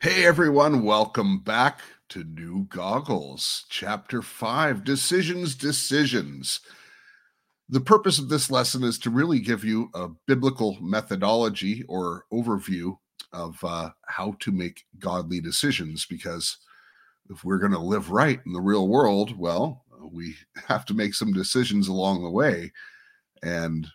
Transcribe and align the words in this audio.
Hey 0.00 0.24
everyone, 0.24 0.84
welcome 0.84 1.40
back 1.40 1.80
to 2.10 2.22
New 2.22 2.66
Goggles, 2.66 3.64
Chapter 3.68 4.22
5 4.22 4.84
Decisions, 4.84 5.56
Decisions. 5.56 6.60
The 7.68 7.80
purpose 7.80 8.20
of 8.20 8.28
this 8.28 8.48
lesson 8.48 8.84
is 8.84 8.96
to 9.00 9.10
really 9.10 9.40
give 9.40 9.64
you 9.64 9.90
a 9.94 10.06
biblical 10.28 10.78
methodology 10.80 11.82
or 11.88 12.26
overview 12.32 12.96
of 13.32 13.58
uh, 13.64 13.90
how 14.06 14.36
to 14.38 14.52
make 14.52 14.84
godly 15.00 15.40
decisions 15.40 16.06
because 16.06 16.58
if 17.28 17.42
we're 17.42 17.58
going 17.58 17.72
to 17.72 17.78
live 17.80 18.12
right 18.12 18.38
in 18.46 18.52
the 18.52 18.60
real 18.60 18.86
world, 18.86 19.36
well, 19.36 19.84
we 20.12 20.36
have 20.68 20.84
to 20.84 20.94
make 20.94 21.12
some 21.12 21.32
decisions 21.32 21.88
along 21.88 22.22
the 22.22 22.30
way. 22.30 22.72
And 23.42 23.88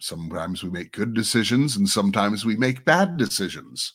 sometimes 0.00 0.64
we 0.64 0.70
make 0.70 0.92
good 0.92 1.12
decisions 1.12 1.76
and 1.76 1.86
sometimes 1.86 2.46
we 2.46 2.56
make 2.56 2.86
bad 2.86 3.18
decisions. 3.18 3.92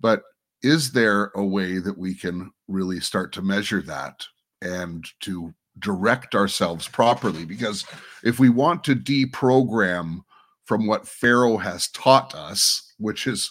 But 0.00 0.24
is 0.62 0.92
there 0.92 1.32
a 1.34 1.44
way 1.44 1.78
that 1.78 1.98
we 1.98 2.14
can 2.14 2.52
really 2.68 3.00
start 3.00 3.32
to 3.32 3.42
measure 3.42 3.82
that 3.82 4.24
and 4.60 5.04
to 5.20 5.52
direct 5.78 6.34
ourselves 6.34 6.88
properly? 6.88 7.44
Because 7.44 7.84
if 8.22 8.38
we 8.38 8.48
want 8.48 8.84
to 8.84 8.94
deprogram 8.94 10.20
from 10.64 10.86
what 10.86 11.08
Pharaoh 11.08 11.56
has 11.56 11.88
taught 11.88 12.34
us, 12.34 12.94
which 12.98 13.24
has 13.24 13.50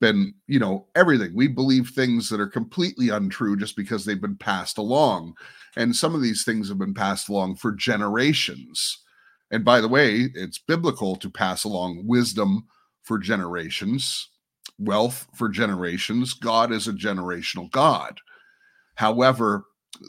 been, 0.00 0.34
you 0.46 0.58
know, 0.58 0.86
everything, 0.94 1.32
we 1.34 1.48
believe 1.48 1.90
things 1.90 2.28
that 2.28 2.40
are 2.40 2.48
completely 2.48 3.08
untrue 3.08 3.56
just 3.56 3.76
because 3.76 4.04
they've 4.04 4.20
been 4.20 4.36
passed 4.36 4.78
along. 4.78 5.34
And 5.76 5.94
some 5.96 6.14
of 6.14 6.22
these 6.22 6.44
things 6.44 6.68
have 6.68 6.78
been 6.78 6.94
passed 6.94 7.28
along 7.28 7.56
for 7.56 7.72
generations. 7.72 8.98
And 9.50 9.64
by 9.64 9.80
the 9.80 9.88
way, 9.88 10.30
it's 10.34 10.58
biblical 10.58 11.16
to 11.16 11.30
pass 11.30 11.64
along 11.64 12.06
wisdom 12.06 12.66
for 13.02 13.18
generations 13.18 14.28
wealth 14.84 15.26
for 15.34 15.48
generations. 15.48 16.34
God 16.34 16.72
is 16.72 16.88
a 16.88 16.92
generational 16.92 17.70
God. 17.70 18.18
However, 18.94 19.64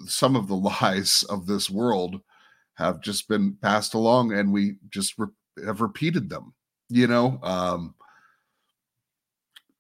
some 0.06 0.36
of 0.36 0.48
the 0.48 0.56
lies 0.82 1.24
of 1.30 1.46
this 1.46 1.70
world 1.70 2.22
have 2.76 3.02
just 3.02 3.28
been 3.28 3.56
passed 3.62 3.94
along 3.94 4.34
and 4.34 4.52
we 4.52 4.76
just 4.90 5.14
re- 5.18 5.28
have 5.66 5.82
repeated 5.82 6.30
them. 6.30 6.54
You 6.90 7.08
know, 7.08 7.40
um, 7.44 7.96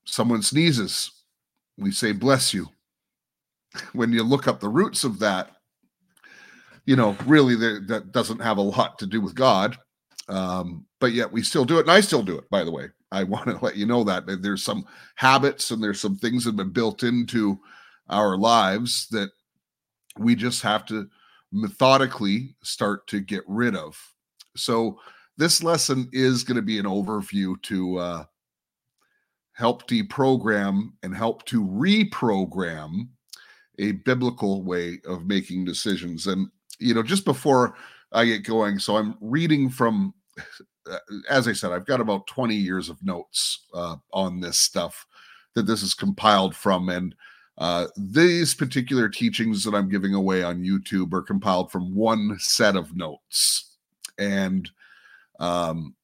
someone 0.05 0.41
sneezes, 0.41 1.11
we 1.77 1.91
say, 1.91 2.11
bless 2.11 2.53
you. 2.53 2.69
When 3.93 4.13
you 4.13 4.21
look 4.21 4.47
up 4.47 4.59
the 4.59 4.69
roots 4.69 5.03
of 5.03 5.17
that, 5.19 5.49
you 6.85 6.95
know, 6.95 7.17
really 7.25 7.55
that 7.55 8.11
doesn't 8.11 8.39
have 8.39 8.57
a 8.57 8.61
lot 8.61 8.99
to 8.99 9.07
do 9.07 9.19
with 9.19 9.33
God. 9.33 9.77
Um, 10.27 10.85
but 11.03 11.11
yet 11.11 11.33
we 11.33 11.43
still 11.43 11.65
do 11.65 11.79
it. 11.79 11.81
And 11.81 11.91
I 11.91 11.99
still 11.99 12.23
do 12.23 12.37
it, 12.37 12.49
by 12.49 12.63
the 12.63 12.71
way. 12.71 12.87
I 13.11 13.23
want 13.25 13.47
to 13.47 13.59
let 13.61 13.75
you 13.75 13.85
know 13.85 14.05
that 14.05 14.23
there's 14.41 14.63
some 14.63 14.85
habits 15.15 15.69
and 15.69 15.83
there's 15.83 15.99
some 15.99 16.15
things 16.15 16.45
that 16.45 16.51
have 16.51 16.55
been 16.55 16.69
built 16.69 17.03
into 17.03 17.59
our 18.09 18.37
lives 18.37 19.09
that 19.09 19.29
we 20.17 20.33
just 20.33 20.61
have 20.61 20.85
to 20.85 21.09
methodically 21.51 22.55
start 22.63 23.05
to 23.07 23.19
get 23.19 23.43
rid 23.49 23.75
of. 23.75 23.99
So 24.55 24.97
this 25.35 25.61
lesson 25.61 26.07
is 26.13 26.45
going 26.45 26.55
to 26.55 26.61
be 26.61 26.79
an 26.79 26.85
overview 26.85 27.61
to 27.63 27.97
uh, 27.97 28.23
help 29.51 29.85
deprogram 29.89 30.93
and 31.03 31.13
help 31.13 31.43
to 31.47 31.65
reprogram 31.65 33.09
a 33.77 33.91
biblical 33.91 34.63
way 34.63 35.01
of 35.05 35.27
making 35.27 35.65
decisions. 35.65 36.27
And 36.27 36.47
you 36.79 36.93
know, 36.93 37.03
just 37.03 37.25
before 37.25 37.75
I 38.13 38.23
get 38.23 38.45
going, 38.45 38.79
so 38.79 38.95
I'm 38.95 39.17
reading 39.19 39.69
from 39.69 40.13
as 41.29 41.47
I 41.47 41.53
said, 41.53 41.71
I've 41.71 41.85
got 41.85 42.01
about 42.01 42.27
20 42.27 42.55
years 42.55 42.89
of 42.89 43.03
notes 43.03 43.65
uh, 43.73 43.97
on 44.11 44.39
this 44.39 44.59
stuff 44.59 45.05
that 45.55 45.63
this 45.63 45.83
is 45.83 45.93
compiled 45.93 46.55
from. 46.55 46.89
And 46.89 47.15
uh, 47.57 47.87
these 47.95 48.53
particular 48.53 49.09
teachings 49.09 49.63
that 49.63 49.75
I'm 49.75 49.89
giving 49.89 50.13
away 50.13 50.43
on 50.43 50.63
YouTube 50.63 51.13
are 51.13 51.21
compiled 51.21 51.71
from 51.71 51.95
one 51.95 52.37
set 52.39 52.75
of 52.75 52.95
notes. 52.95 53.77
And 54.17 54.69
um, 55.39 55.95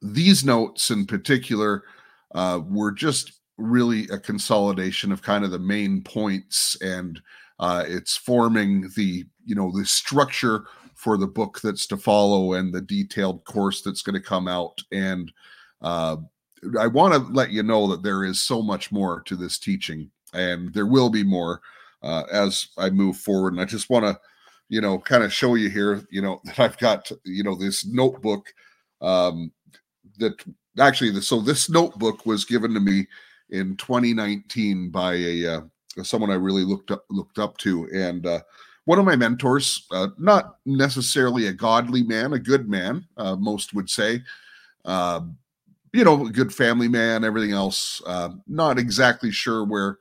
these 0.00 0.44
notes 0.44 0.90
in 0.90 1.06
particular 1.06 1.84
uh, 2.34 2.60
were 2.66 2.92
just 2.92 3.40
really 3.58 4.08
a 4.08 4.18
consolidation 4.18 5.12
of 5.12 5.22
kind 5.22 5.44
of 5.44 5.50
the 5.50 5.58
main 5.58 6.02
points 6.02 6.76
and 6.80 7.20
uh, 7.58 7.84
it's 7.86 8.16
forming 8.16 8.90
the 8.96 9.24
you 9.44 9.54
know 9.54 9.70
the 9.70 9.84
structure 9.84 10.64
for 11.02 11.16
the 11.16 11.26
book 11.26 11.60
that's 11.60 11.84
to 11.88 11.96
follow 11.96 12.52
and 12.52 12.72
the 12.72 12.80
detailed 12.80 13.42
course 13.42 13.82
that's 13.82 14.02
going 14.02 14.14
to 14.14 14.20
come 14.20 14.46
out. 14.46 14.80
And 14.92 15.32
uh, 15.80 16.18
I 16.78 16.86
want 16.86 17.12
to 17.12 17.32
let 17.32 17.50
you 17.50 17.64
know 17.64 17.88
that 17.88 18.04
there 18.04 18.22
is 18.22 18.40
so 18.40 18.62
much 18.62 18.92
more 18.92 19.20
to 19.22 19.34
this 19.34 19.58
teaching, 19.58 20.08
and 20.32 20.72
there 20.72 20.86
will 20.86 21.10
be 21.10 21.24
more 21.24 21.60
uh, 22.04 22.22
as 22.32 22.68
I 22.78 22.90
move 22.90 23.16
forward. 23.16 23.52
And 23.52 23.60
I 23.60 23.64
just 23.64 23.90
want 23.90 24.04
to, 24.04 24.16
you 24.68 24.80
know, 24.80 24.96
kind 24.96 25.24
of 25.24 25.32
show 25.32 25.56
you 25.56 25.70
here, 25.70 26.06
you 26.08 26.22
know, 26.22 26.40
that 26.44 26.60
I've 26.60 26.78
got, 26.78 27.10
you 27.24 27.42
know, 27.42 27.56
this 27.56 27.84
notebook 27.84 28.54
um, 29.00 29.50
that 30.18 30.40
actually, 30.78 31.20
so 31.20 31.40
this 31.40 31.68
notebook 31.68 32.26
was 32.26 32.44
given 32.44 32.74
to 32.74 32.80
me 32.80 33.08
in 33.50 33.76
2019 33.76 34.90
by 34.90 35.14
a 35.14 35.46
uh, 35.46 35.60
someone 36.04 36.30
I 36.30 36.34
really 36.34 36.64
looked 36.64 36.92
up 36.92 37.04
looked 37.10 37.40
up 37.40 37.58
to, 37.58 37.88
and 37.92 38.24
uh, 38.24 38.40
one 38.84 38.98
of 38.98 39.04
my 39.04 39.16
mentors, 39.16 39.86
uh, 39.92 40.08
not 40.18 40.56
necessarily 40.66 41.46
a 41.46 41.52
godly 41.52 42.02
man, 42.02 42.32
a 42.32 42.38
good 42.38 42.68
man, 42.68 43.06
uh, 43.16 43.36
most 43.36 43.74
would 43.74 43.88
say. 43.88 44.22
Uh, 44.84 45.20
you 45.92 46.04
know, 46.04 46.26
a 46.26 46.30
good 46.30 46.52
family 46.52 46.88
man, 46.88 47.22
everything 47.22 47.52
else. 47.52 48.02
Uh, 48.06 48.30
not 48.48 48.78
exactly 48.78 49.30
sure 49.30 49.64
where 49.64 49.98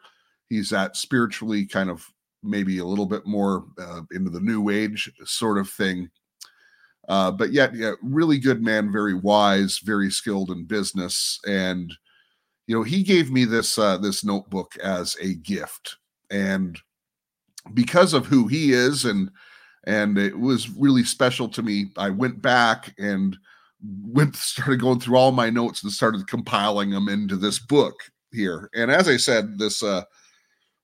he's 0.50 0.74
at 0.74 0.96
spiritually, 0.96 1.66
kind 1.66 1.90
of 1.90 2.08
maybe 2.44 2.80
a 2.80 2.86
little 2.86 3.06
bit 3.06 3.26
more 3.26 3.66
uh, 3.80 4.02
into 4.12 4.30
the 4.30 4.40
new 4.40 4.70
age 4.70 5.12
sort 5.26 5.58
of 5.58 5.70
thing. 5.70 6.10
Uh, 7.08 7.30
but 7.30 7.52
yet, 7.52 7.76
yeah, 7.76 7.92
really 8.02 8.40
good 8.40 8.64
man, 8.64 8.92
very 8.92 9.14
wise, 9.14 9.80
very 9.80 10.10
skilled 10.10 10.50
in 10.50 10.64
business, 10.64 11.40
and 11.46 11.94
you 12.68 12.76
know, 12.76 12.84
he 12.84 13.04
gave 13.04 13.32
me 13.32 13.44
this 13.44 13.76
this 13.76 14.24
notebook 14.24 14.78
as 14.78 15.18
a 15.20 15.34
gift, 15.34 15.98
and 16.30 16.80
because 17.74 18.14
of 18.14 18.26
who 18.26 18.48
he 18.48 18.74
is 18.74 19.06
and 19.06 19.30
and 19.86 20.18
it 20.18 20.38
was 20.38 20.70
really 20.70 21.04
special 21.04 21.50
to 21.50 21.64
me 21.64 21.88
i 21.98 22.10
went 22.10 22.42
back 22.42 22.94
and 22.98 23.38
went 24.04 24.36
started 24.36 24.80
going 24.80 25.00
through 25.00 25.18
all 25.18 25.32
my 25.32 25.50
notes 25.50 25.84
and 25.84 25.92
started 25.92 26.28
compiling 26.28 26.92
them 26.92 27.10
into 27.10 27.36
this 27.36 27.60
book 27.60 27.96
here. 28.32 28.70
And 28.76 28.92
as 28.92 29.08
i 29.08 29.18
said 29.18 29.58
this 29.58 29.84
uh 29.84 30.04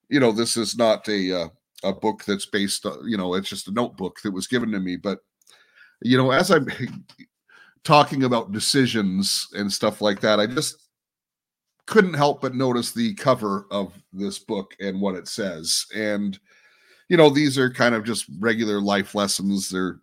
you 0.09 0.19
know 0.19 0.31
this 0.31 0.57
is 0.57 0.77
not 0.77 1.07
a 1.07 1.43
uh, 1.43 1.47
a 1.83 1.93
book 1.93 2.23
that's 2.25 2.45
based 2.45 2.85
on 2.85 3.07
you 3.07 3.17
know 3.17 3.35
it's 3.35 3.49
just 3.49 3.67
a 3.67 3.71
notebook 3.71 4.19
that 4.23 4.31
was 4.31 4.47
given 4.47 4.71
to 4.71 4.79
me. 4.79 4.95
But 4.95 5.19
you 6.01 6.17
know 6.17 6.31
as 6.31 6.51
i'm 6.51 6.67
talking 7.83 8.23
about 8.23 8.51
decisions 8.51 9.47
and 9.53 9.71
stuff 9.71 10.01
like 10.01 10.19
that 10.19 10.39
i 10.39 10.45
just 10.45 10.87
couldn't 11.87 12.13
help 12.13 12.41
but 12.41 12.53
notice 12.53 12.91
the 12.91 13.15
cover 13.15 13.65
of 13.71 13.93
this 14.11 14.37
book 14.37 14.75
and 14.79 14.99
what 14.99 15.15
it 15.15 15.27
says. 15.27 15.85
And 15.95 16.37
you 17.09 17.17
know, 17.17 17.29
these 17.29 17.57
are 17.57 17.69
kind 17.69 17.95
of 17.95 18.03
just 18.03 18.25
regular 18.39 18.81
life 18.81 19.15
lessons. 19.15 19.69
They're 19.69 19.99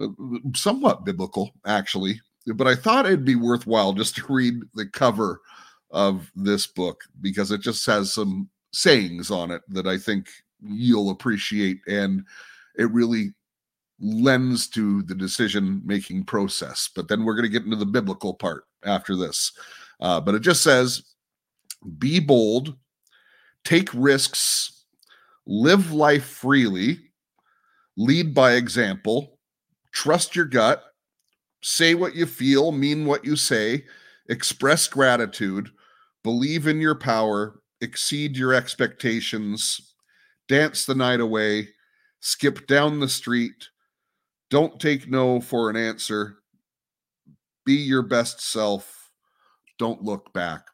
uh, 0.00 0.08
somewhat 0.54 1.04
biblical, 1.04 1.52
actually. 1.66 2.20
But 2.46 2.66
I 2.66 2.74
thought 2.74 3.06
it'd 3.06 3.24
be 3.24 3.36
worthwhile 3.36 3.92
just 3.92 4.16
to 4.16 4.32
read 4.32 4.54
the 4.74 4.86
cover 4.86 5.40
of 5.90 6.30
this 6.34 6.66
book 6.66 7.04
because 7.20 7.50
it 7.50 7.60
just 7.60 7.86
has 7.86 8.12
some 8.12 8.48
sayings 8.72 9.30
on 9.30 9.50
it 9.50 9.62
that 9.68 9.86
I 9.86 9.96
think 9.96 10.28
you'll 10.60 11.10
appreciate. 11.10 11.78
And 11.86 12.24
it 12.76 12.90
really 12.90 13.32
lends 14.00 14.66
to 14.68 15.02
the 15.02 15.14
decision 15.14 15.80
making 15.84 16.24
process. 16.24 16.90
But 16.94 17.08
then 17.08 17.24
we're 17.24 17.34
going 17.34 17.44
to 17.44 17.48
get 17.48 17.64
into 17.64 17.76
the 17.76 17.86
biblical 17.86 18.34
part 18.34 18.64
after 18.84 19.16
this. 19.16 19.52
Uh, 20.00 20.20
but 20.20 20.34
it 20.34 20.40
just 20.40 20.62
says, 20.62 21.14
be 21.98 22.18
bold, 22.18 22.76
take 23.62 23.88
risks 23.94 24.73
live 25.46 25.92
life 25.92 26.24
freely, 26.24 26.98
lead 27.96 28.34
by 28.34 28.52
example, 28.52 29.38
trust 29.92 30.34
your 30.34 30.44
gut, 30.44 30.82
say 31.62 31.94
what 31.94 32.14
you 32.14 32.26
feel, 32.26 32.72
mean 32.72 33.06
what 33.06 33.24
you 33.24 33.36
say, 33.36 33.84
express 34.28 34.86
gratitude, 34.86 35.70
believe 36.22 36.66
in 36.66 36.80
your 36.80 36.94
power, 36.94 37.60
exceed 37.80 38.36
your 38.36 38.54
expectations, 38.54 39.94
dance 40.48 40.84
the 40.84 40.94
night 40.94 41.20
away, 41.20 41.68
skip 42.20 42.66
down 42.66 43.00
the 43.00 43.08
street, 43.08 43.68
don't 44.50 44.80
take 44.80 45.08
no 45.08 45.40
for 45.40 45.70
an 45.70 45.76
answer, 45.76 46.38
be 47.64 47.74
your 47.74 48.02
best 48.02 48.40
self, 48.40 49.10
don't 49.78 50.02
look 50.02 50.32
back. 50.32 50.66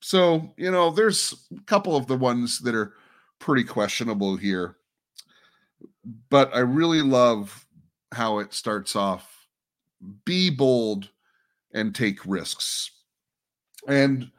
So, 0.00 0.54
you 0.56 0.70
know, 0.70 0.90
there's 0.90 1.48
a 1.56 1.60
couple 1.62 1.96
of 1.96 2.06
the 2.06 2.16
ones 2.16 2.60
that 2.60 2.74
are 2.74 2.94
pretty 3.38 3.64
questionable 3.64 4.36
here. 4.36 4.76
But 6.30 6.54
I 6.54 6.60
really 6.60 7.02
love 7.02 7.66
how 8.12 8.38
it 8.38 8.54
starts 8.54 8.96
off 8.96 9.48
be 10.24 10.50
bold 10.50 11.10
and 11.72 11.94
take 11.94 12.24
risks. 12.26 12.90
And 13.88 14.30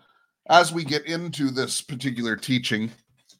as 0.50 0.72
we 0.72 0.84
get 0.84 1.06
into 1.06 1.50
this 1.50 1.82
particular 1.82 2.36
teaching, 2.36 2.92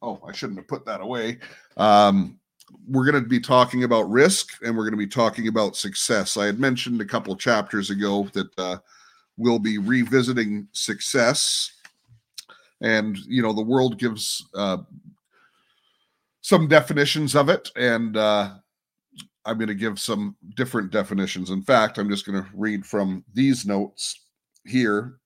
oh, 0.02 0.20
I 0.28 0.32
shouldn't 0.32 0.60
have 0.60 0.68
put 0.68 0.86
that 0.86 1.02
away. 1.02 1.40
Um, 1.78 2.40
we're 2.88 3.10
going 3.10 3.22
to 3.24 3.30
be 3.30 3.40
talking 3.40 3.84
about 3.84 4.10
risk 4.10 4.50
and 4.64 4.76
we're 4.76 4.84
going 4.84 4.92
to 4.92 4.98
be 4.98 5.08
talking 5.08 5.48
about 5.48 5.76
success. 5.76 6.38
I 6.38 6.46
had 6.46 6.60
mentioned 6.60 7.00
a 7.00 7.06
couple 7.06 7.36
chapters 7.36 7.90
ago 7.90 8.28
that 8.34 8.60
uh, 8.60 8.78
we'll 9.38 9.60
be 9.60 9.78
revisiting 9.78 10.68
success. 10.74 11.72
And, 12.82 13.18
you 13.20 13.42
know, 13.42 13.54
the 13.54 13.62
world 13.62 13.98
gives 13.98 14.46
uh, 14.54 14.78
some 16.48 16.66
definitions 16.66 17.36
of 17.36 17.50
it. 17.50 17.70
And 17.76 18.16
uh, 18.16 18.54
I'm 19.44 19.58
going 19.58 19.68
to 19.68 19.76
give 19.76 20.00
some 20.00 20.38
different 20.56 20.92
definitions. 20.92 21.50
In 21.50 21.62
fact, 21.62 21.98
I'm 21.98 22.10
just 22.10 22.26
going 22.26 22.42
to 22.42 22.50
read 22.54 22.86
from 22.86 23.26
these 23.34 23.66
notes 23.66 24.28
here. 24.66 25.20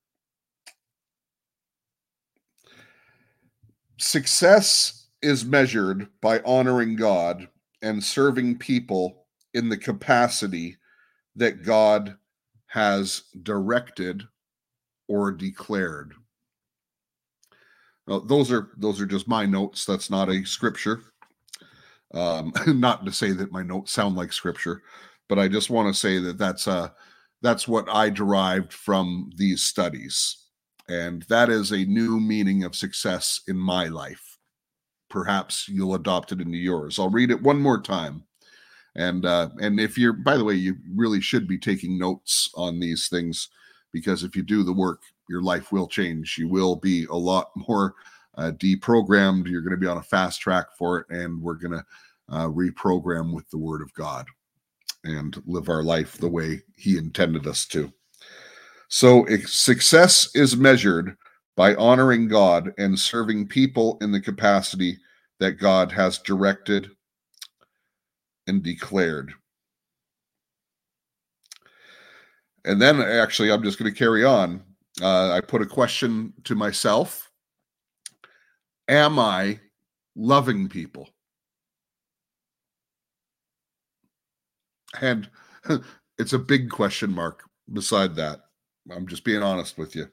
Success 4.00 5.10
is 5.22 5.46
measured 5.46 6.08
by 6.22 6.40
honoring 6.40 6.96
God 6.96 7.48
and 7.84 8.04
serving 8.04 8.58
people 8.58 9.28
in 9.54 9.70
the 9.70 9.78
capacity 9.78 10.76
that 11.36 11.62
God 11.62 12.18
has 12.66 13.26
directed 13.44 14.24
or 15.08 15.32
declared. 15.32 16.16
Now, 18.08 18.18
those 18.18 18.52
are 18.52 18.72
those 18.78 19.00
are 19.00 19.06
just 19.06 19.28
my 19.28 19.46
notes. 19.46 19.86
That's 19.86 20.10
not 20.10 20.28
a 20.28 20.44
scripture. 20.44 21.11
Um, 22.14 22.54
not 22.68 23.06
to 23.06 23.12
say 23.12 23.32
that 23.32 23.52
my 23.52 23.64
notes 23.64 23.92
sound 23.92 24.16
like 24.16 24.34
scripture, 24.34 24.84
but 25.30 25.40
I 25.40 25.48
just 25.48 25.70
want 25.70 25.94
to 25.94 26.00
say 26.00 26.20
that 26.20 26.38
that's 26.38 26.68
uh 26.68 26.90
that's 27.42 27.68
what 27.68 27.90
I 27.90 28.10
derived 28.10 28.74
from 28.74 29.32
these 29.36 29.64
studies, 29.64 30.46
and 30.88 31.24
that 31.24 31.50
is 31.50 31.72
a 31.72 31.86
new 31.86 32.20
meaning 32.20 32.64
of 32.64 32.76
success 32.76 33.42
in 33.48 33.58
my 33.58 33.88
life 33.88 34.32
perhaps 35.12 35.68
you'll 35.68 35.94
adopt 35.94 36.32
it 36.32 36.42
into 36.42 36.58
yours. 36.58 36.98
I'll 36.98 37.10
read 37.10 37.30
it 37.30 37.44
one 37.44 37.62
more 37.62 37.80
time. 37.80 38.24
And 38.96 39.26
uh, 39.26 39.50
and 39.62 39.80
if 39.80 39.98
you're, 39.98 40.14
by 40.14 40.38
the 40.38 40.44
way, 40.44 40.56
you 40.56 40.76
really 40.96 41.22
should 41.22 41.48
be 41.48 41.58
taking 41.58 42.00
notes 42.00 42.50
on 42.56 42.80
these 42.80 43.08
things 43.08 43.50
because 43.94 44.24
if 44.24 44.36
you 44.36 44.42
do 44.42 44.64
the 44.64 44.74
work, 44.74 45.02
your 45.30 45.42
life 45.42 45.72
will 45.72 45.88
change. 45.88 46.38
You 46.38 46.48
will 46.48 46.76
be 46.76 47.06
a 47.06 47.16
lot 47.16 47.52
more 47.68 47.94
uh, 48.38 48.52
deprogrammed. 48.52 49.48
You're 49.48 49.62
going 49.62 49.72
to 49.72 49.78
be 49.78 49.88
on 49.88 49.98
a 49.98 50.04
fast 50.04 50.42
track 50.42 50.68
for 50.78 51.00
it, 51.00 51.10
and 51.10 51.42
we're 51.42 51.56
going 51.56 51.74
to 51.74 51.86
uh, 52.30 52.48
reprogram 52.48 53.34
with 53.34 53.50
the 53.50 53.58
Word 53.58 53.82
of 53.82 53.94
God 53.94 54.26
and 55.04 55.42
live 55.46 55.70
our 55.70 55.84
life 55.84 56.18
the 56.18 56.30
way 56.30 56.62
He 56.76 56.98
intended 56.98 57.48
us 57.48 57.66
to. 57.68 57.92
So, 58.88 59.26
success 59.46 60.30
is 60.36 60.58
measured 60.58 61.16
by 61.56 61.76
honoring 61.76 62.28
God 62.28 62.74
and 62.78 62.98
serving 62.98 63.48
people 63.48 63.98
in 64.02 64.12
the 64.12 64.22
capacity 64.22 64.98
that 65.40 65.54
God 65.54 65.92
has 65.92 66.18
directed 66.20 66.90
and 68.48 68.62
declared. 68.62 69.34
And 72.66 72.82
then, 72.82 73.02
actually, 73.02 73.52
I'm 73.52 73.64
just 73.64 73.80
going 73.80 73.92
to 73.92 73.98
carry 73.98 74.24
on. 74.24 74.62
Uh, 75.02 75.32
I 75.32 75.42
put 75.42 75.62
a 75.62 75.66
question 75.66 76.34
to 76.44 76.54
myself 76.54 77.31
Am 78.88 79.20
I 79.20 79.60
loving 80.16 80.68
people? 80.70 81.10
And 85.02 85.30
it's 86.18 86.34
a 86.34 86.40
big 86.40 86.70
question 86.70 87.14
mark 87.14 87.44
beside 87.72 88.16
that. 88.16 88.42
I'm 88.90 89.08
just 89.08 89.24
being 89.24 89.44
honest 89.44 89.78
with 89.78 89.96
you. 89.96 90.08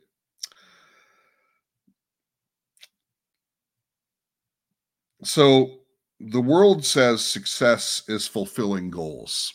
So 5.25 5.81
the 6.21 6.41
world 6.41 6.85
says 6.85 7.25
success 7.25 8.03
is 8.09 8.27
fulfilling 8.29 8.91
goals. 8.91 9.53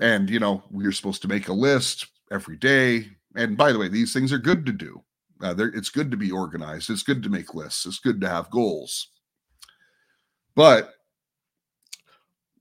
And, 0.00 0.30
you 0.30 0.38
know, 0.38 0.62
we're 0.70 0.92
supposed 0.92 1.22
to 1.22 1.28
make 1.28 1.48
a 1.48 1.52
list 1.52 2.06
every 2.30 2.56
day. 2.56 3.08
And 3.36 3.56
by 3.56 3.72
the 3.72 3.78
way, 3.78 3.88
these 3.88 4.12
things 4.12 4.32
are 4.32 4.38
good 4.38 4.64
to 4.66 4.72
do. 4.72 5.02
Uh, 5.42 5.54
it's 5.58 5.88
good 5.88 6.10
to 6.10 6.16
be 6.16 6.30
organized. 6.30 6.90
It's 6.90 7.02
good 7.02 7.22
to 7.22 7.30
make 7.30 7.54
lists. 7.54 7.86
It's 7.86 7.98
good 7.98 8.20
to 8.20 8.28
have 8.28 8.50
goals. 8.50 9.08
But 10.54 10.94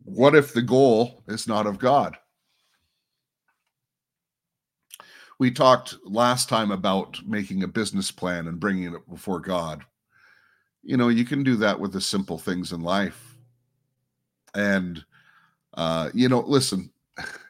what 0.03 0.35
if 0.35 0.53
the 0.53 0.61
goal 0.61 1.23
is 1.27 1.47
not 1.47 1.67
of 1.67 1.79
God? 1.79 2.17
we 5.39 5.49
talked 5.49 5.95
last 6.03 6.49
time 6.49 6.69
about 6.69 7.17
making 7.25 7.63
a 7.63 7.67
business 7.67 8.11
plan 8.11 8.47
and 8.47 8.59
bringing 8.59 8.93
it 8.93 9.09
before 9.09 9.39
God. 9.39 9.83
You 10.83 10.97
know, 10.97 11.07
you 11.07 11.23
can 11.25 11.43
do 11.43 11.55
that 11.57 11.79
with 11.79 11.93
the 11.93 12.01
simple 12.01 12.37
things 12.37 12.73
in 12.73 12.81
life. 12.81 13.37
And, 14.53 15.03
uh, 15.75 16.09
you 16.13 16.27
know, 16.27 16.41
listen, 16.41 16.91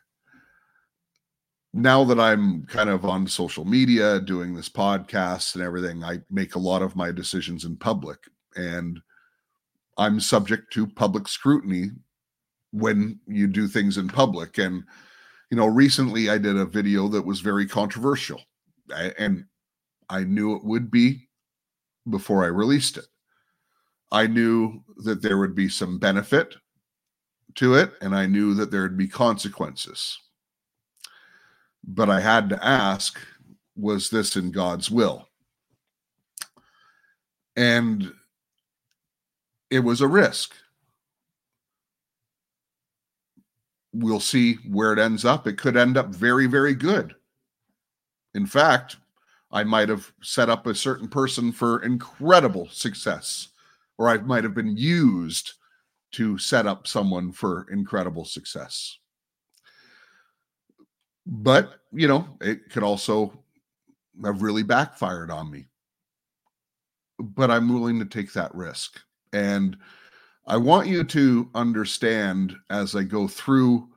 now 1.74 2.04
that 2.04 2.20
I'm 2.20 2.66
kind 2.66 2.90
of 2.90 3.06
on 3.06 3.28
social 3.28 3.66
media 3.66 4.20
doing 4.20 4.56
this 4.56 4.70
podcast 4.70 5.56
and 5.56 5.64
everything, 5.64 6.04
I 6.04 6.20
make 6.30 6.56
a 6.56 6.60
lot 6.60 6.82
of 6.82 6.96
my 6.96 7.12
decisions 7.12 7.66
in 7.66 7.76
public 7.76 8.20
and 8.56 9.00
I'm 9.98 10.20
subject 10.20 10.72
to 10.74 10.88
public 10.88 11.28
scrutiny 11.28 11.92
when 12.72 13.20
you 13.28 13.48
do 13.48 13.68
things 13.68 13.98
in 13.98 14.08
public. 14.08 14.58
And, 14.58 14.84
you 15.52 15.58
know, 15.58 15.68
recently 15.68 16.30
I 16.30 16.38
did 16.38 16.56
a 16.56 16.66
video 16.66 17.08
that 17.10 17.26
was 17.26 17.42
very 17.42 17.68
controversial, 17.68 18.42
and 19.18 19.44
I 20.10 20.24
knew 20.24 20.56
it 20.56 20.64
would 20.64 20.90
be 20.90 21.28
before 22.10 22.44
I 22.44 22.48
released 22.48 22.98
it. 22.98 23.06
I 24.12 24.26
knew 24.26 24.84
that 25.04 25.22
there 25.22 25.38
would 25.38 25.54
be 25.54 25.70
some 25.70 26.00
benefit 26.00 26.56
to 27.56 27.76
it, 27.76 27.92
and 28.02 28.16
I 28.16 28.26
knew 28.26 28.54
that 28.54 28.72
there 28.72 28.84
would 28.84 28.98
be 28.98 29.08
consequences. 29.08 30.18
But 31.84 32.10
I 32.10 32.20
had 32.20 32.50
to 32.50 32.66
ask 32.66 33.20
was 33.76 34.10
this 34.10 34.36
in 34.36 34.52
God's 34.52 34.92
will? 34.92 35.28
And 37.56 38.12
it 39.70 39.80
was 39.80 40.02
a 40.02 40.08
risk. 40.08 40.54
we'll 43.94 44.20
see 44.20 44.56
where 44.68 44.94
it 44.94 45.00
ends 45.00 45.26
up. 45.26 45.48
It 45.48 45.58
could 45.58 45.78
end 45.78 45.98
up 45.98 46.08
very, 46.08 46.46
very 46.46 46.74
good. 46.76 47.16
In 48.34 48.46
fact, 48.46 48.98
I 49.52 49.64
might 49.64 49.90
have 49.90 50.12
set 50.22 50.50
up 50.50 50.68
a 50.68 50.76
certain 50.76 51.08
person 51.08 51.52
for 51.52 51.84
incredible 51.84 52.70
success, 52.70 53.50
or 53.98 54.08
I 54.08 54.18
might 54.18 54.44
have 54.44 54.54
been 54.54 54.78
used 54.78 55.54
to 56.12 56.38
set 56.38 56.68
up 56.68 56.88
someone 56.88 57.32
for 57.32 57.68
incredible 57.72 58.26
success. 58.26 58.98
But, 61.32 61.82
you 61.92 62.08
know, 62.08 62.28
it 62.42 62.72
could 62.72 62.82
also 62.82 63.32
have 64.26 64.42
really 64.42 64.64
backfired 64.64 65.30
on 65.30 65.52
me. 65.52 65.68
But 67.20 67.52
I'm 67.52 67.72
willing 67.72 68.00
to 68.00 68.06
take 68.06 68.34
that 68.34 68.54
risk. 68.56 69.00
And 69.32 69.78
I 70.48 70.58
want 70.58 70.88
you 70.88 71.04
to 71.04 71.50
understand 71.54 72.56
as 72.72 72.96
I 72.96 73.04
go 73.04 73.28
through 73.28 73.88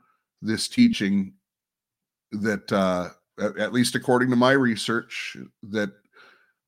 this 0.43 0.69
teaching 0.69 1.33
that, 2.33 2.71
uh, 2.71 3.09
at, 3.39 3.73
least 3.73 3.95
according 3.95 4.29
to 4.29 4.37
my 4.37 4.53
research, 4.53 5.35
that 5.63 5.91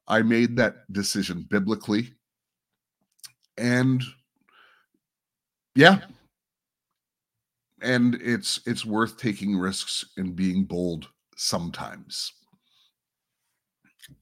I 0.09 0.23
made 0.23 0.56
that 0.56 0.90
decision 0.92 1.47
biblically. 1.50 2.14
And 3.59 4.02
yeah, 5.75 5.99
and 7.85 8.17
it's 8.23 8.61
it's 8.67 8.85
worth 8.85 9.17
taking 9.17 9.57
risks 9.57 10.05
and 10.17 10.35
being 10.35 10.64
bold 10.64 11.09
sometimes 11.37 12.33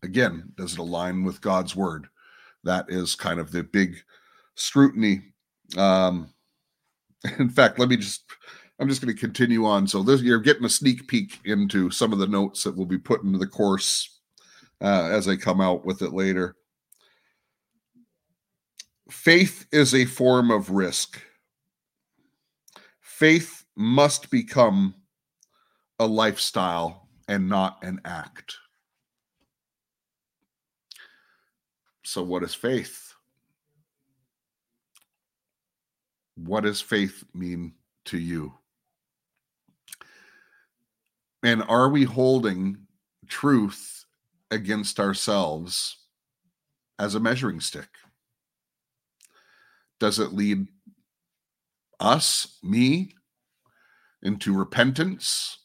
again 0.02 0.52
does 0.56 0.74
it 0.74 0.78
align 0.78 1.24
with 1.24 1.40
god's 1.40 1.74
word 1.74 2.06
that 2.64 2.86
is 2.88 3.14
kind 3.14 3.40
of 3.40 3.50
the 3.50 3.62
big 3.62 3.96
scrutiny 4.54 5.22
um, 5.76 6.32
in 7.38 7.48
fact, 7.48 7.78
let 7.78 7.88
me 7.88 7.96
just 7.96 8.24
I'm 8.78 8.88
just 8.88 9.02
going 9.02 9.14
to 9.14 9.20
continue 9.20 9.64
on. 9.64 9.86
So 9.86 10.02
this 10.02 10.22
you're 10.22 10.40
getting 10.40 10.64
a 10.64 10.70
sneak 10.70 11.06
peek 11.08 11.38
into 11.44 11.90
some 11.90 12.12
of 12.12 12.18
the 12.18 12.26
notes 12.26 12.64
that 12.64 12.76
will 12.76 12.86
be 12.86 12.98
put 12.98 13.22
into 13.22 13.38
the 13.38 13.46
course 13.46 14.20
uh, 14.80 15.08
as 15.12 15.28
I 15.28 15.36
come 15.36 15.60
out 15.60 15.84
with 15.84 16.02
it 16.02 16.12
later. 16.12 16.56
Faith 19.10 19.66
is 19.72 19.94
a 19.94 20.06
form 20.06 20.50
of 20.50 20.70
risk. 20.70 21.20
Faith 23.22 23.66
must 23.76 24.32
become 24.32 24.96
a 26.00 26.04
lifestyle 26.04 27.06
and 27.28 27.48
not 27.48 27.78
an 27.84 28.00
act. 28.04 28.56
So, 32.02 32.24
what 32.24 32.42
is 32.42 32.52
faith? 32.52 33.14
what 36.34 36.64
does 36.64 36.80
faith 36.80 37.22
mean 37.32 37.74
to 38.06 38.18
you? 38.18 38.54
And 41.44 41.62
are 41.68 41.90
we 41.90 42.02
holding 42.02 42.76
truth 43.28 44.04
against 44.50 44.98
ourselves 44.98 45.96
as 46.98 47.14
a 47.14 47.20
measuring 47.20 47.60
stick? 47.60 47.88
Does 50.00 50.18
it 50.18 50.32
lead 50.32 50.66
us, 52.02 52.58
me, 52.62 53.14
into 54.22 54.56
repentance? 54.56 55.58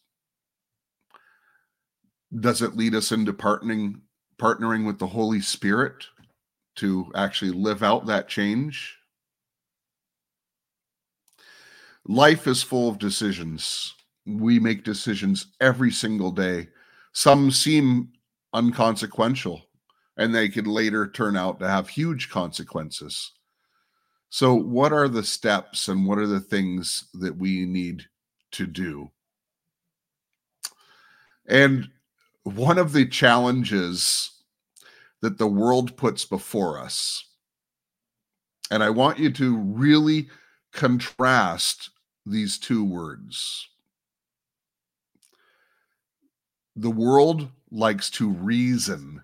Does 2.39 2.61
it 2.61 2.75
lead 2.75 2.95
us 2.95 3.11
into 3.11 3.33
partnering 3.33 4.01
partnering 4.37 4.85
with 4.85 4.99
the 4.99 5.07
Holy 5.07 5.41
Spirit 5.41 6.05
to 6.75 7.11
actually 7.15 7.51
live 7.51 7.81
out 7.83 8.05
that 8.05 8.27
change? 8.27 8.97
Life 12.07 12.47
is 12.47 12.63
full 12.63 12.87
of 12.87 12.99
decisions. 12.99 13.93
We 14.25 14.59
make 14.59 14.83
decisions 14.83 15.47
every 15.59 15.91
single 15.91 16.31
day. 16.31 16.69
Some 17.13 17.49
seem 17.51 18.09
unconsequential, 18.53 19.63
and 20.17 20.33
they 20.33 20.49
could 20.49 20.67
later 20.67 21.07
turn 21.07 21.35
out 21.35 21.59
to 21.59 21.67
have 21.67 21.89
huge 21.89 22.29
consequences. 22.29 23.33
So, 24.29 24.53
what 24.53 24.91
are 24.91 25.07
the 25.07 25.23
steps 25.23 25.87
and 25.87 26.05
what 26.05 26.17
are 26.17 26.27
the 26.27 26.39
things 26.39 27.05
that 27.13 27.37
we 27.37 27.65
need 27.65 28.05
to 28.51 28.67
do? 28.67 29.09
And 31.47 31.89
one 32.43 32.77
of 32.77 32.91
the 32.91 33.05
challenges 33.05 34.31
that 35.21 35.37
the 35.37 35.47
world 35.47 35.95
puts 35.97 36.25
before 36.25 36.79
us, 36.79 37.23
and 38.69 38.83
I 38.83 38.89
want 38.89 39.17
you 39.17 39.31
to 39.31 39.57
really 39.57 40.29
contrast 40.73 41.89
these 42.25 42.57
two 42.57 42.83
words. 42.83 43.69
The 46.75 46.91
world 46.91 47.49
likes 47.71 48.09
to 48.11 48.29
reason 48.29 49.21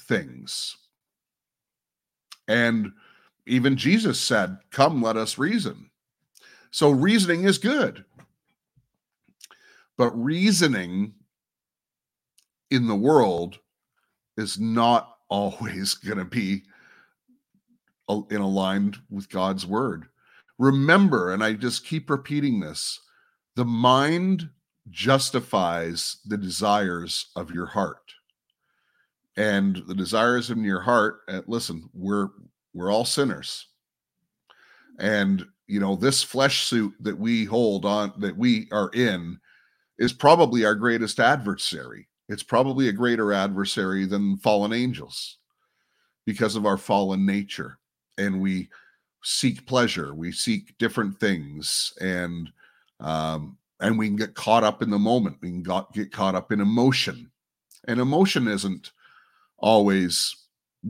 things. 0.00 0.76
And 2.48 2.92
even 3.50 3.76
Jesus 3.76 4.20
said, 4.20 4.58
Come, 4.70 5.02
let 5.02 5.16
us 5.16 5.36
reason. 5.36 5.90
So 6.70 6.90
reasoning 6.90 7.44
is 7.44 7.58
good. 7.58 8.04
But 9.98 10.10
reasoning 10.12 11.14
in 12.70 12.86
the 12.86 12.94
world 12.94 13.58
is 14.36 14.58
not 14.58 15.16
always 15.28 15.94
going 15.94 16.18
to 16.18 16.24
be 16.24 16.64
in 18.30 18.40
aligned 18.40 18.98
with 19.08 19.28
God's 19.28 19.64
word. 19.64 20.06
Remember, 20.58 21.32
and 21.32 21.44
I 21.44 21.52
just 21.52 21.86
keep 21.86 22.10
repeating 22.10 22.60
this 22.60 22.98
the 23.56 23.64
mind 23.64 24.50
justifies 24.88 26.16
the 26.24 26.36
desires 26.36 27.26
of 27.36 27.50
your 27.50 27.66
heart. 27.66 28.14
And 29.36 29.82
the 29.86 29.94
desires 29.94 30.50
in 30.50 30.64
your 30.64 30.80
heart, 30.80 31.20
listen, 31.46 31.88
we're 31.94 32.30
we're 32.74 32.92
all 32.92 33.04
sinners. 33.04 33.66
And 34.98 35.44
you 35.66 35.80
know, 35.80 35.94
this 35.94 36.22
flesh 36.22 36.66
suit 36.66 36.94
that 37.00 37.18
we 37.18 37.44
hold 37.44 37.84
on 37.84 38.12
that 38.18 38.36
we 38.36 38.68
are 38.72 38.90
in 38.92 39.38
is 39.98 40.12
probably 40.12 40.64
our 40.64 40.74
greatest 40.74 41.20
adversary. 41.20 42.08
It's 42.28 42.42
probably 42.42 42.88
a 42.88 42.92
greater 42.92 43.32
adversary 43.32 44.04
than 44.04 44.36
fallen 44.38 44.72
angels 44.72 45.38
because 46.26 46.56
of 46.56 46.66
our 46.66 46.76
fallen 46.76 47.24
nature. 47.24 47.78
And 48.18 48.40
we 48.40 48.68
seek 49.22 49.66
pleasure 49.66 50.14
we 50.14 50.32
seek 50.32 50.76
different 50.78 51.18
things 51.20 51.92
and 52.00 52.50
um 53.00 53.56
and 53.80 53.98
we 53.98 54.06
can 54.06 54.16
get 54.16 54.34
caught 54.34 54.64
up 54.64 54.82
in 54.82 54.90
the 54.90 54.98
moment 54.98 55.36
we 55.40 55.48
can 55.48 55.62
got, 55.62 55.92
get 55.92 56.12
caught 56.12 56.34
up 56.34 56.52
in 56.52 56.60
emotion 56.60 57.30
and 57.86 58.00
emotion 58.00 58.48
isn't 58.48 58.92
always 59.58 60.34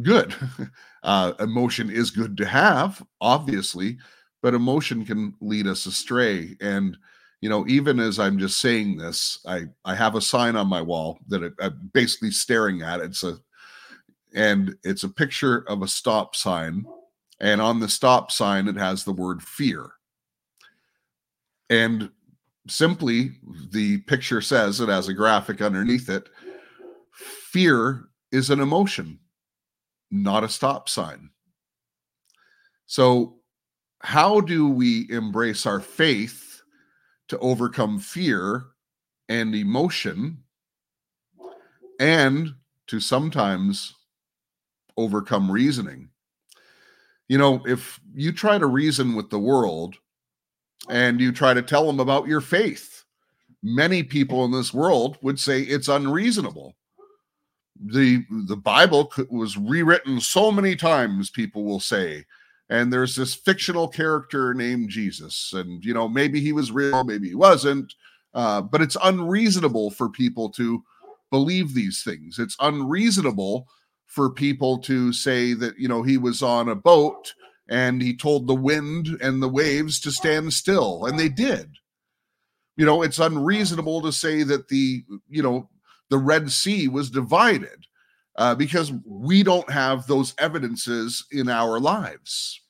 good 0.03 0.35
uh 1.02 1.33
emotion 1.40 1.90
is 1.90 2.11
good 2.11 2.37
to 2.37 2.45
have 2.45 3.02
obviously 3.21 3.97
but 4.42 4.54
emotion 4.54 5.04
can 5.04 5.35
lead 5.40 5.66
us 5.66 5.87
astray 5.87 6.57
and 6.61 6.97
you 7.40 7.49
know 7.49 7.66
even 7.66 7.99
as 7.99 8.19
i'm 8.19 8.38
just 8.38 8.61
saying 8.61 8.97
this 8.97 9.38
i 9.47 9.62
i 9.85 9.95
have 9.95 10.14
a 10.14 10.21
sign 10.21 10.57
on 10.57 10.66
my 10.66 10.83
wall 10.83 11.19
that 11.28 11.42
I, 11.42 11.66
i'm 11.66 11.90
basically 11.95 12.30
staring 12.30 12.83
at 12.83 13.00
it's 13.00 13.23
a 13.23 13.38
and 14.35 14.76
it's 14.85 15.02
a 15.02 15.09
picture 15.09 15.64
of 15.69 15.83
a 15.83 15.88
stop 15.88 16.37
sign 16.37 16.85
and 17.40 17.61
on 17.61 17.80
the 17.80 17.88
stop 17.88 18.30
sign, 18.30 18.69
it 18.69 18.76
has 18.76 19.02
the 19.02 19.12
word 19.12 19.42
fear. 19.42 19.92
And 21.71 22.11
simply, 22.69 23.33
the 23.71 23.99
picture 23.99 24.42
says 24.42 24.80
it 24.80 24.90
has 24.90 25.09
a 25.09 25.14
graphic 25.14 25.62
underneath 25.62 26.11
it. 26.11 26.28
Fear 27.12 28.09
is 28.30 28.50
an 28.50 28.61
emotion, 28.61 29.19
not 30.11 30.45
a 30.45 30.49
stop 30.49 30.88
sign. 30.88 31.31
So, 32.87 33.37
how 34.00 34.40
do 34.40 34.69
we 34.69 35.07
embrace 35.11 35.67
our 35.67 35.81
faith 35.81 36.62
to 37.29 37.38
overcome 37.38 37.99
fear 37.99 38.64
and 39.29 39.55
emotion 39.55 40.38
and 41.99 42.55
to 42.87 42.99
sometimes 42.99 43.95
overcome 44.97 45.50
reasoning? 45.50 46.11
you 47.31 47.38
know, 47.38 47.62
if 47.64 48.00
you 48.12 48.33
try 48.33 48.59
to 48.59 48.67
reason 48.67 49.14
with 49.14 49.31
the 49.31 49.38
world 49.38 49.95
and 50.88 51.21
you 51.21 51.31
try 51.31 51.55
to 51.55 51.62
tell 51.62 51.87
them 51.87 52.00
about 52.00 52.26
your 52.26 52.40
faith, 52.40 53.05
many 53.62 54.02
people 54.02 54.45
in 54.45 54.50
this 54.50 54.75
world 54.75 55.17
would 55.23 55.38
say 55.38 55.61
it's 55.61 55.87
unreasonable. 55.87 56.75
The 57.83 58.25
the 58.47 58.57
Bible 58.57 59.13
was 59.31 59.57
rewritten 59.57 60.21
so 60.21 60.53
many 60.53 60.77
times 60.77 61.31
people 61.31 61.65
will 61.65 61.81
say 61.81 62.27
and 62.69 62.93
there's 62.93 63.17
this 63.17 63.35
fictional 63.35 63.89
character 63.89 64.55
named 64.55 64.91
Jesus 64.91 65.53
and 65.55 65.85
you 65.85 65.95
know 65.95 66.09
maybe 66.09 66.41
he 66.41 66.53
was 66.53 66.71
real 66.71 67.05
maybe 67.05 67.29
he 67.29 67.35
wasn't 67.35 67.95
uh, 68.35 68.61
but 68.61 68.81
it's 68.81 68.97
unreasonable 69.03 69.91
for 69.91 70.09
people 70.09 70.51
to 70.51 70.83
believe 71.31 71.75
these 71.75 72.03
things. 72.03 72.39
It's 72.39 72.57
unreasonable 72.61 73.67
for 74.07 74.31
people 74.31 74.79
to 74.79 75.13
say 75.13 75.53
that 75.55 75.79
you 75.79 75.89
know 75.89 76.03
he 76.03 76.17
was 76.17 76.43
on 76.43 76.69
a 76.69 76.75
boat 76.75 77.35
and 77.69 78.03
he 78.03 78.17
told 78.17 78.47
the 78.47 78.55
wind 78.55 79.09
and 79.21 79.43
the 79.43 79.49
waves 79.49 80.01
to 80.01 80.11
stand 80.11 80.53
still 80.53 81.07
and 81.07 81.19
they 81.19 81.29
did. 81.29 81.71
You 82.77 82.87
know 82.87 83.03
it's 83.03 83.19
unreasonable 83.19 84.03
to 84.03 84.13
say 84.13 84.43
that 84.45 84.69
the 84.69 85.05
you 85.29 85.43
know 85.43 85.69
the 86.11 86.19
red 86.19 86.50
sea 86.50 86.88
was 86.88 87.11
divided 87.11 87.87
uh, 88.37 88.55
because 88.55 88.93
we 89.05 89.43
don't 89.43 89.71
have 89.71 90.07
those 90.07 90.35
evidences 90.38 91.25
in 91.33 91.49
our 91.49 91.81
lives. 91.81 92.61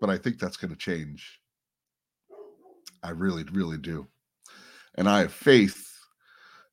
But 0.00 0.10
i 0.10 0.18
think 0.18 0.38
that's 0.38 0.56
going 0.56 0.70
to 0.70 0.76
change. 0.76 1.40
I 3.02 3.10
really 3.10 3.44
really 3.52 3.78
do. 3.78 4.06
And 4.96 5.08
i 5.08 5.20
have 5.20 5.32
faith 5.32 5.92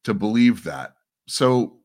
to 0.03 0.13
believe 0.13 0.63
that. 0.63 0.93
So 1.27 1.79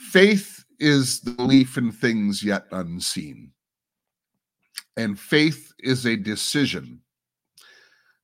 Faith 0.00 0.64
is 0.78 1.20
the 1.20 1.30
belief 1.30 1.76
in 1.76 1.92
things 1.92 2.42
yet 2.42 2.64
unseen. 2.72 3.52
And 4.96 5.20
faith 5.20 5.72
is 5.78 6.06
a 6.06 6.16
decision, 6.16 7.02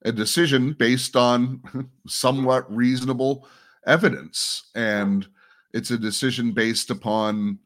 a 0.06 0.12
decision 0.12 0.72
based 0.72 1.16
on 1.16 1.60
somewhat 2.06 2.74
reasonable 2.74 3.46
evidence. 3.86 4.70
And 4.74 5.26
it's 5.74 5.90
a 5.90 5.98
decision 5.98 6.52
based 6.52 6.90
upon 6.90 7.58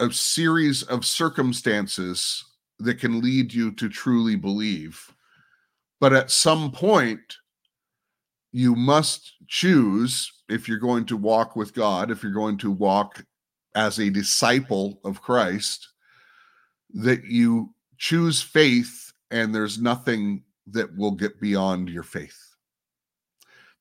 a 0.00 0.10
series 0.10 0.82
of 0.84 1.04
circumstances 1.04 2.44
that 2.78 2.98
can 2.98 3.20
lead 3.20 3.52
you 3.52 3.70
to 3.72 3.90
truly 3.90 4.36
believe. 4.36 5.14
But 6.00 6.14
at 6.14 6.30
some 6.30 6.72
point, 6.72 7.36
you 8.52 8.74
must 8.74 9.34
choose 9.46 10.32
if 10.48 10.66
you're 10.66 10.78
going 10.78 11.04
to 11.04 11.16
walk 11.16 11.56
with 11.56 11.74
God, 11.74 12.10
if 12.10 12.22
you're 12.22 12.32
going 12.32 12.56
to 12.58 12.70
walk 12.70 13.22
as 13.74 13.98
a 13.98 14.08
disciple 14.08 14.98
of 15.04 15.20
Christ, 15.20 15.88
that 16.94 17.24
you 17.24 17.74
choose 17.98 18.40
faith 18.40 19.12
and 19.30 19.54
there's 19.54 19.78
nothing 19.78 20.42
that 20.72 20.96
will 20.96 21.12
get 21.12 21.40
beyond 21.40 21.88
your 21.88 22.02
faith. 22.02 22.54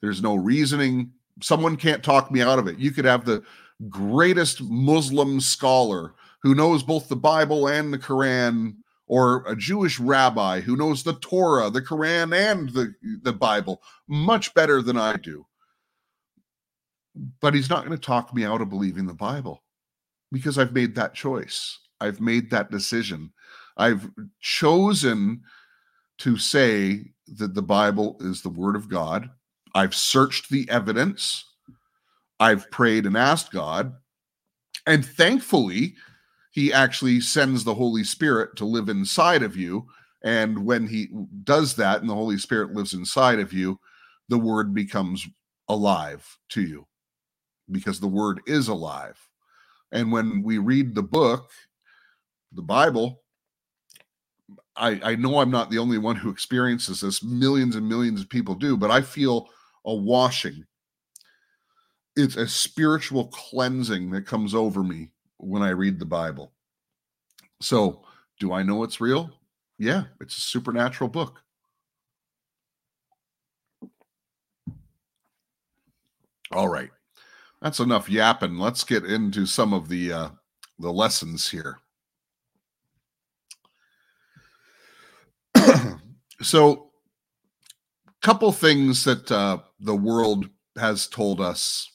There's 0.01 0.21
no 0.21 0.35
reasoning. 0.35 1.11
Someone 1.41 1.75
can't 1.75 2.03
talk 2.03 2.31
me 2.31 2.41
out 2.41 2.59
of 2.59 2.67
it. 2.67 2.77
You 2.77 2.91
could 2.91 3.05
have 3.05 3.25
the 3.25 3.43
greatest 3.89 4.61
Muslim 4.61 5.39
scholar 5.39 6.13
who 6.41 6.55
knows 6.55 6.83
both 6.83 7.07
the 7.07 7.15
Bible 7.15 7.67
and 7.67 7.93
the 7.93 7.99
Quran 7.99 8.75
or 9.07 9.43
a 9.47 9.55
Jewish 9.55 9.99
rabbi 9.99 10.61
who 10.61 10.77
knows 10.77 11.03
the 11.03 11.15
Torah, 11.15 11.69
the 11.69 11.81
Quran, 11.81 12.35
and 12.35 12.69
the, 12.69 12.93
the 13.23 13.33
Bible 13.33 13.81
much 14.07 14.53
better 14.53 14.81
than 14.81 14.97
I 14.97 15.15
do. 15.15 15.45
But 17.41 17.55
he's 17.55 17.69
not 17.69 17.85
going 17.85 17.97
to 17.97 18.05
talk 18.05 18.33
me 18.33 18.45
out 18.45 18.61
of 18.61 18.69
believing 18.69 19.07
the 19.07 19.13
Bible 19.13 19.63
because 20.31 20.57
I've 20.57 20.73
made 20.73 20.95
that 20.95 21.13
choice. 21.13 21.79
I've 21.99 22.21
made 22.21 22.51
that 22.51 22.71
decision. 22.71 23.33
I've 23.77 24.09
chosen 24.39 25.41
to 26.19 26.37
say 26.37 27.05
that 27.27 27.53
the 27.53 27.61
Bible 27.61 28.17
is 28.19 28.41
the 28.41 28.49
Word 28.49 28.75
of 28.75 28.89
God. 28.89 29.29
I've 29.75 29.95
searched 29.95 30.49
the 30.49 30.69
evidence. 30.69 31.45
I've 32.39 32.69
prayed 32.71 33.05
and 33.05 33.17
asked 33.17 33.51
God. 33.51 33.93
And 34.87 35.05
thankfully, 35.05 35.95
He 36.51 36.73
actually 36.73 37.21
sends 37.21 37.63
the 37.63 37.73
Holy 37.73 38.03
Spirit 38.03 38.55
to 38.57 38.65
live 38.65 38.89
inside 38.89 39.43
of 39.43 39.55
you. 39.55 39.87
And 40.23 40.65
when 40.65 40.87
He 40.87 41.07
does 41.43 41.75
that 41.75 42.01
and 42.01 42.09
the 42.09 42.15
Holy 42.15 42.37
Spirit 42.37 42.73
lives 42.73 42.93
inside 42.93 43.39
of 43.39 43.53
you, 43.53 43.79
the 44.27 44.37
Word 44.37 44.73
becomes 44.73 45.27
alive 45.67 46.37
to 46.49 46.61
you 46.61 46.85
because 47.71 47.99
the 47.99 48.07
Word 48.07 48.41
is 48.47 48.67
alive. 48.67 49.17
And 49.91 50.11
when 50.11 50.43
we 50.43 50.57
read 50.57 50.95
the 50.95 51.03
book, 51.03 51.49
the 52.51 52.61
Bible, 52.61 53.21
I, 54.79 54.99
I 55.03 55.15
know 55.15 55.39
I'm 55.39 55.51
not 55.51 55.69
the 55.69 55.77
only 55.77 55.97
one 55.97 56.15
who 56.15 56.29
experiences 56.29 57.01
this. 57.01 57.21
Millions 57.21 57.75
and 57.75 57.87
millions 57.87 58.21
of 58.21 58.29
people 58.29 58.55
do, 58.55 58.77
but 58.77 58.91
I 58.91 59.01
feel 59.01 59.49
a 59.85 59.93
washing. 59.93 60.65
It's 62.15 62.37
a 62.37 62.47
spiritual 62.47 63.27
cleansing 63.27 64.09
that 64.11 64.25
comes 64.25 64.55
over 64.55 64.83
me 64.83 65.11
when 65.37 65.61
I 65.61 65.69
read 65.69 65.99
the 65.99 66.05
Bible. 66.05 66.53
So, 67.61 68.03
do 68.39 68.53
I 68.53 68.63
know 68.63 68.83
it's 68.83 69.01
real? 69.01 69.31
Yeah, 69.77 70.05
it's 70.21 70.37
a 70.37 70.41
supernatural 70.41 71.09
book. 71.09 71.41
All 76.51 76.67
right. 76.67 76.89
That's 77.61 77.79
enough 77.79 78.09
yapping. 78.09 78.57
Let's 78.57 78.83
get 78.83 79.05
into 79.05 79.45
some 79.45 79.73
of 79.73 79.89
the 79.89 80.11
uh 80.11 80.29
the 80.79 80.91
lessons 80.91 81.49
here. 81.49 81.79
So 86.41 86.89
couple 88.21 88.51
things 88.51 89.05
that 89.05 89.31
uh, 89.31 89.59
the 89.79 89.95
world 89.95 90.49
has 90.77 91.07
told 91.07 91.39
us 91.39 91.89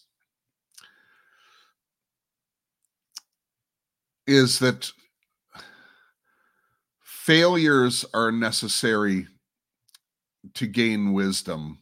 is 4.26 4.58
that 4.58 4.90
failures 7.02 8.04
are 8.14 8.32
necessary 8.32 9.26
to 10.54 10.66
gain 10.66 11.12
wisdom, 11.12 11.78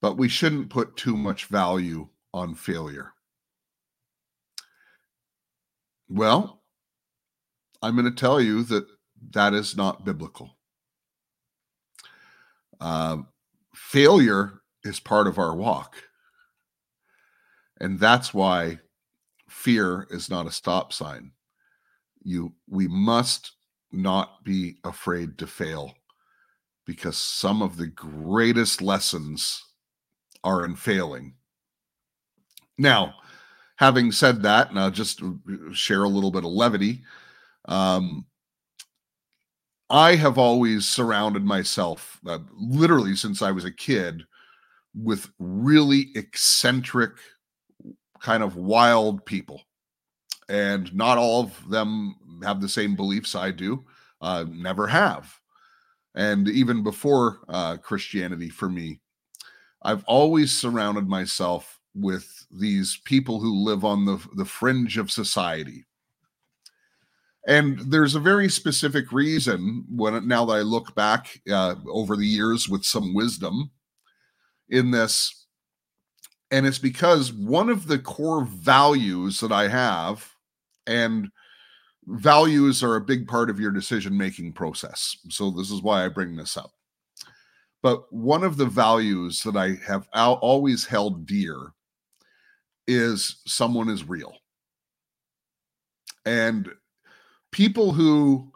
but 0.00 0.16
we 0.16 0.28
shouldn't 0.28 0.70
put 0.70 0.96
too 0.96 1.16
much 1.16 1.46
value 1.46 2.08
on 2.34 2.54
failure. 2.54 3.12
Well, 6.08 6.62
I'm 7.82 7.94
going 7.94 8.04
to 8.04 8.10
tell 8.10 8.40
you 8.40 8.62
that 8.64 8.86
that 9.30 9.54
is 9.54 9.76
not 9.76 10.04
biblical. 10.04 10.57
Uh, 12.80 13.18
failure 13.74 14.60
is 14.84 15.00
part 15.00 15.26
of 15.26 15.38
our 15.38 15.54
walk. 15.54 15.96
And 17.80 17.98
that's 17.98 18.34
why 18.34 18.78
fear 19.48 20.06
is 20.10 20.28
not 20.28 20.46
a 20.46 20.52
stop 20.52 20.92
sign. 20.92 21.32
You 22.22 22.52
we 22.68 22.88
must 22.88 23.52
not 23.92 24.44
be 24.44 24.78
afraid 24.84 25.38
to 25.38 25.46
fail 25.46 25.94
because 26.84 27.16
some 27.16 27.62
of 27.62 27.76
the 27.76 27.86
greatest 27.86 28.82
lessons 28.82 29.64
are 30.44 30.64
in 30.64 30.74
failing. 30.74 31.34
Now, 32.76 33.14
having 33.76 34.12
said 34.12 34.42
that, 34.42 34.70
and 34.70 34.78
I'll 34.78 34.90
just 34.90 35.22
share 35.72 36.04
a 36.04 36.08
little 36.08 36.30
bit 36.30 36.44
of 36.44 36.50
levity. 36.50 37.02
Um, 37.66 38.26
I 39.90 40.16
have 40.16 40.36
always 40.36 40.86
surrounded 40.86 41.44
myself, 41.44 42.20
uh, 42.26 42.40
literally 42.52 43.16
since 43.16 43.40
I 43.40 43.50
was 43.50 43.64
a 43.64 43.72
kid, 43.72 44.24
with 44.94 45.30
really 45.38 46.08
eccentric, 46.14 47.12
kind 48.20 48.42
of 48.42 48.56
wild 48.56 49.24
people. 49.24 49.62
And 50.48 50.94
not 50.94 51.18
all 51.18 51.42
of 51.42 51.70
them 51.70 52.16
have 52.42 52.60
the 52.60 52.68
same 52.68 52.96
beliefs 52.96 53.34
I 53.34 53.50
do, 53.50 53.84
uh, 54.20 54.44
never 54.48 54.86
have. 54.86 55.32
And 56.14 56.48
even 56.48 56.82
before 56.82 57.40
uh, 57.48 57.76
Christianity 57.76 58.48
for 58.48 58.68
me, 58.68 59.00
I've 59.82 60.04
always 60.04 60.52
surrounded 60.52 61.08
myself 61.08 61.78
with 61.94 62.46
these 62.50 63.00
people 63.04 63.40
who 63.40 63.64
live 63.64 63.84
on 63.84 64.04
the, 64.04 64.18
the 64.34 64.44
fringe 64.44 64.98
of 64.98 65.10
society 65.10 65.84
and 67.48 67.78
there's 67.78 68.14
a 68.14 68.20
very 68.20 68.50
specific 68.50 69.10
reason 69.10 69.86
when 69.88 70.28
now 70.28 70.44
that 70.44 70.52
I 70.52 70.60
look 70.60 70.94
back 70.94 71.40
uh, 71.50 71.76
over 71.88 72.14
the 72.14 72.26
years 72.26 72.68
with 72.68 72.84
some 72.84 73.14
wisdom 73.14 73.70
in 74.68 74.90
this. 74.90 75.46
And 76.50 76.66
it's 76.66 76.78
because 76.78 77.32
one 77.32 77.70
of 77.70 77.86
the 77.86 77.98
core 77.98 78.44
values 78.44 79.40
that 79.40 79.50
I 79.50 79.66
have, 79.68 80.30
and 80.86 81.28
values 82.06 82.82
are 82.82 82.96
a 82.96 83.00
big 83.00 83.26
part 83.26 83.48
of 83.48 83.58
your 83.58 83.70
decision 83.70 84.16
making 84.16 84.52
process. 84.52 85.16
So 85.30 85.50
this 85.50 85.70
is 85.70 85.80
why 85.80 86.04
I 86.04 86.08
bring 86.08 86.36
this 86.36 86.56
up. 86.58 86.72
But 87.82 88.12
one 88.12 88.44
of 88.44 88.58
the 88.58 88.66
values 88.66 89.42
that 89.44 89.56
I 89.56 89.76
have 89.86 90.06
always 90.12 90.84
held 90.84 91.26
dear 91.26 91.72
is 92.86 93.40
someone 93.46 93.88
is 93.88 94.06
real. 94.06 94.36
And 96.26 96.68
people 97.52 97.92
who 97.92 98.52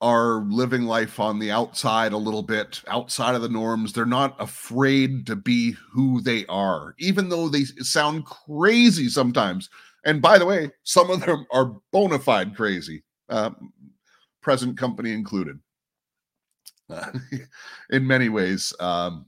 are 0.00 0.44
living 0.48 0.84
life 0.84 1.20
on 1.20 1.38
the 1.38 1.50
outside 1.50 2.12
a 2.12 2.16
little 2.16 2.42
bit, 2.42 2.82
outside 2.88 3.34
of 3.34 3.42
the 3.42 3.48
norms. 3.48 3.92
They're 3.92 4.06
not 4.06 4.34
afraid 4.40 5.26
to 5.26 5.36
be 5.36 5.76
who 5.92 6.22
they 6.22 6.46
are, 6.46 6.94
even 6.98 7.28
though 7.28 7.48
they 7.48 7.64
sound 7.64 8.24
crazy 8.24 9.08
sometimes. 9.08 9.68
And 10.04 10.22
by 10.22 10.38
the 10.38 10.46
way, 10.46 10.70
some 10.84 11.10
of 11.10 11.20
them 11.20 11.46
are 11.52 11.76
bona 11.92 12.18
fide 12.18 12.56
crazy, 12.56 13.04
uh, 13.28 13.50
present 14.40 14.78
company 14.78 15.12
included. 15.12 15.58
In 17.90 18.06
many 18.06 18.30
ways, 18.30 18.72
um, 18.80 19.26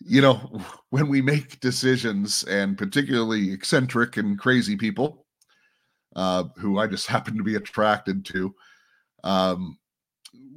you 0.00 0.20
know, 0.20 0.60
when 0.90 1.08
we 1.08 1.22
make 1.22 1.60
decisions, 1.60 2.42
and 2.44 2.76
particularly 2.76 3.52
eccentric 3.52 4.16
and 4.16 4.38
crazy 4.38 4.76
people, 4.76 5.25
uh, 6.16 6.44
who 6.56 6.78
I 6.78 6.88
just 6.88 7.06
happen 7.06 7.36
to 7.36 7.44
be 7.44 7.54
attracted 7.54 8.24
to. 8.26 8.52
Um, 9.22 9.78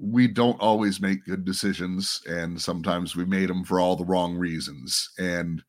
we 0.02 0.28
don't 0.28 0.60
always 0.62 1.02
make 1.02 1.26
good 1.26 1.46
decisions, 1.46 2.22
and 2.26 2.60
sometimes 2.60 3.16
we 3.16 3.26
made 3.26 3.50
them 3.50 3.64
for 3.64 3.80
all 3.80 3.96
the 3.96 4.06
wrong 4.06 4.36
reasons. 4.36 5.12
And 5.20 5.62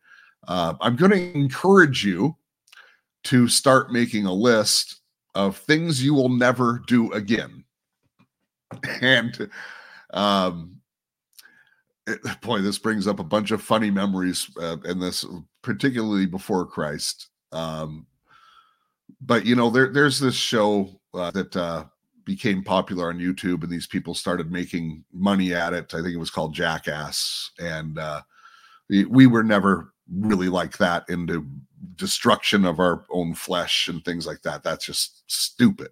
uh, 0.48 0.74
I'm 0.80 0.96
going 0.96 1.10
to 1.10 1.34
encourage 1.34 2.04
you 2.04 2.36
to 3.24 3.48
start 3.48 3.92
making 3.92 4.26
a 4.26 4.32
list 4.32 5.00
of 5.34 5.56
things 5.56 6.02
you 6.02 6.14
will 6.14 6.28
never 6.28 6.82
do 6.86 7.12
again. 7.12 7.64
And 9.02 9.50
um, 10.12 10.80
it, 12.06 12.20
boy, 12.40 12.60
this 12.60 12.78
brings 12.78 13.08
up 13.08 13.18
a 13.18 13.24
bunch 13.24 13.50
of 13.50 13.60
funny 13.60 13.90
memories, 13.90 14.48
uh, 14.60 14.76
and 14.84 15.02
this 15.02 15.26
particularly 15.62 16.26
before 16.26 16.66
Christ. 16.66 17.30
Um, 17.50 18.06
but 19.20 19.44
you 19.44 19.54
know, 19.54 19.70
there 19.70 19.92
there's 19.92 20.18
this 20.18 20.34
show 20.34 20.88
uh, 21.14 21.30
that 21.32 21.54
uh, 21.56 21.84
became 22.24 22.62
popular 22.62 23.08
on 23.08 23.18
YouTube, 23.18 23.62
and 23.62 23.70
these 23.70 23.86
people 23.86 24.14
started 24.14 24.50
making 24.50 25.04
money 25.12 25.54
at 25.54 25.72
it. 25.72 25.92
I 25.94 26.02
think 26.02 26.14
it 26.14 26.18
was 26.18 26.30
called 26.30 26.54
Jackass, 26.54 27.50
and 27.58 27.98
uh, 27.98 28.22
we 28.88 29.26
were 29.26 29.44
never 29.44 29.92
really 30.12 30.48
like 30.48 30.76
that 30.78 31.04
into 31.08 31.46
destruction 31.96 32.64
of 32.64 32.80
our 32.80 33.04
own 33.10 33.34
flesh 33.34 33.88
and 33.88 34.04
things 34.04 34.26
like 34.26 34.42
that. 34.42 34.62
That's 34.62 34.84
just 34.84 35.30
stupid. 35.30 35.90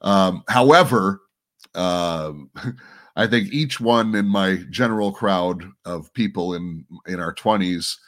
Um, 0.00 0.42
however, 0.48 1.20
uh, 1.74 2.32
I 3.16 3.26
think 3.26 3.52
each 3.52 3.80
one 3.80 4.14
in 4.14 4.26
my 4.26 4.56
general 4.70 5.12
crowd 5.12 5.64
of 5.84 6.12
people 6.14 6.54
in 6.54 6.86
in 7.06 7.20
our 7.20 7.34
twenties 7.34 7.98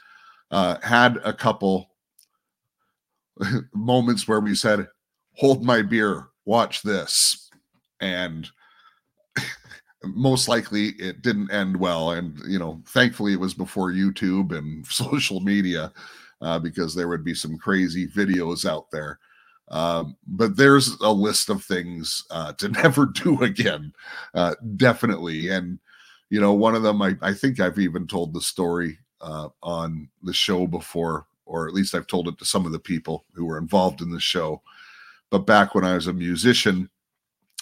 uh, 0.51 0.79
had 0.83 1.18
a 1.25 1.33
couple 1.33 1.91
moments 3.75 4.27
where 4.29 4.40
we 4.40 4.55
said, 4.55 4.88
"Hold 5.37 5.64
my 5.64 5.83
beer, 5.83 6.27
watch 6.45 6.83
this," 6.83 7.51
and 8.01 8.49
most 10.05 10.49
likely 10.49 10.88
it 10.99 11.23
didn't 11.23 11.51
end 11.51 11.77
well. 11.77 12.12
And 12.12 12.38
you 12.47 12.59
know, 12.59 12.83
thankfully 12.87 13.33
it 13.33 13.40
was 13.40 13.55
before 13.55 13.92
YouTube 13.92 14.57
and 14.57 14.87
social 14.88 15.40
media, 15.40 15.92
uh, 16.40 16.59
because 16.59 16.95
there 16.95 17.09
would 17.09 17.25
be 17.25 17.35
some 17.35 17.57
crazy 17.57 18.07
videos 18.09 18.68
out 18.68 18.90
there. 18.90 19.18
Um, 19.71 20.16
but 20.27 20.57
there's 20.57 20.88
a 21.01 21.11
list 21.11 21.49
of 21.49 21.64
things 21.64 22.25
uh, 22.31 22.53
to 22.55 22.68
never 22.68 23.07
do 23.07 23.42
again, 23.42 23.92
uh, 24.35 24.55
definitely. 24.77 25.49
And 25.49 25.79
you 26.31 26.40
know, 26.40 26.53
one 26.53 26.75
of 26.75 26.83
them 26.83 27.01
I, 27.03 27.16
I 27.23 27.33
think 27.33 27.61
I've 27.61 27.79
even 27.79 28.07
told 28.07 28.33
the 28.35 28.40
story 28.40 28.99
uh, 29.21 29.49
on 29.62 30.09
the 30.23 30.33
show 30.33 30.66
before 30.66 31.27
or 31.44 31.66
at 31.66 31.74
least 31.74 31.94
I've 31.94 32.07
told 32.07 32.28
it 32.28 32.38
to 32.38 32.44
some 32.44 32.66
of 32.66 32.72
the 32.72 32.78
people 32.78 33.24
who 33.35 33.44
were 33.44 33.59
involved 33.59 34.00
in 34.00 34.11
the 34.11 34.20
show. 34.20 34.62
But 35.31 35.46
back 35.46 35.74
when 35.74 35.85
I 35.85 35.94
was 35.94 36.07
a 36.07 36.12
musician, 36.12 36.88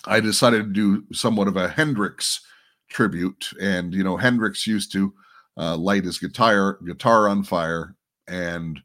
I 0.07 0.21
decided 0.21 0.63
to 0.63 0.73
do 0.73 1.05
somewhat 1.13 1.49
of 1.49 1.57
a 1.57 1.69
Hendrix 1.69 2.41
tribute. 2.89 3.51
And, 3.61 3.95
you 3.95 4.03
know, 4.03 4.17
Hendrix 4.17 4.67
used 4.67 4.93
to 4.93 5.13
uh, 5.57 5.77
light 5.77 6.05
his 6.05 6.19
guitar 6.19 6.79
guitar 6.87 7.29
on 7.29 7.43
fire, 7.43 7.95
and 8.27 8.81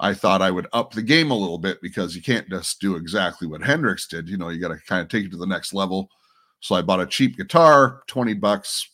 I 0.00 0.14
thought 0.14 0.42
I 0.42 0.50
would 0.50 0.66
up 0.72 0.92
the 0.92 1.02
game 1.02 1.30
a 1.30 1.36
little 1.36 1.58
bit 1.58 1.80
because 1.82 2.14
you 2.14 2.22
can't 2.22 2.48
just 2.48 2.80
do 2.80 2.96
exactly 2.96 3.46
what 3.46 3.62
Hendrix 3.62 4.06
did. 4.06 4.28
You 4.28 4.36
know, 4.36 4.48
you 4.48 4.60
got 4.60 4.68
to 4.68 4.78
kind 4.86 5.02
of 5.02 5.08
take 5.08 5.26
it 5.26 5.30
to 5.30 5.36
the 5.36 5.46
next 5.46 5.72
level. 5.72 6.10
So 6.60 6.74
I 6.74 6.82
bought 6.82 7.00
a 7.00 7.06
cheap 7.06 7.36
guitar, 7.36 8.02
20 8.06 8.34
bucks, 8.34 8.88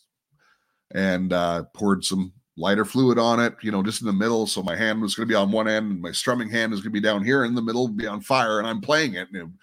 and 0.91 1.33
uh, 1.33 1.63
poured 1.73 2.05
some 2.05 2.33
lighter 2.57 2.85
fluid 2.85 3.19
on 3.19 3.39
it, 3.39 3.55
you 3.61 3.71
know, 3.71 3.83
just 3.83 4.01
in 4.01 4.07
the 4.07 4.13
middle. 4.13 4.47
So 4.47 4.63
my 4.63 4.75
hand 4.75 5.01
was 5.01 5.15
going 5.15 5.27
to 5.27 5.31
be 5.31 5.35
on 5.35 5.51
one 5.51 5.67
end 5.67 5.91
and 5.91 6.01
my 6.01 6.11
strumming 6.11 6.49
hand 6.49 6.73
is 6.73 6.79
going 6.79 6.91
to 6.91 6.99
be 6.99 6.99
down 6.99 7.23
here 7.23 7.45
in 7.45 7.53
the 7.53 7.61
middle, 7.61 7.87
be 7.87 8.07
on 8.07 8.19
fire, 8.19 8.57
and 8.57 8.67
I'm 8.67 8.81
playing 8.81 9.13
it. 9.13 9.27
And 9.31 9.53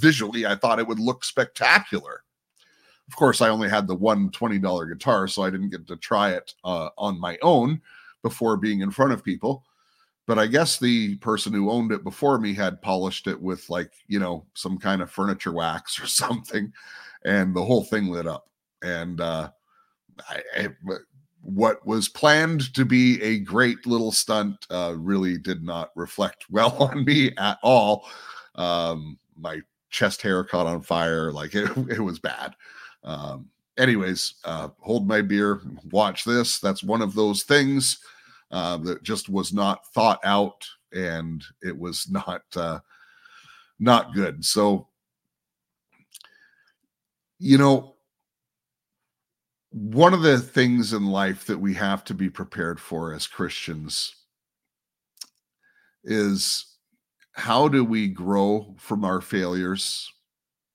visually, 0.00 0.46
I 0.46 0.54
thought 0.54 0.78
it 0.78 0.86
would 0.88 0.98
look 0.98 1.24
spectacular. 1.24 2.22
Of 3.06 3.16
course, 3.16 3.40
I 3.40 3.48
only 3.48 3.68
had 3.68 3.86
the 3.86 3.94
one 3.94 4.30
$20 4.30 4.88
guitar, 4.88 5.28
so 5.28 5.42
I 5.42 5.50
didn't 5.50 5.70
get 5.70 5.86
to 5.86 5.96
try 5.96 6.32
it 6.32 6.54
uh, 6.64 6.88
on 6.96 7.20
my 7.20 7.38
own 7.42 7.80
before 8.22 8.56
being 8.56 8.80
in 8.80 8.90
front 8.90 9.12
of 9.12 9.22
people. 9.24 9.64
But 10.26 10.38
I 10.38 10.46
guess 10.46 10.78
the 10.78 11.16
person 11.16 11.54
who 11.54 11.70
owned 11.70 11.90
it 11.90 12.04
before 12.04 12.38
me 12.38 12.52
had 12.52 12.82
polished 12.82 13.26
it 13.26 13.40
with, 13.40 13.68
like, 13.70 13.92
you 14.08 14.18
know, 14.18 14.44
some 14.54 14.76
kind 14.78 15.00
of 15.00 15.10
furniture 15.10 15.52
wax 15.52 16.00
or 16.02 16.06
something, 16.06 16.72
and 17.24 17.54
the 17.54 17.64
whole 17.64 17.84
thing 17.84 18.08
lit 18.08 18.26
up. 18.26 18.48
And 18.82 19.20
uh, 19.20 19.50
I, 20.28 20.42
I, 20.56 20.68
what 21.48 21.84
was 21.86 22.10
planned 22.10 22.74
to 22.74 22.84
be 22.84 23.20
a 23.22 23.38
great 23.38 23.86
little 23.86 24.12
stunt 24.12 24.66
uh, 24.70 24.94
really 24.98 25.38
did 25.38 25.62
not 25.62 25.90
reflect 25.96 26.44
well 26.50 26.76
on 26.76 27.04
me 27.04 27.32
at 27.38 27.58
all. 27.62 28.06
Um, 28.54 29.18
my 29.34 29.60
chest 29.88 30.20
hair 30.20 30.44
caught 30.44 30.66
on 30.66 30.82
fire, 30.82 31.32
like 31.32 31.54
it, 31.54 31.70
it 31.88 32.00
was 32.00 32.18
bad. 32.18 32.54
Um, 33.02 33.48
anyways, 33.78 34.34
uh, 34.44 34.68
hold 34.80 35.08
my 35.08 35.22
beer, 35.22 35.62
watch 35.90 36.24
this. 36.24 36.58
That's 36.58 36.82
one 36.82 37.00
of 37.00 37.14
those 37.14 37.44
things 37.44 37.98
uh, 38.50 38.76
that 38.78 39.02
just 39.02 39.30
was 39.30 39.50
not 39.50 39.86
thought 39.94 40.20
out, 40.24 40.66
and 40.92 41.42
it 41.62 41.76
was 41.76 42.10
not 42.10 42.42
uh, 42.56 42.80
not 43.78 44.12
good. 44.12 44.44
So, 44.44 44.88
you 47.38 47.56
know, 47.56 47.94
one 49.70 50.14
of 50.14 50.22
the 50.22 50.38
things 50.38 50.92
in 50.92 51.06
life 51.06 51.46
that 51.46 51.58
we 51.58 51.74
have 51.74 52.04
to 52.04 52.14
be 52.14 52.30
prepared 52.30 52.80
for 52.80 53.12
as 53.14 53.26
Christians 53.26 54.14
is 56.04 56.64
how 57.32 57.68
do 57.68 57.84
we 57.84 58.08
grow 58.08 58.74
from 58.78 59.04
our 59.04 59.20
failures? 59.20 60.10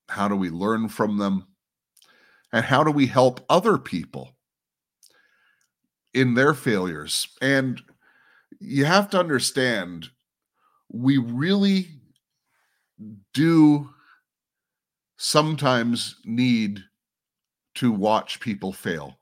How 0.10 0.28
do 0.28 0.36
we 0.36 0.50
learn 0.50 0.90
from 0.90 1.18
them? 1.18 1.48
And 2.52 2.64
how 2.64 2.84
do 2.84 2.92
we 2.92 3.08
help 3.08 3.44
other 3.50 3.78
people 3.78 4.38
in 6.14 6.36
their 6.36 6.54
failures? 6.54 7.28
And 7.42 7.82
you 8.60 8.86
have 8.86 9.10
to 9.10 9.20
understand, 9.20 10.10
we 10.90 11.18
really 11.18 11.88
do 13.34 13.90
sometimes 15.18 16.16
need 16.26 16.84
to 17.76 17.92
watch 17.92 18.40
people 18.40 18.72
fail. 18.72 19.18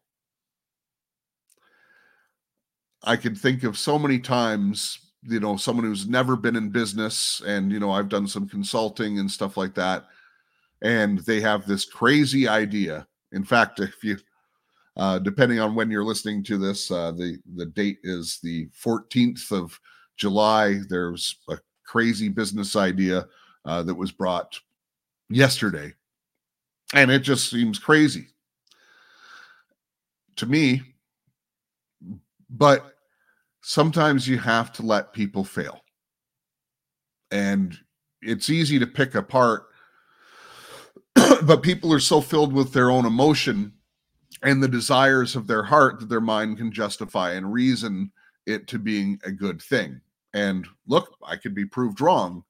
I 3.03 3.15
can 3.15 3.35
think 3.35 3.63
of 3.63 3.77
so 3.77 3.97
many 3.97 4.19
times, 4.19 4.99
you 5.23 5.39
know, 5.39 5.57
someone 5.57 5.85
who's 5.85 6.07
never 6.07 6.35
been 6.35 6.55
in 6.55 6.69
business, 6.69 7.41
and, 7.45 7.71
you 7.71 7.79
know, 7.79 7.91
I've 7.91 8.09
done 8.09 8.27
some 8.27 8.47
consulting 8.47 9.19
and 9.19 9.29
stuff 9.29 9.57
like 9.57 9.73
that, 9.75 10.05
and 10.81 11.19
they 11.19 11.41
have 11.41 11.65
this 11.65 11.85
crazy 11.85 12.47
idea. 12.47 13.07
In 13.31 13.43
fact, 13.43 13.79
if 13.79 14.03
you, 14.03 14.17
uh, 14.97 15.19
depending 15.19 15.59
on 15.59 15.73
when 15.73 15.89
you're 15.89 16.03
listening 16.03 16.43
to 16.43 16.57
this, 16.57 16.91
uh, 16.91 17.11
the 17.11 17.37
the 17.55 17.67
date 17.67 17.99
is 18.03 18.39
the 18.43 18.67
14th 18.83 19.51
of 19.51 19.79
July. 20.17 20.79
There's 20.89 21.37
a 21.47 21.57
crazy 21.85 22.27
business 22.27 22.75
idea 22.75 23.25
uh, 23.63 23.83
that 23.83 23.95
was 23.95 24.11
brought 24.11 24.59
yesterday, 25.29 25.93
and 26.93 27.09
it 27.09 27.19
just 27.19 27.49
seems 27.49 27.79
crazy 27.79 28.30
to 30.41 30.45
me. 30.45 30.81
But 32.49 32.95
sometimes 33.61 34.27
you 34.27 34.37
have 34.39 34.73
to 34.73 34.81
let 34.83 35.13
people 35.13 35.45
fail. 35.45 35.79
And 37.31 37.77
it's 38.21 38.49
easy 38.49 38.77
to 38.79 38.87
pick 38.87 39.15
apart, 39.15 39.67
but 41.15 41.63
people 41.63 41.93
are 41.93 41.99
so 41.99 42.19
filled 42.19 42.51
with 42.51 42.73
their 42.73 42.91
own 42.91 43.05
emotion 43.05 43.73
and 44.43 44.61
the 44.61 44.67
desires 44.67 45.35
of 45.35 45.47
their 45.47 45.63
heart 45.63 45.99
that 45.99 46.09
their 46.09 46.19
mind 46.19 46.57
can 46.57 46.71
justify 46.71 47.31
and 47.33 47.53
reason 47.53 48.11
it 48.47 48.67
to 48.67 48.79
being 48.79 49.19
a 49.23 49.31
good 49.31 49.61
thing. 49.61 50.01
And 50.33 50.67
look, 50.87 51.15
I 51.25 51.35
could 51.35 51.53
be 51.53 51.65
proved 51.65 52.01
wrong, 52.01 52.43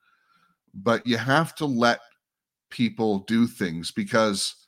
but 0.74 1.06
you 1.06 1.18
have 1.18 1.54
to 1.56 1.66
let 1.66 2.00
people 2.70 3.20
do 3.20 3.46
things 3.46 3.92
because 3.92 4.61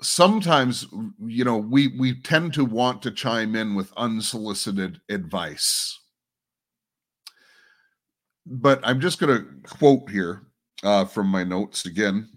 sometimes 0.00 0.86
you 1.24 1.44
know 1.44 1.56
we 1.56 1.88
we 1.98 2.20
tend 2.20 2.52
to 2.54 2.64
want 2.64 3.02
to 3.02 3.10
chime 3.10 3.54
in 3.54 3.74
with 3.74 3.92
unsolicited 3.96 5.00
advice. 5.08 6.00
But 8.46 8.80
i'm 8.82 9.00
just 9.00 9.18
going 9.20 9.38
to 9.38 9.76
quote 9.76 10.10
here 10.10 10.42
uh, 10.82 11.04
from 11.04 11.28
my 11.28 11.44
notes 11.44 11.86
again. 11.86 12.28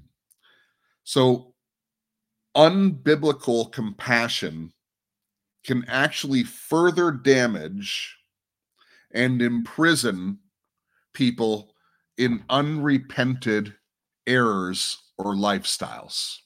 So 1.03 1.53
unbiblical 2.55 3.71
compassion 3.71 4.73
can 5.65 5.83
actually 5.87 6.43
further 6.43 7.11
damage 7.11 8.17
and 9.11 9.41
imprison 9.41 10.39
people 11.13 11.73
in 12.17 12.43
unrepented 12.49 13.73
errors 14.25 14.97
or 15.17 15.35
lifestyles 15.35 16.37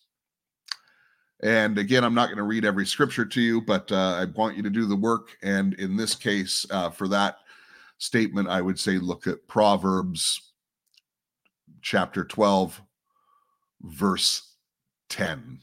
and 1.43 1.77
again, 1.79 2.03
I'm 2.03 2.13
not 2.13 2.27
going 2.27 2.37
to 2.37 2.43
read 2.43 2.65
every 2.65 2.85
scripture 2.85 3.25
to 3.25 3.41
you, 3.41 3.61
but 3.61 3.91
uh, 3.91 4.19
I 4.19 4.25
want 4.25 4.55
you 4.55 4.63
to 4.63 4.69
do 4.69 4.85
the 4.85 4.95
work. 4.95 5.37
And 5.41 5.73
in 5.75 5.97
this 5.97 6.13
case, 6.13 6.65
uh, 6.69 6.91
for 6.91 7.07
that 7.07 7.37
statement, 7.97 8.47
I 8.47 8.61
would 8.61 8.79
say 8.79 8.99
look 8.99 9.25
at 9.25 9.47
Proverbs 9.47 10.51
chapter 11.81 12.23
12, 12.23 12.79
verse 13.81 14.53
10. 15.09 15.59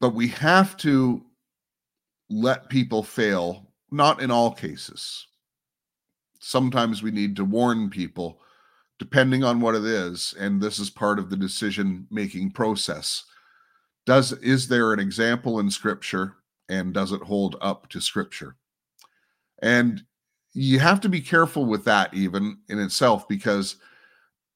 But 0.00 0.14
we 0.14 0.28
have 0.28 0.76
to 0.78 1.22
let 2.30 2.70
people 2.70 3.02
fail, 3.02 3.70
not 3.90 4.22
in 4.22 4.30
all 4.30 4.52
cases. 4.52 5.26
Sometimes 6.40 7.02
we 7.02 7.10
need 7.10 7.36
to 7.36 7.44
warn 7.44 7.90
people 7.90 8.40
depending 9.04 9.44
on 9.44 9.60
what 9.60 9.74
it 9.74 9.84
is 9.84 10.34
and 10.40 10.62
this 10.62 10.78
is 10.78 10.88
part 10.88 11.18
of 11.18 11.28
the 11.28 11.36
decision 11.36 12.06
making 12.10 12.50
process. 12.50 13.24
Does 14.06 14.32
is 14.32 14.66
there 14.66 14.94
an 14.94 14.98
example 14.98 15.60
in 15.60 15.70
scripture 15.70 16.36
and 16.70 16.94
does 16.94 17.12
it 17.12 17.20
hold 17.20 17.56
up 17.60 17.86
to 17.90 18.00
scripture? 18.00 18.56
And 19.60 20.02
you 20.54 20.78
have 20.78 21.02
to 21.02 21.10
be 21.10 21.20
careful 21.20 21.66
with 21.66 21.84
that 21.84 22.14
even 22.14 22.56
in 22.70 22.78
itself 22.78 23.28
because 23.28 23.76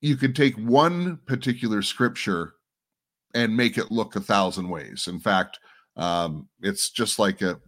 you 0.01 0.17
could 0.17 0.35
take 0.35 0.57
one 0.57 1.19
particular 1.27 1.83
scripture 1.83 2.55
and 3.35 3.55
make 3.55 3.77
it 3.77 3.93
look 3.93 4.17
a 4.17 4.21
thousand 4.21 4.71
ways. 4.71 5.09
In 5.09 5.21
fact 5.21 5.59
um, 5.95 6.49
it's 6.63 6.89
just 6.89 7.19
like 7.19 7.43
a 7.43 7.61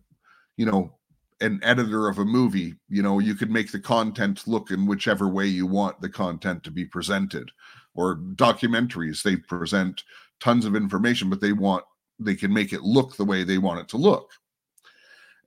you 0.57 0.64
know 0.64 0.95
an 1.40 1.59
editor 1.62 2.09
of 2.09 2.18
a 2.18 2.24
movie 2.24 2.74
you 2.88 3.03
know 3.03 3.18
you 3.18 3.35
could 3.35 3.50
make 3.50 3.72
the 3.72 3.81
content 3.81 4.46
look 4.46 4.70
in 4.70 4.87
whichever 4.87 5.29
way 5.29 5.46
you 5.46 5.66
want 5.66 6.00
the 6.00 6.09
content 6.09 6.62
to 6.62 6.70
be 6.70 6.85
presented 6.85 7.50
or 7.94 8.16
documentaries 8.35 9.22
they 9.22 9.37
present 9.37 10.05
tons 10.40 10.64
of 10.64 10.76
information 10.76 11.31
but 11.31 11.40
they 11.40 11.53
want 11.53 11.85
they 12.20 12.35
can 12.35 12.53
make 12.53 12.72
it 12.72 12.83
look 12.83 13.16
the 13.16 13.24
way 13.24 13.42
they 13.42 13.59
want 13.59 13.81
it 13.81 13.88
to 13.88 13.96
look. 13.96 14.31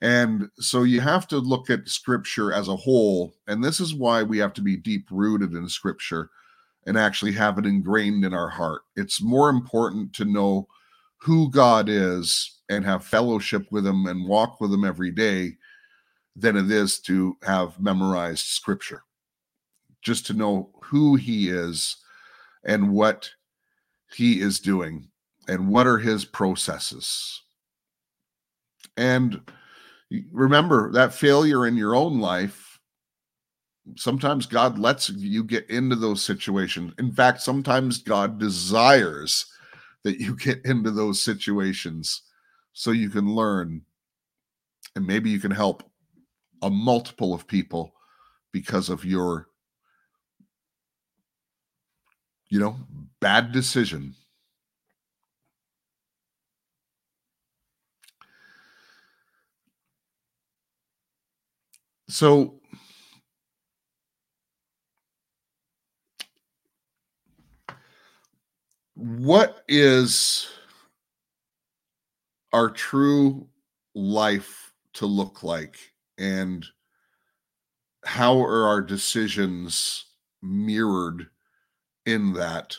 And 0.01 0.49
so 0.57 0.83
you 0.83 0.99
have 0.99 1.27
to 1.29 1.37
look 1.37 1.69
at 1.69 1.87
scripture 1.87 2.51
as 2.51 2.67
a 2.67 2.75
whole 2.75 3.33
and 3.47 3.63
this 3.63 3.79
is 3.79 3.93
why 3.93 4.23
we 4.23 4.37
have 4.39 4.53
to 4.53 4.61
be 4.61 4.75
deep 4.75 5.07
rooted 5.09 5.53
in 5.53 5.69
scripture 5.69 6.29
and 6.85 6.97
actually 6.97 7.31
have 7.33 7.57
it 7.57 7.65
ingrained 7.65 8.25
in 8.25 8.33
our 8.33 8.49
heart. 8.49 8.81
It's 8.97 9.21
more 9.21 9.49
important 9.49 10.11
to 10.15 10.25
know 10.25 10.67
who 11.17 11.49
god 11.51 11.87
is 11.87 12.59
and 12.69 12.83
have 12.83 13.05
fellowship 13.05 13.65
with 13.71 13.87
him 13.87 14.07
and 14.07 14.27
walk 14.27 14.59
with 14.59 14.73
him 14.73 14.83
every 14.83 15.11
day 15.11 15.53
than 16.35 16.57
it 16.57 16.71
is 16.71 16.99
to 17.01 17.37
have 17.43 17.79
memorized 17.79 18.45
scripture. 18.45 19.03
Just 20.01 20.25
to 20.27 20.33
know 20.33 20.71
who 20.81 21.15
he 21.15 21.49
is 21.49 21.97
and 22.63 22.91
what 22.91 23.29
he 24.13 24.41
is 24.41 24.59
doing 24.59 25.07
and 25.47 25.69
what 25.69 25.87
are 25.87 25.97
his 25.97 26.25
processes. 26.25 27.41
And 28.97 29.41
remember 30.31 30.91
that 30.91 31.13
failure 31.13 31.65
in 31.65 31.75
your 31.75 31.95
own 31.95 32.19
life 32.19 32.73
sometimes 33.95 34.45
God 34.45 34.79
lets 34.79 35.09
you 35.09 35.43
get 35.43 35.69
into 35.69 35.95
those 35.95 36.23
situations. 36.23 36.93
In 36.99 37.11
fact, 37.11 37.41
sometimes 37.41 37.97
God 37.97 38.39
desires 38.39 39.45
that 40.03 40.19
you 40.19 40.35
get 40.37 40.63
into 40.65 40.91
those 40.91 41.21
situations 41.21 42.21
so 42.73 42.91
you 42.91 43.09
can 43.09 43.35
learn 43.35 43.81
and 44.95 45.05
maybe 45.05 45.29
you 45.29 45.39
can 45.39 45.51
help 45.51 45.89
a 46.63 46.69
multiple 46.69 47.33
of 47.33 47.45
people 47.45 47.93
because 48.51 48.89
of 48.89 49.05
your 49.05 49.47
you 52.49 52.59
know 52.59 52.75
bad 53.19 53.51
decision. 53.51 54.15
So 62.07 62.61
what 68.95 69.63
is 69.67 70.47
our 72.51 72.69
true 72.69 73.47
life 73.95 74.73
to 74.93 75.07
look 75.07 75.41
like 75.43 75.92
and 76.17 76.65
how 78.05 78.39
are 78.39 78.65
our 78.65 78.81
decisions 78.81 80.05
mirrored 80.41 81.27
in 82.05 82.33
that 82.33 82.75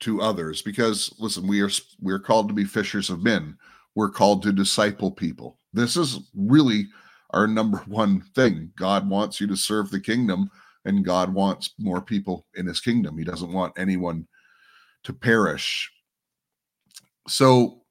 to 0.00 0.20
others? 0.20 0.62
Because 0.62 1.14
listen 1.18 1.46
we 1.46 1.60
are 1.60 1.70
we're 2.00 2.20
called 2.20 2.48
to 2.48 2.54
be 2.54 2.64
fishers 2.64 3.10
of 3.10 3.22
men. 3.22 3.56
We're 3.94 4.10
called 4.10 4.42
to 4.44 4.52
disciple 4.52 5.10
people. 5.10 5.58
This 5.72 5.96
is 5.96 6.30
really 6.34 6.86
our 7.30 7.46
number 7.46 7.78
one 7.86 8.20
thing. 8.34 8.72
God 8.76 9.08
wants 9.08 9.40
you 9.40 9.46
to 9.48 9.56
serve 9.56 9.90
the 9.90 10.00
kingdom 10.00 10.50
and 10.84 11.04
god 11.04 11.34
wants 11.34 11.74
more 11.78 12.00
people 12.00 12.46
in 12.54 12.66
his 12.66 12.80
kingdom. 12.80 13.18
He 13.18 13.24
doesn't 13.24 13.52
want 13.52 13.78
anyone 13.78 14.26
to 15.04 15.12
perish. 15.12 15.90
So 17.28 17.82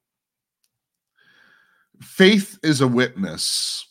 faith 2.00 2.58
is 2.62 2.80
a 2.80 2.88
witness 2.88 3.87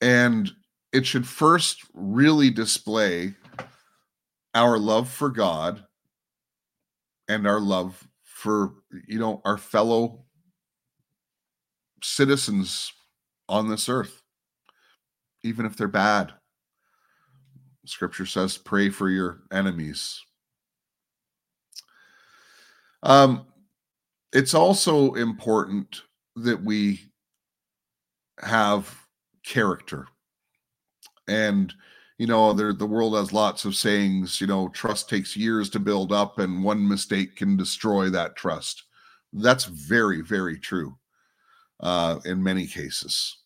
and 0.00 0.50
it 0.92 1.06
should 1.06 1.26
first 1.26 1.82
really 1.94 2.50
display 2.50 3.34
our 4.54 4.78
love 4.78 5.08
for 5.08 5.30
God 5.30 5.84
and 7.28 7.46
our 7.46 7.60
love 7.60 8.06
for 8.22 8.74
you 9.06 9.18
know 9.18 9.40
our 9.44 9.58
fellow 9.58 10.24
citizens 12.02 12.92
on 13.48 13.68
this 13.68 13.88
earth 13.88 14.22
even 15.42 15.64
if 15.64 15.76
they're 15.76 15.86
bad. 15.88 16.32
Scripture 17.84 18.26
says 18.26 18.58
pray 18.58 18.90
for 18.90 19.08
your 19.08 19.42
enemies. 19.52 20.20
Um 23.02 23.46
it's 24.32 24.54
also 24.54 25.14
important 25.14 26.02
that 26.34 26.62
we 26.62 27.00
have 28.40 29.05
character. 29.46 30.06
And 31.28 31.72
you 32.18 32.26
know, 32.26 32.52
there 32.52 32.72
the 32.72 32.86
world 32.86 33.14
has 33.14 33.32
lots 33.32 33.64
of 33.64 33.76
sayings, 33.76 34.40
you 34.40 34.46
know, 34.46 34.68
trust 34.70 35.08
takes 35.08 35.36
years 35.36 35.68
to 35.70 35.78
build 35.78 36.12
up 36.12 36.38
and 36.38 36.64
one 36.64 36.86
mistake 36.86 37.36
can 37.36 37.56
destroy 37.56 38.08
that 38.10 38.36
trust. 38.36 38.84
That's 39.32 39.66
very, 39.66 40.22
very 40.22 40.58
true 40.58 40.96
uh, 41.80 42.18
in 42.24 42.42
many 42.42 42.66
cases. 42.66 43.38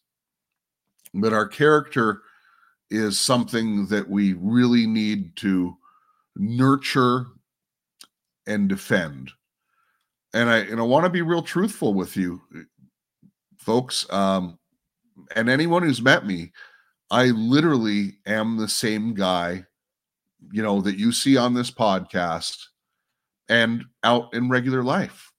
But 1.13 1.33
our 1.33 1.49
character 1.49 2.23
is 2.91 3.19
something 3.19 3.87
that 3.87 4.09
we 4.09 4.35
really 4.35 4.87
need 4.87 5.35
to 5.37 5.77
nurture 6.37 7.27
and 8.47 8.69
defend. 8.69 9.33
And 10.33 10.49
I 10.49 10.59
and 10.59 10.79
I 10.79 10.85
want 10.85 11.05
to 11.05 11.11
be 11.11 11.23
real 11.23 11.43
truthful 11.43 11.93
with 11.93 12.17
you 12.17 12.41
folks. 13.59 14.07
Um, 14.11 14.60
and 15.37 15.49
anyone 15.49 15.83
who's 15.83 16.03
met 16.03 16.27
me, 16.27 16.53
I 17.11 17.27
literally 17.27 18.19
am 18.27 18.57
the 18.57 18.69
same 18.69 19.15
guy, 19.15 19.65
you 20.53 20.63
know, 20.63 20.81
that 20.81 20.99
you 20.99 21.13
see 21.13 21.37
on 21.37 21.55
this 21.55 21.71
podcast 21.71 22.57
and 23.49 23.85
out 24.05 24.33
in 24.33 24.49
regular 24.49 24.83
life. 24.83 25.33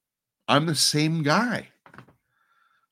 I'm 0.47 0.65
the 0.65 0.75
same 0.75 1.23
guy. 1.23 1.69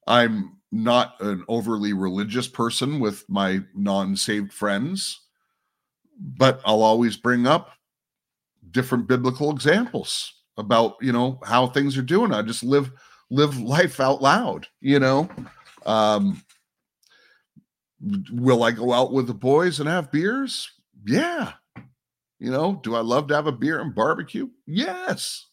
I'm 0.07 0.57
not 0.71 1.19
an 1.19 1.43
overly 1.47 1.93
religious 1.93 2.47
person 2.47 2.99
with 2.99 3.27
my 3.27 3.61
non 3.75 4.15
saved 4.15 4.53
friends, 4.53 5.19
but 6.17 6.61
I'll 6.65 6.83
always 6.83 7.17
bring 7.17 7.47
up 7.47 7.71
different 8.71 9.07
biblical 9.07 9.51
examples 9.51 10.33
about, 10.57 10.95
you 11.01 11.11
know, 11.11 11.39
how 11.43 11.67
things 11.67 11.97
are 11.97 12.03
doing. 12.03 12.33
I 12.33 12.41
just 12.41 12.63
live 12.63 12.91
live 13.29 13.59
life 13.59 13.99
out 13.99 14.21
loud, 14.21 14.67
you 14.81 14.99
know. 14.99 15.29
Um, 15.85 16.41
will 18.01 18.63
I 18.63 18.71
go 18.71 18.93
out 18.93 19.11
with 19.11 19.27
the 19.27 19.33
boys 19.33 19.79
and 19.79 19.89
have 19.89 20.11
beers? 20.11 20.69
Yeah. 21.05 21.53
You 22.39 22.51
know, 22.51 22.79
do 22.83 22.95
I 22.95 23.01
love 23.01 23.27
to 23.27 23.35
have 23.35 23.47
a 23.47 23.51
beer 23.51 23.79
and 23.79 23.93
barbecue? 23.93 24.49
Yes. 24.65 25.47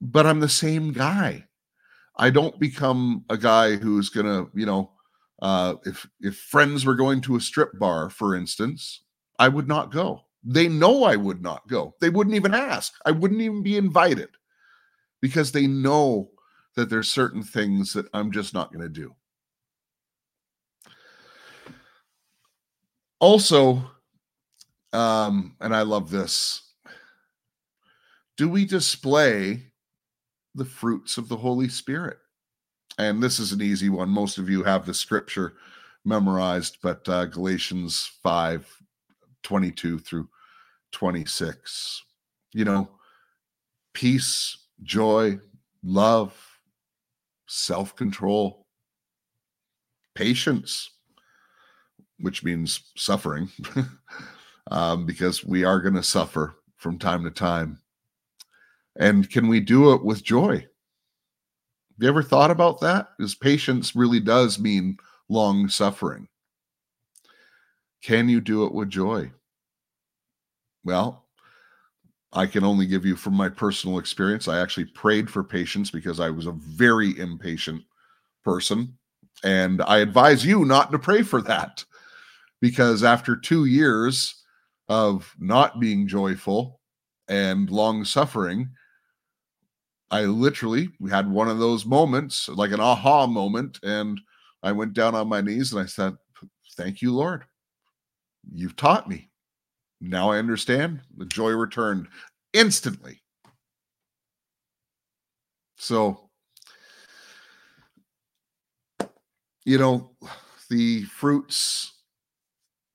But 0.00 0.26
I'm 0.26 0.40
the 0.40 0.48
same 0.48 0.92
guy. 0.92 1.44
I 2.16 2.30
don't 2.30 2.58
become 2.58 3.24
a 3.28 3.36
guy 3.36 3.76
who's 3.76 4.08
going 4.08 4.26
to, 4.26 4.50
you 4.54 4.66
know, 4.66 4.92
uh, 5.42 5.74
if 5.84 6.08
if 6.20 6.36
friends 6.36 6.86
were 6.86 6.94
going 6.94 7.20
to 7.22 7.36
a 7.36 7.40
strip 7.40 7.78
bar, 7.78 8.08
for 8.08 8.34
instance, 8.34 9.02
I 9.38 9.48
would 9.48 9.68
not 9.68 9.92
go. 9.92 10.22
They 10.42 10.68
know 10.68 11.04
I 11.04 11.16
would 11.16 11.42
not 11.42 11.66
go. 11.68 11.94
They 12.00 12.08
wouldn't 12.08 12.36
even 12.36 12.54
ask. 12.54 12.94
I 13.04 13.10
wouldn't 13.10 13.40
even 13.40 13.62
be 13.62 13.76
invited 13.76 14.30
because 15.20 15.52
they 15.52 15.66
know 15.66 16.30
that 16.76 16.88
there's 16.88 17.10
certain 17.10 17.42
things 17.42 17.92
that 17.94 18.06
I'm 18.14 18.30
just 18.30 18.54
not 18.54 18.72
going 18.72 18.82
to 18.82 18.88
do. 18.88 19.14
Also, 23.20 23.82
um, 24.92 25.56
and 25.60 25.74
I 25.74 25.82
love 25.82 26.10
this. 26.10 26.62
Do 28.36 28.48
we 28.48 28.64
display 28.64 29.62
the 30.54 30.64
fruits 30.64 31.16
of 31.16 31.28
the 31.28 31.36
Holy 31.36 31.68
Spirit? 31.68 32.18
And 32.98 33.22
this 33.22 33.38
is 33.38 33.52
an 33.52 33.62
easy 33.62 33.88
one. 33.88 34.08
Most 34.08 34.38
of 34.38 34.48
you 34.48 34.62
have 34.62 34.86
the 34.86 34.94
scripture 34.94 35.54
memorized, 36.04 36.78
but 36.82 37.06
uh, 37.08 37.26
Galatians 37.26 38.10
5 38.22 38.82
22 39.42 39.98
through 40.00 40.28
26. 40.92 42.02
You 42.52 42.64
know, 42.64 42.88
peace, 43.92 44.56
joy, 44.82 45.38
love, 45.84 46.34
self 47.46 47.94
control, 47.94 48.66
patience, 50.14 50.90
which 52.18 52.44
means 52.44 52.92
suffering, 52.96 53.48
um, 54.70 55.06
because 55.06 55.44
we 55.44 55.64
are 55.64 55.80
going 55.80 55.94
to 55.94 56.02
suffer 56.02 56.56
from 56.76 56.98
time 56.98 57.24
to 57.24 57.30
time. 57.30 57.80
And 58.96 59.28
can 59.28 59.48
we 59.48 59.60
do 59.60 59.92
it 59.92 60.04
with 60.04 60.24
joy? 60.24 60.54
Have 60.56 62.02
you 62.02 62.08
ever 62.08 62.22
thought 62.22 62.50
about 62.50 62.80
that? 62.80 63.08
Because 63.16 63.34
patience 63.34 63.94
really 63.94 64.20
does 64.20 64.58
mean 64.58 64.98
long 65.28 65.68
suffering. 65.68 66.28
Can 68.02 68.28
you 68.28 68.40
do 68.40 68.64
it 68.64 68.72
with 68.72 68.88
joy? 68.88 69.30
Well, 70.84 71.24
I 72.32 72.46
can 72.46 72.64
only 72.64 72.86
give 72.86 73.04
you 73.04 73.16
from 73.16 73.34
my 73.34 73.48
personal 73.48 73.98
experience. 73.98 74.46
I 74.46 74.60
actually 74.60 74.84
prayed 74.84 75.30
for 75.30 75.42
patience 75.42 75.90
because 75.90 76.20
I 76.20 76.30
was 76.30 76.46
a 76.46 76.52
very 76.52 77.18
impatient 77.18 77.82
person. 78.44 78.96
And 79.42 79.82
I 79.82 79.98
advise 79.98 80.44
you 80.44 80.64
not 80.64 80.92
to 80.92 80.98
pray 80.98 81.22
for 81.22 81.40
that 81.42 81.84
because 82.60 83.04
after 83.04 83.36
two 83.36 83.66
years 83.66 84.42
of 84.88 85.34
not 85.38 85.80
being 85.80 86.06
joyful 86.06 86.80
and 87.28 87.70
long 87.70 88.04
suffering, 88.04 88.70
I 90.10 90.24
literally 90.24 90.88
had 91.10 91.30
one 91.30 91.48
of 91.48 91.58
those 91.58 91.84
moments, 91.84 92.48
like 92.48 92.70
an 92.70 92.80
aha 92.80 93.26
moment. 93.26 93.78
And 93.82 94.20
I 94.62 94.72
went 94.72 94.94
down 94.94 95.14
on 95.14 95.28
my 95.28 95.40
knees 95.40 95.72
and 95.72 95.82
I 95.82 95.86
said, 95.86 96.14
Thank 96.76 97.00
you, 97.00 97.14
Lord. 97.14 97.44
You've 98.52 98.76
taught 98.76 99.08
me. 99.08 99.30
Now 100.00 100.30
I 100.30 100.38
understand. 100.38 101.00
The 101.16 101.24
joy 101.24 101.50
returned 101.50 102.06
instantly. 102.52 103.22
So, 105.78 106.30
you 109.64 109.78
know, 109.78 110.10
the 110.70 111.04
fruits 111.04 111.92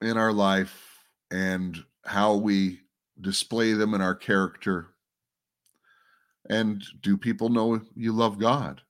in 0.02 0.18
our 0.18 0.34
life 0.34 0.98
and 1.30 1.78
how 2.06 2.36
we 2.36 2.80
display 3.20 3.74
them 3.74 3.94
in 3.94 4.02
our 4.02 4.16
character. 4.16 4.88
And 6.50 6.84
do 7.02 7.18
people 7.18 7.50
know 7.50 7.82
you 7.96 8.12
love 8.12 8.40
God? 8.40 8.82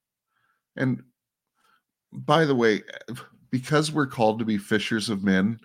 And 0.77 1.03
by 2.11 2.45
the 2.45 2.55
way, 2.55 2.81
because 3.51 3.91
we're 3.91 4.07
called 4.07 4.39
to 4.39 4.45
be 4.45 4.57
fishers 4.57 5.09
of 5.09 5.23
men, 5.23 5.59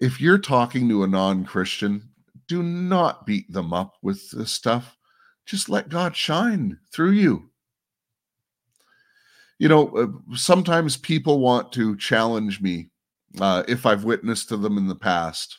if 0.00 0.20
you're 0.20 0.38
talking 0.38 0.88
to 0.88 1.04
a 1.04 1.08
non-Christian, 1.08 2.08
do 2.48 2.62
not 2.62 3.26
beat 3.26 3.50
them 3.52 3.72
up 3.72 3.96
with 4.02 4.30
this 4.30 4.50
stuff. 4.50 4.96
Just 5.46 5.68
let 5.68 5.88
God 5.88 6.16
shine 6.16 6.78
through 6.92 7.12
you. 7.12 7.50
You 9.58 9.68
know, 9.68 9.88
uh, 9.90 10.36
sometimes 10.36 10.96
people 10.96 11.38
want 11.38 11.72
to 11.72 11.96
challenge 11.96 12.60
me 12.60 12.89
uh, 13.38 13.62
if 13.68 13.86
I've 13.86 14.04
witnessed 14.04 14.48
to 14.48 14.56
them 14.56 14.78
in 14.78 14.88
the 14.88 14.94
past 14.94 15.58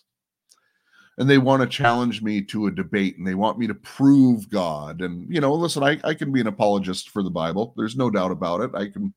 and 1.18 1.30
they 1.30 1.38
want 1.38 1.62
to 1.62 1.68
challenge 1.68 2.22
me 2.22 2.42
to 2.42 2.68
a 2.68 2.72
debate 2.72 3.18
and 3.18 3.28
they 3.28 3.36
want 3.36 3.60
me 3.60 3.68
to 3.68 3.76
prove 3.76 4.50
God. 4.50 5.02
And 5.02 5.32
you 5.34 5.40
know, 5.40 5.54
listen, 5.54 5.84
I, 5.84 6.00
I 6.04 6.14
can 6.14 6.32
be 6.32 6.42
an 6.42 6.48
apologist 6.48 7.10
for 7.10 7.22
the 7.22 7.30
Bible. 7.30 7.74
There's 7.78 7.96
no 7.96 8.10
doubt 8.10 8.32
about 8.32 8.62
it. 8.62 8.72
I 8.74 8.88
can 8.88 9.14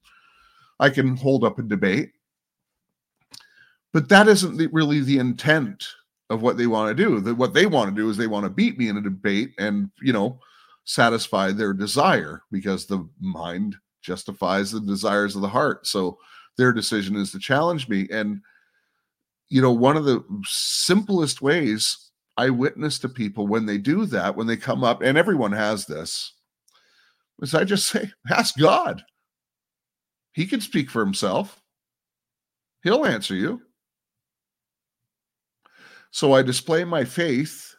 I 0.78 0.90
can 0.90 1.16
hold 1.16 1.44
up 1.44 1.58
a 1.58 1.62
debate. 1.62 2.10
But 3.92 4.08
that 4.08 4.26
isn't 4.26 4.72
really 4.72 5.00
the 5.00 5.18
intent 5.18 5.86
of 6.30 6.42
what 6.42 6.56
they 6.56 6.66
want 6.66 6.96
to 6.96 7.04
do. 7.04 7.20
That 7.20 7.36
what 7.36 7.54
they 7.54 7.66
want 7.66 7.94
to 7.94 8.02
do 8.02 8.10
is 8.10 8.16
they 8.16 8.26
want 8.26 8.44
to 8.44 8.50
beat 8.50 8.76
me 8.76 8.88
in 8.88 8.96
a 8.96 9.02
debate 9.02 9.52
and 9.58 9.90
you 10.02 10.12
know 10.12 10.40
satisfy 10.84 11.52
their 11.52 11.72
desire 11.72 12.42
because 12.50 12.86
the 12.86 13.08
mind 13.20 13.76
justifies 14.02 14.72
the 14.72 14.80
desires 14.80 15.36
of 15.36 15.42
the 15.42 15.48
heart. 15.48 15.86
So 15.86 16.18
their 16.56 16.72
decision 16.72 17.16
is 17.16 17.32
to 17.32 17.38
challenge 17.38 17.88
me 17.88 18.08
and 18.10 18.40
you 19.48 19.60
know, 19.60 19.72
one 19.72 19.96
of 19.96 20.04
the 20.04 20.24
simplest 20.44 21.42
ways 21.42 22.10
I 22.36 22.50
witness 22.50 22.98
to 23.00 23.08
people 23.08 23.46
when 23.46 23.66
they 23.66 23.78
do 23.78 24.06
that, 24.06 24.36
when 24.36 24.46
they 24.46 24.56
come 24.56 24.82
up, 24.82 25.02
and 25.02 25.16
everyone 25.16 25.52
has 25.52 25.86
this, 25.86 26.32
is 27.40 27.54
I 27.54 27.64
just 27.64 27.86
say, 27.90 28.10
ask 28.30 28.56
God. 28.58 29.04
He 30.32 30.46
can 30.46 30.60
speak 30.60 30.90
for 30.90 31.04
himself, 31.04 31.60
He'll 32.82 33.06
answer 33.06 33.34
you. 33.34 33.62
So 36.10 36.32
I 36.32 36.42
display 36.42 36.84
my 36.84 37.04
faith 37.04 37.74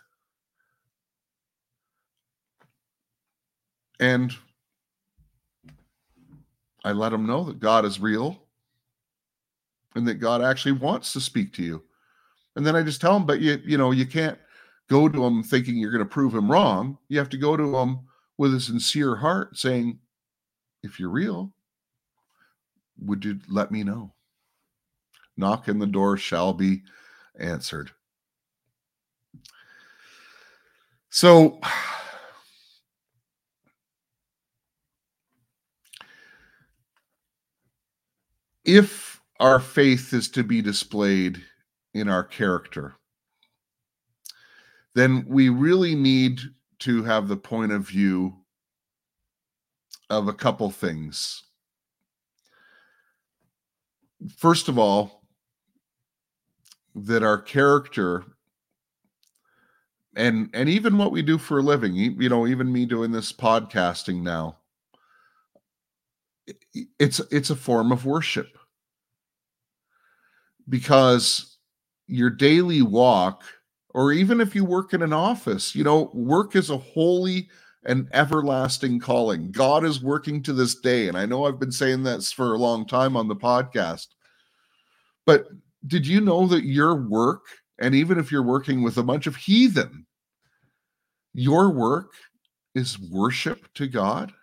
and 4.00 4.34
I 6.84 6.92
let 6.92 7.10
them 7.10 7.28
know 7.28 7.44
that 7.44 7.60
God 7.60 7.86
is 7.86 8.00
real 8.00 8.45
and 9.96 10.08
that 10.08 10.16
God 10.16 10.42
actually 10.42 10.74
wants 10.74 11.14
to 11.14 11.22
speak 11.22 11.54
to 11.54 11.64
you. 11.64 11.84
And 12.56 12.66
then 12.66 12.76
I 12.76 12.84
just 12.84 13.02
tell 13.02 13.16
him, 13.16 13.26
but 13.26 13.40
you, 13.42 13.62
you 13.66 13.78
know, 13.78 13.92
you 13.92 14.06
can't 14.06 14.38
go 14.90 15.10
to 15.10 15.26
him 15.26 15.44
thinking 15.44 15.78
you're 15.78 15.92
going 15.92 16.04
to 16.04 16.06
prove 16.06 16.34
him 16.36 16.52
wrong. 16.52 16.98
You 17.08 17.18
have 17.20 17.30
to 17.30 17.38
go 17.38 17.58
to 17.58 17.78
him 17.78 18.00
with 18.38 18.54
a 18.54 18.60
sincere 18.60 19.16
heart 19.16 19.58
saying, 19.58 20.00
if 20.84 21.00
you're 21.00 21.10
real, 21.10 21.54
would 23.00 23.26
you 23.26 23.40
let 23.50 23.72
me 23.72 23.84
know? 23.84 24.14
Knock 25.38 25.68
and 25.68 25.82
the 25.82 25.88
door 25.88 26.16
shall 26.18 26.54
be 26.54 26.84
answered. 27.40 27.92
So, 31.10 31.60
if 38.66 39.05
our 39.40 39.60
faith 39.60 40.14
is 40.14 40.30
to 40.30 40.44
be 40.44 40.62
displayed 40.62 41.44
in 41.94 42.10
our 42.10 42.24
character, 42.24 42.96
then 44.94 45.26
we 45.28 45.50
really 45.50 45.96
need 45.96 46.40
to 46.80 47.04
have 47.04 47.28
the 47.28 47.38
point 47.38 47.72
of 47.72 47.88
view 47.88 48.34
of 50.10 50.28
a 50.28 50.34
couple 50.34 50.70
things. 50.70 51.44
First 54.38 54.70
of 54.70 54.78
all, 54.78 55.26
that 56.96 57.24
our 57.24 57.38
character 57.38 58.24
and 60.16 60.50
and 60.54 60.70
even 60.70 60.98
what 60.98 61.12
we 61.12 61.22
do 61.22 61.38
for 61.38 61.60
a 61.60 61.62
living 61.62 61.94
you 61.94 62.30
know 62.30 62.48
even 62.48 62.72
me 62.72 62.86
doing 62.86 63.12
this 63.12 63.34
podcasting 63.34 64.22
now 64.22 64.58
it's 67.00 67.20
it's 67.32 67.50
a 67.50 67.56
form 67.56 67.92
of 67.92 68.06
worship 68.06 68.58
because 70.70 71.58
your 72.08 72.30
daily 72.30 72.82
walk, 72.82 73.44
or 73.94 74.12
even 74.12 74.42
if 74.42 74.56
you 74.56 74.66
work 74.66 74.94
in 74.94 75.02
an 75.02 75.14
office, 75.14 75.74
you 75.76 75.84
know, 75.84 76.12
work 76.14 76.56
is 76.56 76.70
a 76.70 76.78
holy 76.78 77.50
and 77.86 78.10
everlasting 78.14 79.00
calling. 79.00 79.52
God 79.52 79.86
is 79.86 80.02
working 80.02 80.42
to 80.44 80.54
this 80.54 80.76
day. 80.76 81.08
And 81.08 81.18
I 81.18 81.26
know 81.26 81.46
I've 81.46 81.60
been 81.60 81.72
saying 81.72 82.04
this 82.04 82.32
for 82.32 82.54
a 82.54 82.58
long 82.58 82.86
time 82.86 83.16
on 83.16 83.28
the 83.28 83.36
podcast. 83.36 84.08
But 85.26 85.46
did 85.88 86.06
you 86.06 86.20
know 86.20 86.48
that 86.48 86.66
your 86.66 86.96
work, 86.96 87.44
and 87.80 87.94
even 87.94 88.18
if 88.18 88.32
you're 88.32 88.44
working 88.44 88.82
with 88.82 88.98
a 88.98 89.04
bunch 89.04 89.28
of 89.28 89.36
heathen, 89.36 90.06
your 91.34 91.70
work 91.70 92.12
is 92.74 93.00
worship 93.00 93.72
to 93.76 93.88
God? 93.88 94.34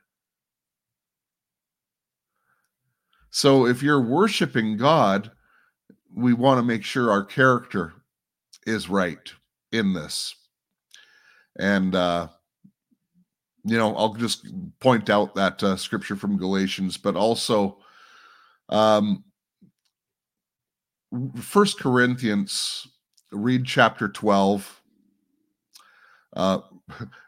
So 3.31 3.67
if 3.67 3.83
you're 3.83 4.03
worshiping 4.03 4.77
God, 4.77 5.31
we 6.15 6.33
want 6.33 6.59
to 6.59 6.63
make 6.63 6.85
sure 6.85 7.11
our 7.11 7.25
character 7.25 7.93
is 8.67 8.89
right 8.89 9.33
in 9.73 9.93
this. 9.93 10.35
And, 11.59 11.95
uh, 11.95 12.29
you 13.65 13.79
know, 13.79 13.95
I'll 13.97 14.15
just 14.15 14.47
point 14.81 15.11
out 15.11 15.35
that 15.35 15.63
uh, 15.63 15.77
scripture 15.77 16.17
from 16.17 16.39
Galatians, 16.39 16.97
but 16.97 17.17
also 17.17 17.79
um, 18.69 19.25
First 21.37 21.79
Corinthians, 21.79 22.87
read 23.31 23.65
chapter 23.65 24.09
12. 24.09 24.83
Uh, 26.35 26.61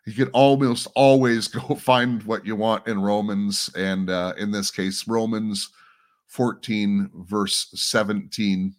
you 0.07 0.13
can 0.13 0.29
almost 0.29 0.89
always 0.95 1.49
go 1.49 1.75
find 1.75 2.23
what 2.23 2.47
you 2.47 2.57
want 2.57 2.87
in 2.87 3.01
Romans, 3.01 3.71
and 3.77 4.09
uh, 4.11 4.33
in 4.39 4.51
this 4.51 4.71
case, 4.71 5.07
Romans 5.07 5.71
14, 6.35 7.11
verse 7.15 7.69
17. 7.75 8.75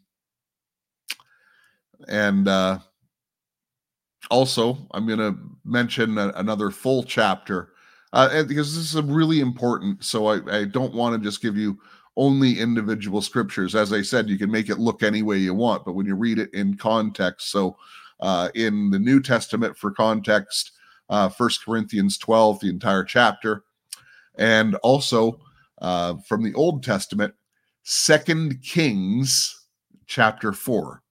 And 2.10 2.48
uh, 2.50 2.80
also, 4.30 4.78
I'm 4.92 5.08
going 5.08 5.20
to 5.20 5.38
mention 5.64 6.18
a, 6.18 6.34
another 6.36 6.70
full 6.70 7.02
chapter 7.02 7.70
uh, 8.12 8.44
because 8.44 8.76
this 8.76 8.94
is 8.94 9.02
really 9.04 9.40
important. 9.40 10.04
So 10.04 10.28
I, 10.28 10.60
I 10.60 10.66
don't 10.66 10.94
want 10.94 11.16
to 11.16 11.26
just 11.26 11.42
give 11.42 11.56
you 11.56 11.80
only 12.18 12.60
individual 12.60 13.22
scriptures. 13.22 13.74
As 13.74 13.94
I 13.94 14.02
said, 14.02 14.28
you 14.28 14.38
can 14.38 14.52
make 14.52 14.70
it 14.70 14.78
look 14.78 15.02
any 15.02 15.22
way 15.22 15.38
you 15.38 15.54
want, 15.54 15.86
but 15.86 15.94
when 15.94 16.06
you 16.06 16.16
read 16.16 16.40
it 16.40 16.54
in 16.54 16.76
context, 16.76 17.52
so 17.52 17.78
uh, 18.20 18.50
in 18.54 18.90
the 18.90 19.00
New 19.00 19.22
Testament 19.22 19.78
for 19.78 19.92
context, 19.92 20.74
uh, 21.10 21.30
First 21.30 21.64
Corinthians 21.64 22.18
12, 22.18 22.60
the 22.60 22.70
entire 22.70 23.06
chapter, 23.06 23.64
and 24.38 24.76
also 24.76 25.40
uh, 25.82 26.16
from 26.28 26.44
the 26.44 26.54
Old 26.54 26.84
Testament, 26.84 27.34
Second 27.88 28.64
Kings 28.64 29.68
chapter 30.08 30.52
4. 30.52 31.04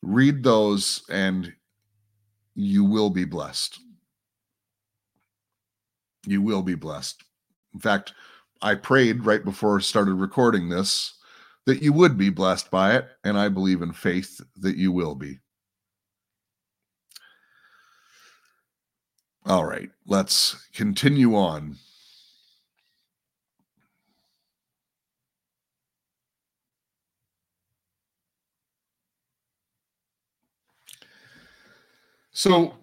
Read 0.00 0.44
those 0.44 1.02
and 1.10 1.52
you 2.54 2.84
will 2.84 3.10
be 3.10 3.24
blessed. 3.24 3.80
You 6.24 6.40
will 6.40 6.62
be 6.62 6.76
blessed. 6.76 7.24
In 7.74 7.80
fact, 7.80 8.14
I 8.62 8.76
prayed 8.76 9.26
right 9.26 9.44
before 9.44 9.76
I 9.76 9.80
started 9.80 10.14
recording 10.14 10.68
this 10.68 11.14
that 11.66 11.82
you 11.82 11.92
would 11.92 12.16
be 12.16 12.30
blessed 12.30 12.70
by 12.70 12.94
it, 12.94 13.08
and 13.24 13.36
I 13.36 13.48
believe 13.48 13.82
in 13.82 13.92
faith 13.92 14.40
that 14.58 14.76
you 14.76 14.92
will 14.92 15.16
be. 15.16 15.40
All 19.44 19.64
right, 19.64 19.90
let's 20.06 20.68
continue 20.72 21.34
on. 21.34 21.76
So, 32.36 32.74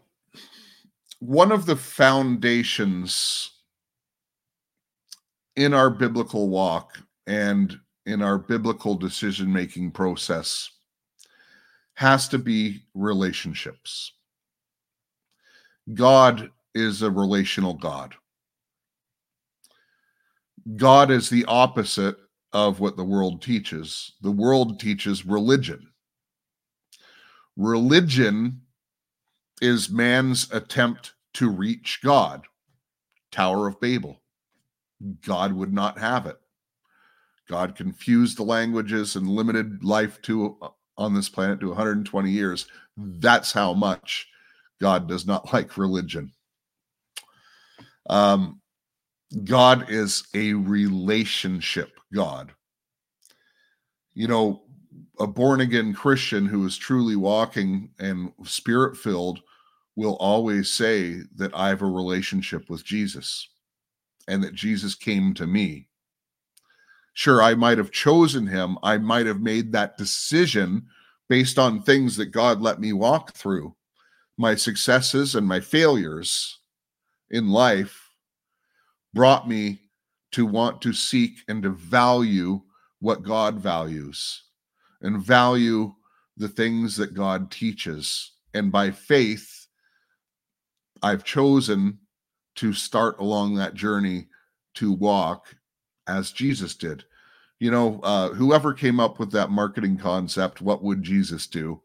one 1.20 1.52
of 1.52 1.68
the 1.68 1.76
foundations 1.76 3.52
in 5.56 5.76
our 5.76 5.92
biblical 5.92 6.50
walk 6.50 6.98
and 7.28 7.80
in 8.08 8.24
our 8.24 8.40
biblical 8.40 8.96
decision 8.96 9.54
making 9.54 9.92
process 9.92 10.72
has 11.94 12.28
to 12.30 12.40
be 12.40 12.82
relationships. 12.96 14.14
God 15.94 16.50
is 16.74 17.04
a 17.04 17.12
relational 17.12 17.76
God. 17.76 18.16
God 20.78 21.12
is 21.12 21.30
the 21.30 21.46
opposite 21.46 22.18
of 22.54 22.80
what 22.80 22.98
the 22.98 23.04
world 23.04 23.44
teaches. 23.44 24.14
The 24.22 24.32
world 24.32 24.80
teaches 24.80 25.28
religion. 25.28 25.90
Religion 27.56 28.63
is 29.64 29.90
man's 29.90 30.52
attempt 30.52 31.14
to 31.34 31.50
reach 31.50 32.02
God. 32.04 32.44
Tower 33.32 33.66
of 33.68 33.80
Babel. 33.80 34.22
God 35.26 35.54
would 35.54 35.74
not 35.74 35.98
have 35.98 36.26
it. 36.26 36.38
God 37.48 37.76
confused 37.76 38.38
the 38.38 38.44
languages 38.44 39.16
and 39.16 39.28
limited 39.28 39.84
life 39.84 40.22
to 40.24 40.58
uh, 40.62 40.70
on 40.98 41.14
this 41.14 41.30
planet 41.30 41.60
to 41.62 41.70
120 41.70 42.30
years. 42.30 42.68
That's 42.98 43.52
how 43.54 43.74
much 43.74 44.28
God 44.82 45.08
does 45.08 45.26
not 45.26 45.52
like 45.54 45.78
religion. 45.78 46.32
Um, 48.10 48.62
God 49.46 49.90
is 49.90 50.26
a 50.36 50.54
relationship 50.54 52.00
God. 52.14 52.52
You 54.14 54.28
know, 54.28 54.64
a 55.20 55.26
born 55.26 55.62
again 55.62 55.94
Christian 55.94 56.46
who 56.46 56.66
is 56.66 56.78
truly 56.78 57.16
walking 57.16 57.92
and 58.00 58.32
spirit 58.44 58.98
filled 58.98 59.42
will 59.96 60.16
always 60.16 60.72
say 60.72 61.22
that 61.36 61.56
I 61.56 61.70
have 61.70 61.82
a 61.82 61.88
relationship 61.88 62.70
with 62.70 62.84
Jesus 62.84 63.48
and 64.28 64.44
that 64.44 64.56
Jesus 64.56 64.96
came 64.96 65.34
to 65.36 65.46
me. 65.46 65.88
Sure, 67.14 67.42
I 67.42 67.54
might 67.54 67.78
have 67.78 67.92
chosen 67.92 68.48
him. 68.48 68.78
I 68.82 68.98
might 68.98 69.28
have 69.28 69.42
made 69.42 69.72
that 69.72 69.98
decision 69.98 70.88
based 71.30 71.60
on 71.60 71.82
things 71.82 72.18
that 72.18 72.28
God 72.28 72.62
let 72.62 72.80
me 72.80 72.94
walk 72.94 73.34
through, 73.34 73.76
my 74.38 74.56
successes 74.56 75.36
and 75.36 75.48
my 75.48 75.60
failures 75.60 76.60
in 77.30 77.50
life 77.50 78.10
brought 79.14 79.48
me 79.48 79.80
to 80.32 80.46
want 80.46 80.82
to 80.82 80.94
seek 80.94 81.40
and 81.48 81.62
to 81.64 81.70
value 81.70 82.62
what 83.00 83.22
God 83.22 83.60
values 83.60 84.44
and 85.02 85.24
value 85.24 85.94
the 86.38 86.48
things 86.48 86.96
that 86.98 87.14
God 87.14 87.52
teaches. 87.52 88.32
And 88.56 88.72
by 88.72 88.90
faith, 88.90 89.53
I've 91.04 91.24
chosen 91.24 92.00
to 92.56 92.74
start 92.74 93.20
along 93.20 93.56
that 93.56 93.74
journey 93.74 94.28
to 94.76 94.92
walk 94.92 95.56
as 96.08 96.32
Jesus 96.32 96.76
did. 96.76 97.04
You 97.60 97.72
know, 97.72 98.00
uh, 98.04 98.30
whoever 98.30 98.74
came 98.74 99.00
up 99.00 99.20
with 99.20 99.32
that 99.32 99.52
marketing 99.52 99.98
concept, 99.98 100.62
what 100.62 100.84
would 100.84 101.04
Jesus 101.04 101.46
do, 101.46 101.82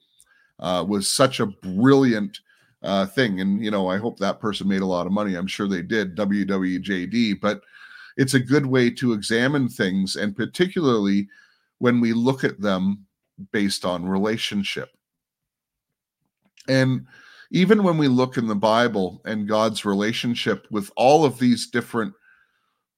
uh, 0.61 0.85
was 0.87 1.09
such 1.09 1.41
a 1.41 1.47
brilliant 1.47 2.41
uh, 2.83 3.07
thing. 3.07 3.41
And, 3.41 3.63
you 3.63 3.71
know, 3.71 3.89
I 3.89 3.97
hope 3.97 4.19
that 4.19 4.41
person 4.41 4.69
made 4.69 4.83
a 4.83 4.87
lot 4.87 5.07
of 5.07 5.13
money. 5.13 5.35
I'm 5.35 5.47
sure 5.47 5.69
they 5.69 5.83
did, 5.83 6.17
WWJD, 6.17 7.41
but 7.41 7.61
it's 8.17 8.35
a 8.35 8.41
good 8.41 8.67
way 8.67 8.91
to 8.91 9.13
examine 9.13 9.69
things. 9.69 10.17
And 10.17 10.37
particularly 10.37 11.29
when 11.79 12.01
we 12.01 12.13
look 12.13 12.45
at 12.45 12.61
them 12.61 13.07
based 13.53 13.85
on 13.85 14.05
relationship. 14.05 14.91
And 16.69 17.07
even 17.51 17.83
when 17.83 17.97
we 17.97 18.09
look 18.09 18.37
in 18.37 18.47
the 18.47 18.55
Bible 18.55 19.23
and 19.25 19.49
God's 19.49 19.85
relationship 19.85 20.67
with 20.71 20.91
all 20.97 21.25
of 21.25 21.39
these 21.39 21.69
different 21.69 22.13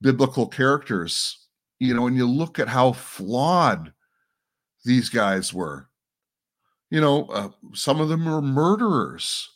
biblical 0.01 0.47
characters, 0.47 1.47
you 1.79 1.95
know, 1.95 2.07
and 2.07 2.17
you 2.17 2.27
look 2.27 2.59
at 2.59 2.69
how 2.69 2.93
flawed 2.93 3.93
these 4.85 5.09
guys 5.09 5.55
were. 5.55 5.89
You 6.91 7.01
know, 7.01 7.27
uh, 7.27 7.51
some 7.73 8.01
of 8.01 8.09
them 8.09 8.25
were 8.25 8.43
murderers, 8.43 9.49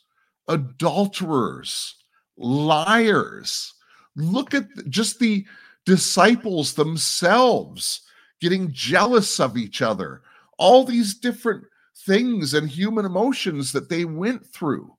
adulterers, 0.46 1.96
liars. 2.36 3.74
Look 4.14 4.54
at 4.54 4.66
just 4.88 5.18
the 5.18 5.44
disciples 5.84 6.74
themselves 6.74 8.02
getting 8.40 8.70
jealous 8.72 9.40
of 9.40 9.56
each 9.56 9.82
other, 9.82 10.22
all 10.58 10.84
these 10.84 11.14
different 11.14 11.64
things 12.06 12.54
and 12.54 12.68
human 12.68 13.04
emotions 13.04 13.72
that 13.72 13.88
they 13.88 14.04
went 14.04 14.46
through. 14.46 14.94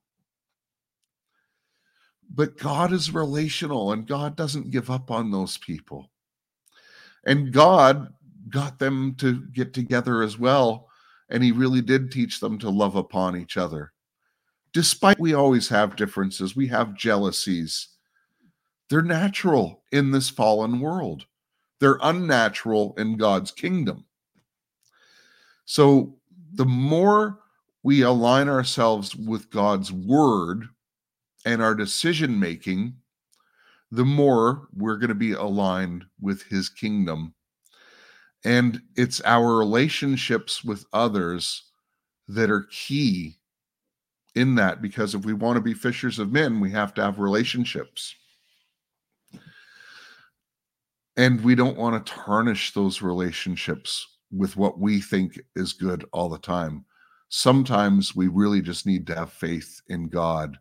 But 2.28 2.58
God 2.58 2.92
is 2.92 3.14
relational 3.14 3.92
and 3.92 4.06
God 4.06 4.36
doesn't 4.36 4.70
give 4.70 4.90
up 4.90 5.10
on 5.10 5.30
those 5.30 5.56
people. 5.58 6.10
And 7.24 7.52
God 7.52 8.12
got 8.48 8.78
them 8.78 9.14
to 9.16 9.46
get 9.52 9.72
together 9.72 10.22
as 10.22 10.38
well. 10.38 10.88
And 11.28 11.42
He 11.42 11.52
really 11.52 11.82
did 11.82 12.10
teach 12.10 12.40
them 12.40 12.58
to 12.58 12.70
love 12.70 12.96
upon 12.96 13.36
each 13.36 13.56
other. 13.56 13.92
Despite 14.72 15.18
we 15.18 15.34
always 15.34 15.68
have 15.68 15.96
differences, 15.96 16.54
we 16.54 16.66
have 16.68 16.94
jealousies. 16.94 17.88
They're 18.90 19.02
natural 19.02 19.82
in 19.90 20.10
this 20.10 20.28
fallen 20.28 20.80
world, 20.80 21.26
they're 21.80 21.98
unnatural 22.02 22.94
in 22.98 23.16
God's 23.16 23.50
kingdom. 23.50 24.04
So 25.64 26.15
the 26.56 26.64
more 26.64 27.38
we 27.82 28.02
align 28.02 28.48
ourselves 28.48 29.14
with 29.14 29.50
God's 29.50 29.92
word 29.92 30.64
and 31.44 31.62
our 31.62 31.74
decision 31.74 32.40
making, 32.40 32.94
the 33.90 34.04
more 34.04 34.68
we're 34.74 34.96
going 34.96 35.10
to 35.10 35.14
be 35.14 35.32
aligned 35.32 36.04
with 36.20 36.42
his 36.44 36.68
kingdom. 36.68 37.34
And 38.44 38.80
it's 38.96 39.20
our 39.24 39.56
relationships 39.56 40.64
with 40.64 40.86
others 40.92 41.64
that 42.28 42.50
are 42.50 42.66
key 42.70 43.36
in 44.34 44.54
that 44.56 44.82
because 44.82 45.14
if 45.14 45.24
we 45.24 45.32
want 45.32 45.56
to 45.56 45.62
be 45.62 45.74
fishers 45.74 46.18
of 46.18 46.32
men, 46.32 46.58
we 46.58 46.70
have 46.70 46.94
to 46.94 47.02
have 47.02 47.18
relationships. 47.18 48.14
And 51.16 51.42
we 51.42 51.54
don't 51.54 51.78
want 51.78 52.04
to 52.04 52.12
tarnish 52.12 52.72
those 52.72 53.00
relationships 53.00 54.15
with 54.30 54.56
what 54.56 54.78
we 54.78 55.00
think 55.00 55.40
is 55.54 55.72
good 55.72 56.04
all 56.12 56.28
the 56.28 56.38
time. 56.38 56.84
Sometimes 57.28 58.14
we 58.14 58.28
really 58.28 58.60
just 58.60 58.86
need 58.86 59.06
to 59.06 59.14
have 59.14 59.32
faith 59.32 59.80
in 59.88 60.08
God 60.08 60.58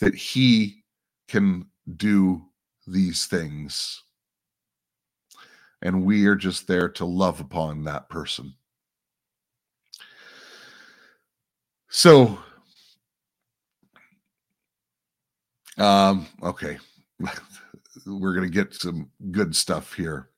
that 0.00 0.14
He 0.14 0.82
can 1.28 1.66
do 1.96 2.42
these 2.86 3.26
things. 3.26 4.02
And 5.82 6.04
we 6.04 6.26
are 6.26 6.36
just 6.36 6.66
there 6.66 6.88
to 6.90 7.04
love 7.04 7.40
upon 7.40 7.84
that 7.84 8.08
person. 8.08 8.54
So, 11.88 12.38
um, 15.78 16.26
okay, 16.42 16.78
we're 18.06 18.34
going 18.34 18.50
to 18.50 18.52
get 18.52 18.74
some 18.74 19.10
good 19.30 19.54
stuff 19.54 19.92
here. 19.94 20.28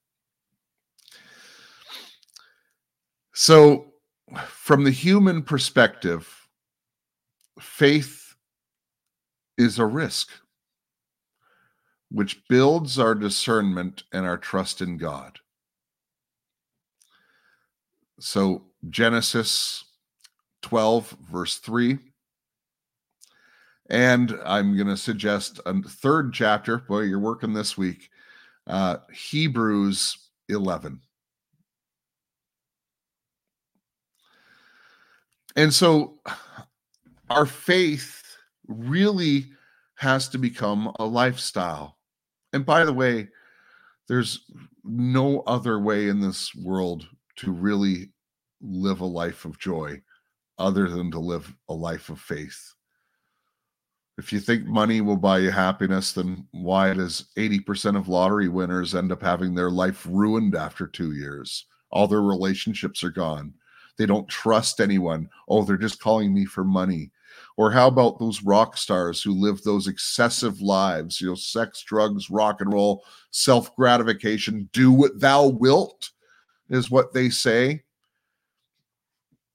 So, 3.35 3.87
from 4.47 4.85
the 4.85 4.93
human 4.93 5.43
perspective, 5.43 6.49
faith 7.61 8.37
is 9.59 9.81
a 9.81 9.87
risk, 9.87 10.31
which 12.13 12.47
builds 12.49 12.97
our 12.97 13.17
discernment 13.17 14.05
and 14.13 14.25
our 14.25 14.39
trust 14.39 14.81
in 14.81 14.99
God. 14.99 15.41
So, 18.21 18.67
Genesis 18.89 19.85
12, 20.63 21.17
verse 21.29 21.59
3. 21.59 21.99
And 23.91 24.39
I'm 24.45 24.77
going 24.77 24.87
to 24.87 24.97
suggest 24.97 25.59
a 25.67 25.83
third 25.83 26.33
chapter. 26.33 26.79
Boy, 26.79 27.01
you're 27.01 27.19
working 27.19 27.53
this 27.53 27.77
week. 27.77 28.11
Uh, 28.69 28.99
Hebrews 29.13 30.17
11. 30.49 31.01
And 35.57 35.73
so 35.73 36.19
our 37.31 37.47
faith 37.47 38.23
really 38.67 39.47
has 39.97 40.29
to 40.31 40.39
become 40.39 40.93
a 40.99 41.05
lifestyle. 41.05 41.99
And 42.53 42.67
by 42.67 42.85
the 42.85 42.93
way, 42.93 43.29
there's 44.09 44.45
no 44.85 45.41
other 45.41 45.79
way 45.79 46.09
in 46.09 46.21
this 46.21 46.55
world 46.55 47.07
to 47.37 47.53
really 47.53 48.13
live 48.61 49.01
a 49.01 49.07
life 49.07 49.45
of 49.45 49.59
joy 49.59 50.01
other 50.59 50.89
than 50.89 51.11
to 51.11 51.19
live 51.19 51.55
a 51.69 51.75
life 51.75 52.09
of 52.11 52.21
faith. 52.21 52.75
If 54.17 54.33
you 54.33 54.39
think 54.39 54.67
money 54.67 55.01
will 55.01 55.17
buy 55.17 55.39
you 55.39 55.51
happiness, 55.51 56.13
then 56.13 56.47
why 56.53 56.95
does 56.95 57.31
80% 57.37 57.97
of 57.97 58.09
lottery 58.09 58.49
winners 58.49 58.95
end 58.95 59.11
up 59.11 59.23
having 59.23 59.55
their 59.55 59.71
life 59.71 60.07
ruined 60.09 60.55
after 60.55 60.87
two 60.87 61.13
years? 61.13 61.67
All 61.91 62.07
their 62.07 62.23
relationships 62.23 63.03
are 63.03 63.11
gone. 63.11 63.55
They 63.97 64.07
don't 64.07 64.29
trust 64.29 64.81
anyone. 64.81 65.29
Oh, 65.49 65.65
they're 65.65 65.77
just 65.77 66.01
calling 66.01 66.35
me 66.35 66.45
for 66.45 66.65
money. 66.65 67.11
Or 67.57 67.71
how 67.71 67.87
about 67.87 68.19
those 68.19 68.43
rock 68.43 68.77
stars 68.77 69.23
who 69.23 69.33
live 69.33 69.63
those 69.63 69.87
excessive 69.87 70.61
lives, 70.61 71.21
you 71.21 71.29
know, 71.29 71.35
sex, 71.35 71.83
drugs, 71.83 72.31
rock 72.31 72.61
and 72.61 72.73
roll, 72.73 73.05
self 73.31 73.75
gratification, 73.77 74.69
do 74.73 74.91
what 74.91 75.21
thou 75.21 75.47
wilt, 75.47 76.11
is 76.69 76.91
what 76.91 77.13
they 77.13 77.31
say. 77.31 77.83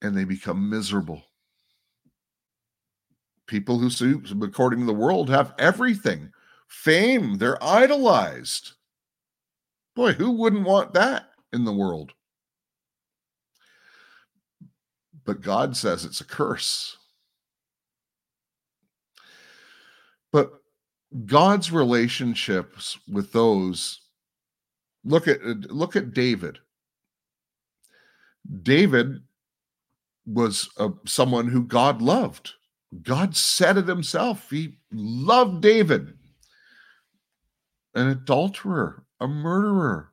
And 0.01 0.15
they 0.15 0.23
become 0.23 0.69
miserable. 0.69 1.23
People 3.47 3.79
who, 3.79 4.23
according 4.41 4.79
to 4.79 4.85
the 4.85 4.93
world, 4.93 5.29
have 5.29 5.53
everything 5.57 6.31
fame, 6.67 7.37
they're 7.37 7.61
idolized. 7.61 8.73
Boy, 9.95 10.13
who 10.13 10.31
wouldn't 10.31 10.65
want 10.65 10.93
that 10.93 11.31
in 11.51 11.65
the 11.65 11.73
world? 11.73 12.13
But 15.29 15.41
God 15.41 15.77
says 15.77 16.05
it's 16.05 16.21
a 16.21 16.25
curse. 16.25 16.97
But 20.31 20.49
God's 21.27 21.71
relationships 21.71 22.97
with 23.07 23.31
those 23.31 24.01
look 25.05 25.27
at 25.27 25.43
look 25.43 25.95
at 25.95 26.15
David. 26.15 26.57
David 28.63 29.21
was 30.25 30.67
uh, 30.79 30.89
someone 31.05 31.47
who 31.47 31.63
God 31.63 32.01
loved. 32.01 32.53
God 33.03 33.35
said 33.35 33.77
it 33.77 33.87
himself. 33.87 34.49
He 34.49 34.79
loved 34.91 35.61
David, 35.61 36.17
an 37.93 38.07
adulterer, 38.07 39.05
a 39.19 39.27
murderer. 39.27 40.08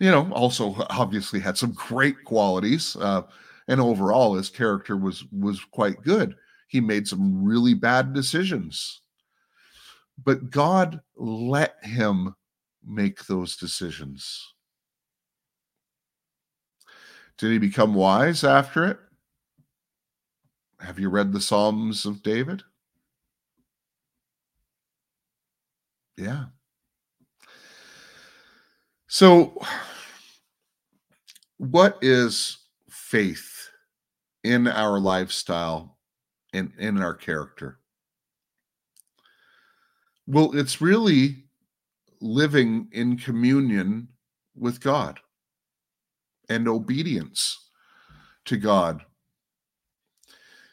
You 0.00 0.10
know, 0.10 0.30
also 0.32 0.74
obviously 0.90 1.40
had 1.40 1.56
some 1.56 1.72
great 1.72 2.24
qualities, 2.24 2.96
uh, 2.96 3.22
and 3.68 3.80
overall 3.80 4.34
his 4.34 4.50
character 4.50 4.96
was 4.96 5.24
was 5.32 5.64
quite 5.64 6.02
good. 6.02 6.34
He 6.68 6.80
made 6.80 7.06
some 7.06 7.44
really 7.44 7.74
bad 7.74 8.12
decisions, 8.12 9.00
but 10.22 10.50
God 10.50 11.00
let 11.16 11.76
him 11.84 12.34
make 12.84 13.24
those 13.26 13.56
decisions. 13.56 14.54
Did 17.38 17.52
he 17.52 17.58
become 17.58 17.94
wise 17.94 18.44
after 18.44 18.84
it? 18.86 18.98
Have 20.80 20.98
you 20.98 21.08
read 21.08 21.32
the 21.32 21.40
Psalms 21.40 22.04
of 22.04 22.22
David? 22.22 22.62
Yeah. 26.16 26.46
So, 29.14 29.56
what 31.58 31.98
is 32.02 32.58
faith 32.90 33.68
in 34.42 34.66
our 34.66 34.98
lifestyle 34.98 35.98
and 36.52 36.72
in 36.80 37.00
our 37.00 37.14
character? 37.14 37.78
Well, 40.26 40.58
it's 40.58 40.80
really 40.80 41.44
living 42.20 42.88
in 42.90 43.16
communion 43.16 44.08
with 44.56 44.80
God 44.80 45.20
and 46.48 46.66
obedience 46.66 47.68
to 48.46 48.56
God. 48.56 49.00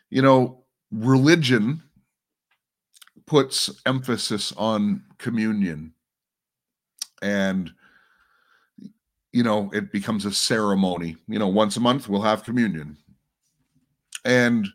You 0.09 0.23
know, 0.23 0.63
religion 0.89 1.83
puts 3.27 3.69
emphasis 3.85 4.51
on 4.57 5.03
communion 5.19 5.93
and 7.21 7.71
you 9.33 9.43
know 9.43 9.69
it 9.73 9.91
becomes 9.91 10.25
a 10.25 10.31
ceremony. 10.31 11.15
You 11.27 11.39
know 11.39 11.47
once 11.47 11.77
a 11.77 11.81
month 11.81 12.09
we'll 12.09 12.21
have 12.21 12.43
communion. 12.43 12.97
And 14.25 14.67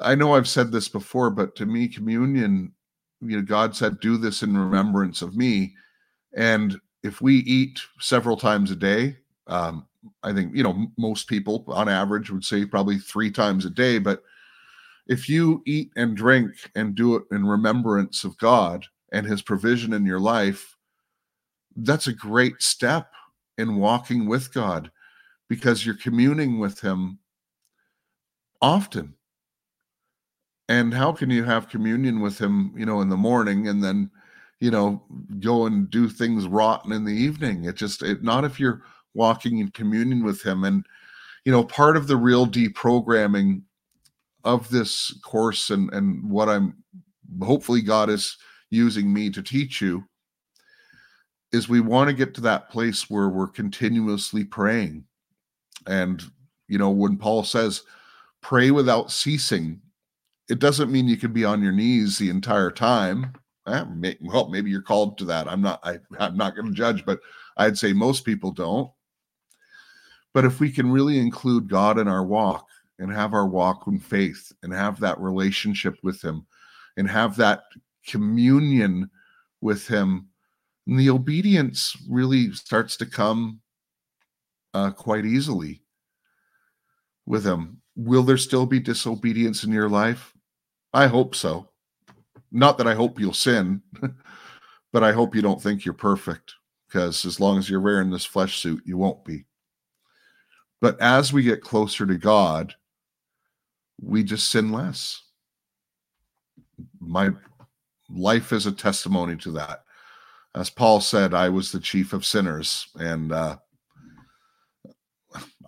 i 0.00 0.12
know 0.12 0.34
i've 0.34 0.48
said 0.48 0.72
this 0.72 0.88
before 0.88 1.30
but 1.30 1.54
to 1.54 1.66
me 1.66 1.86
communion 1.86 2.72
you 3.20 3.36
know 3.36 3.42
god 3.42 3.76
said 3.76 4.00
do 4.00 4.16
this 4.16 4.42
in 4.42 4.56
remembrance 4.56 5.22
of 5.22 5.36
me. 5.36 5.74
And 6.36 6.80
if 7.04 7.20
we 7.20 7.36
eat 7.38 7.80
several 8.00 8.36
times 8.36 8.72
a 8.72 8.76
day 8.76 9.16
um, 9.46 9.86
I 10.22 10.32
think, 10.32 10.54
you 10.54 10.62
know, 10.62 10.86
most 10.96 11.28
people 11.28 11.64
on 11.68 11.88
average 11.88 12.30
would 12.30 12.44
say 12.44 12.64
probably 12.64 12.98
three 12.98 13.30
times 13.30 13.64
a 13.64 13.70
day. 13.70 13.98
But 13.98 14.22
if 15.06 15.28
you 15.28 15.62
eat 15.66 15.90
and 15.96 16.16
drink 16.16 16.52
and 16.74 16.94
do 16.94 17.16
it 17.16 17.24
in 17.30 17.46
remembrance 17.46 18.24
of 18.24 18.38
God 18.38 18.86
and 19.12 19.26
his 19.26 19.42
provision 19.42 19.92
in 19.92 20.06
your 20.06 20.20
life, 20.20 20.76
that's 21.76 22.06
a 22.06 22.12
great 22.12 22.62
step 22.62 23.10
in 23.58 23.76
walking 23.76 24.26
with 24.26 24.52
God 24.52 24.90
because 25.48 25.84
you're 25.84 25.94
communing 25.96 26.58
with 26.58 26.80
him 26.80 27.18
often. 28.60 29.14
And 30.68 30.94
how 30.94 31.12
can 31.12 31.28
you 31.30 31.44
have 31.44 31.68
communion 31.68 32.20
with 32.20 32.38
him, 32.38 32.72
you 32.76 32.86
know, 32.86 33.00
in 33.02 33.10
the 33.10 33.16
morning 33.16 33.68
and 33.68 33.84
then, 33.84 34.10
you 34.60 34.70
know, 34.70 35.02
go 35.40 35.66
and 35.66 35.90
do 35.90 36.08
things 36.08 36.46
rotten 36.46 36.92
in 36.92 37.04
the 37.04 37.12
evening? 37.12 37.64
It 37.64 37.76
just, 37.76 38.02
it, 38.02 38.22
not 38.22 38.44
if 38.44 38.58
you're 38.58 38.82
walking 39.14 39.58
in 39.58 39.70
communion 39.70 40.24
with 40.24 40.42
him 40.42 40.64
and 40.64 40.84
you 41.44 41.52
know 41.52 41.64
part 41.64 41.96
of 41.96 42.06
the 42.06 42.16
real 42.16 42.46
deprogramming 42.46 43.62
of 44.44 44.68
this 44.70 45.16
course 45.22 45.70
and 45.70 45.92
and 45.92 46.28
what 46.28 46.48
i'm 46.48 46.76
hopefully 47.42 47.80
god 47.80 48.10
is 48.10 48.36
using 48.70 49.12
me 49.12 49.30
to 49.30 49.42
teach 49.42 49.80
you 49.80 50.04
is 51.54 51.68
we 51.68 51.80
want 51.80 52.08
to 52.08 52.14
get 52.14 52.34
to 52.34 52.40
that 52.42 52.68
place 52.68 53.08
where 53.08 53.28
we're 53.28 53.46
continuously 53.46 54.44
praying. 54.44 55.04
And 55.86 56.22
you 56.68 56.78
know 56.78 56.90
when 56.90 57.16
paul 57.16 57.44
says 57.44 57.82
pray 58.40 58.70
without 58.70 59.10
ceasing 59.10 59.80
it 60.48 60.58
doesn't 60.58 60.90
mean 60.90 61.08
you 61.08 61.16
can 61.16 61.32
be 61.32 61.44
on 61.44 61.62
your 61.62 61.72
knees 61.72 62.18
the 62.18 62.28
entire 62.28 62.70
time. 62.70 63.32
Eh, 63.66 63.84
may, 63.94 64.16
well 64.20 64.48
maybe 64.48 64.70
you're 64.70 64.82
called 64.82 65.16
to 65.18 65.24
that. 65.26 65.48
I'm 65.48 65.62
not 65.62 65.80
I, 65.82 65.98
i'm 66.18 66.36
not 66.36 66.54
going 66.54 66.68
to 66.68 66.74
judge 66.74 67.04
but 67.04 67.20
i'd 67.56 67.78
say 67.78 67.92
most 67.92 68.24
people 68.24 68.50
don't. 68.50 68.90
But 70.34 70.44
if 70.44 70.58
we 70.58 70.70
can 70.70 70.90
really 70.90 71.18
include 71.18 71.68
God 71.68 71.98
in 71.98 72.08
our 72.08 72.24
walk 72.24 72.66
and 72.98 73.10
have 73.12 73.34
our 73.34 73.46
walk 73.46 73.84
in 73.86 73.98
faith 73.98 74.52
and 74.62 74.72
have 74.72 74.98
that 75.00 75.18
relationship 75.20 75.96
with 76.02 76.20
Him 76.20 76.44
and 76.96 77.08
have 77.08 77.36
that 77.36 77.62
communion 78.06 79.08
with 79.60 79.86
Him, 79.86 80.28
the 80.86 81.10
obedience 81.10 81.96
really 82.08 82.52
starts 82.52 82.96
to 82.98 83.06
come 83.06 83.60
uh, 84.74 84.90
quite 84.90 85.24
easily 85.24 85.82
with 87.26 87.44
Him. 87.44 87.80
Will 87.96 88.22
there 88.22 88.36
still 88.36 88.66
be 88.66 88.80
disobedience 88.80 89.64
in 89.64 89.72
your 89.72 89.88
life? 89.88 90.32
I 90.92 91.06
hope 91.06 91.34
so. 91.34 91.68
Not 92.52 92.78
that 92.78 92.86
I 92.86 92.94
hope 92.94 93.18
you'll 93.18 93.32
sin, 93.32 93.82
but 94.92 95.02
I 95.02 95.12
hope 95.12 95.34
you 95.34 95.42
don't 95.42 95.62
think 95.62 95.84
you're 95.84 95.94
perfect 95.94 96.54
because 96.86 97.24
as 97.24 97.40
long 97.40 97.58
as 97.58 97.68
you're 97.68 97.80
wearing 97.80 98.10
this 98.10 98.24
flesh 98.24 98.58
suit, 98.58 98.82
you 98.84 98.96
won't 98.96 99.24
be. 99.24 99.44
But 100.80 101.00
as 101.00 101.32
we 101.32 101.42
get 101.42 101.62
closer 101.62 102.06
to 102.06 102.18
God, 102.18 102.74
we 104.00 104.22
just 104.22 104.50
sin 104.50 104.70
less. 104.70 105.22
My 107.00 107.30
life 108.08 108.52
is 108.52 108.66
a 108.66 108.72
testimony 108.72 109.36
to 109.36 109.52
that. 109.52 109.83
As 110.54 110.70
Paul 110.70 111.00
said, 111.00 111.34
I 111.34 111.48
was 111.48 111.72
the 111.72 111.80
chief 111.80 112.12
of 112.12 112.24
sinners, 112.24 112.86
and 112.94 113.32
uh, 113.32 113.56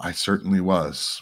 I 0.01 0.13
certainly 0.13 0.61
was. 0.61 1.21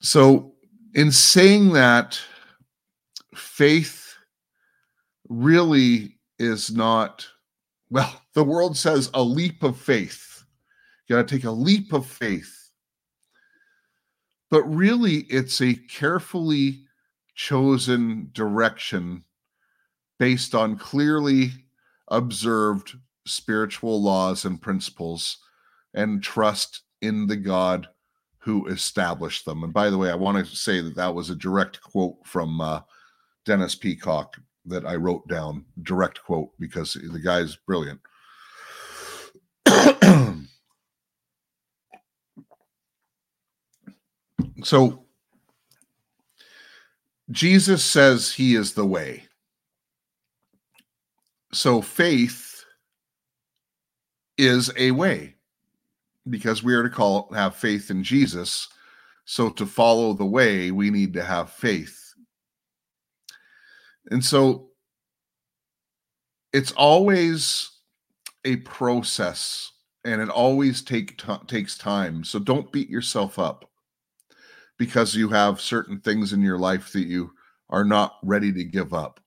So, 0.00 0.54
in 0.94 1.12
saying 1.12 1.72
that, 1.72 2.18
faith 3.34 4.16
really 5.28 6.18
is 6.38 6.70
not 6.70 7.26
well, 7.90 8.22
the 8.32 8.42
world 8.44 8.76
says 8.76 9.10
a 9.14 9.22
leap 9.22 9.62
of 9.62 9.78
faith. 9.78 10.42
You 11.06 11.16
got 11.16 11.28
to 11.28 11.36
take 11.36 11.44
a 11.44 11.50
leap 11.50 11.92
of 11.92 12.06
faith. 12.06 12.70
But 14.50 14.64
really, 14.64 15.18
it's 15.28 15.60
a 15.60 15.74
carefully 15.74 16.86
chosen 17.34 18.30
direction 18.32 19.24
based 20.24 20.54
on 20.54 20.74
clearly 20.74 21.50
observed 22.08 22.94
spiritual 23.26 24.02
laws 24.02 24.46
and 24.46 24.62
principles 24.62 25.36
and 25.92 26.22
trust 26.22 26.80
in 27.02 27.26
the 27.26 27.36
God 27.36 27.86
who 28.38 28.66
established 28.68 29.44
them. 29.44 29.64
And 29.64 29.70
by 29.74 29.90
the 29.90 29.98
way, 29.98 30.10
I 30.10 30.14
want 30.14 30.38
to 30.38 30.56
say 30.56 30.80
that 30.80 30.96
that 30.96 31.14
was 31.14 31.28
a 31.28 31.34
direct 31.34 31.82
quote 31.82 32.16
from 32.24 32.58
uh, 32.58 32.80
Dennis 33.44 33.74
Peacocke 33.74 34.38
that 34.64 34.86
I 34.86 34.96
wrote 34.96 35.28
down, 35.28 35.66
direct 35.82 36.24
quote, 36.24 36.52
because 36.58 36.94
the 36.94 37.20
guy's 37.20 37.56
brilliant. 37.56 38.00
so 44.64 45.04
Jesus 47.30 47.84
says 47.84 48.32
he 48.32 48.54
is 48.54 48.72
the 48.72 48.86
way. 48.86 49.24
So 51.54 51.80
faith 51.80 52.64
is 54.36 54.72
a 54.76 54.90
way 54.90 55.36
because 56.28 56.64
we 56.64 56.74
are 56.74 56.82
to 56.82 56.90
call 56.90 57.32
have 57.32 57.54
faith 57.54 57.90
in 57.90 58.02
Jesus. 58.02 58.68
So 59.24 59.50
to 59.50 59.64
follow 59.64 60.12
the 60.14 60.24
way, 60.24 60.72
we 60.72 60.90
need 60.90 61.12
to 61.14 61.22
have 61.22 61.50
faith. 61.50 62.12
And 64.10 64.22
so 64.22 64.70
it's 66.52 66.72
always 66.72 67.70
a 68.44 68.56
process 68.56 69.70
and 70.04 70.20
it 70.20 70.28
always 70.28 70.82
take 70.82 71.16
t- 71.18 71.32
takes 71.46 71.78
time. 71.78 72.24
So 72.24 72.40
don't 72.40 72.72
beat 72.72 72.90
yourself 72.90 73.38
up 73.38 73.70
because 74.76 75.14
you 75.14 75.28
have 75.28 75.60
certain 75.60 76.00
things 76.00 76.32
in 76.32 76.42
your 76.42 76.58
life 76.58 76.92
that 76.92 77.06
you 77.06 77.30
are 77.70 77.84
not 77.84 78.16
ready 78.24 78.52
to 78.52 78.64
give 78.64 78.92
up. 78.92 79.20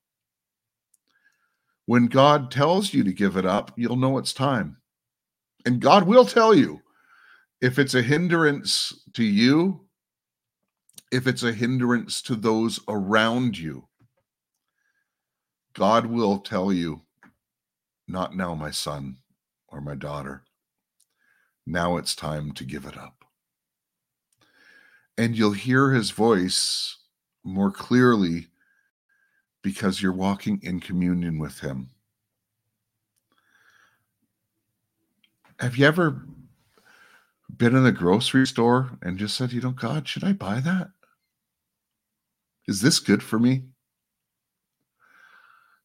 When 1.87 2.07
God 2.07 2.51
tells 2.51 2.93
you 2.93 3.03
to 3.03 3.13
give 3.13 3.37
it 3.37 3.45
up, 3.45 3.71
you'll 3.77 3.95
know 3.95 4.17
it's 4.19 4.33
time. 4.33 4.77
And 5.65 5.81
God 5.81 6.03
will 6.03 6.25
tell 6.25 6.53
you 6.53 6.81
if 7.61 7.79
it's 7.79 7.95
a 7.95 8.01
hindrance 8.01 8.93
to 9.13 9.23
you, 9.23 9.81
if 11.11 11.27
it's 11.27 11.43
a 11.43 11.53
hindrance 11.53 12.21
to 12.23 12.35
those 12.35 12.79
around 12.87 13.57
you. 13.57 13.87
God 15.73 16.07
will 16.07 16.39
tell 16.39 16.73
you 16.73 17.01
Not 18.07 18.35
now, 18.35 18.55
my 18.55 18.71
son 18.71 19.17
or 19.69 19.81
my 19.81 19.95
daughter. 19.95 20.43
Now 21.65 21.97
it's 21.97 22.15
time 22.15 22.53
to 22.53 22.63
give 22.63 22.85
it 22.85 22.97
up. 22.97 23.25
And 25.17 25.37
you'll 25.37 25.51
hear 25.51 25.91
his 25.91 26.11
voice 26.11 26.97
more 27.43 27.71
clearly 27.71 28.47
because 29.67 30.01
you're 30.01 30.13
walking 30.13 30.61
in 30.63 30.79
communion 30.79 31.37
with 31.37 31.59
him. 31.59 31.89
Have 35.59 35.75
you 35.75 35.85
ever 35.85 36.21
been 37.57 37.75
in 37.75 37.83
the 37.83 37.91
grocery 37.91 38.47
store 38.47 38.91
and 39.01 39.17
just 39.17 39.35
said, 39.35 39.51
you 39.51 39.59
know, 39.59 39.71
God, 39.71 40.07
should 40.07 40.23
I 40.23 40.31
buy 40.31 40.61
that? 40.61 40.87
Is 42.69 42.79
this 42.79 42.99
good 42.99 43.21
for 43.21 43.39
me? 43.39 43.63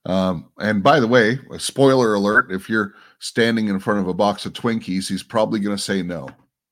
Um, 0.06 0.52
and 0.60 0.80
by 0.80 1.00
the 1.00 1.08
way, 1.08 1.40
a 1.52 1.58
spoiler 1.58 2.14
alert 2.14 2.52
if 2.52 2.68
you're 2.68 2.94
standing 3.18 3.66
in 3.66 3.80
front 3.80 3.98
of 3.98 4.06
a 4.06 4.14
box 4.14 4.46
of 4.46 4.52
Twinkies, 4.52 5.08
he's 5.08 5.24
probably 5.24 5.58
going 5.58 5.76
to 5.76 5.82
say 5.82 6.04
no. 6.04 6.28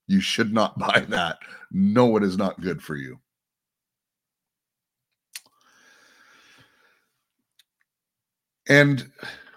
You 0.07 0.21
should 0.21 0.53
not 0.53 0.79
buy 0.79 1.05
that. 1.09 1.39
No, 1.73 2.17
it 2.17 2.23
is 2.23 2.37
not 2.37 2.61
good 2.61 2.81
for 2.81 2.95
you. 2.95 3.19
And 8.69 9.11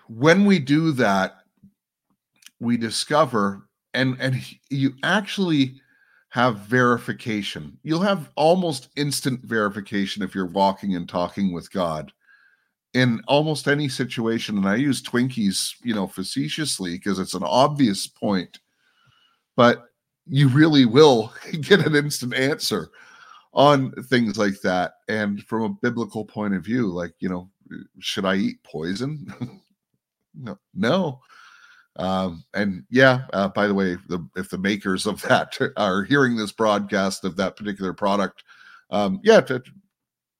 when 0.07 0.45
we 0.45 0.59
do 0.59 0.91
that, 0.93 1.37
we 2.59 2.77
discover 2.77 3.67
and 3.93 4.17
and 4.19 4.41
you 4.69 4.93
actually 5.03 5.75
have 6.29 6.57
verification. 6.59 7.77
You'll 7.83 8.01
have 8.01 8.31
almost 8.35 8.89
instant 8.95 9.41
verification 9.43 10.23
if 10.23 10.33
you're 10.33 10.47
walking 10.47 10.95
and 10.95 11.07
talking 11.07 11.53
with 11.53 11.71
God 11.71 12.11
in 12.93 13.21
almost 13.27 13.67
any 13.67 13.87
situation. 13.87 14.57
And 14.57 14.67
I 14.67 14.75
use 14.75 15.01
Twinkies, 15.01 15.75
you 15.83 15.93
know, 15.93 16.07
facetiously 16.07 16.93
because 16.93 17.19
it's 17.19 17.35
an 17.35 17.43
obvious 17.43 18.07
point, 18.07 18.59
but 19.55 19.85
you 20.25 20.47
really 20.47 20.85
will 20.85 21.31
get 21.61 21.85
an 21.85 21.95
instant 21.95 22.33
answer 22.33 22.89
on 23.53 23.91
things 24.05 24.37
like 24.37 24.59
that. 24.61 24.93
And 25.07 25.43
from 25.43 25.61
a 25.63 25.77
biblical 25.83 26.25
point 26.25 26.55
of 26.55 26.63
view, 26.63 26.87
like, 26.87 27.13
you 27.19 27.29
know, 27.29 27.49
should 27.99 28.25
I 28.25 28.35
eat 28.35 28.63
poison? 28.63 29.61
no, 30.35 30.57
no. 30.73 31.21
Um, 31.95 32.43
and 32.53 32.83
yeah, 32.89 33.25
uh, 33.33 33.49
by 33.49 33.67
the 33.67 33.73
way, 33.73 33.97
the, 34.07 34.27
if 34.35 34.49
the 34.49 34.57
makers 34.57 35.05
of 35.05 35.21
that 35.27 35.57
are 35.77 36.03
hearing 36.03 36.35
this 36.35 36.51
broadcast 36.51 37.23
of 37.23 37.35
that 37.37 37.55
particular 37.55 37.93
product, 37.93 38.43
um, 38.89 39.19
yeah, 39.23 39.41
to, 39.41 39.61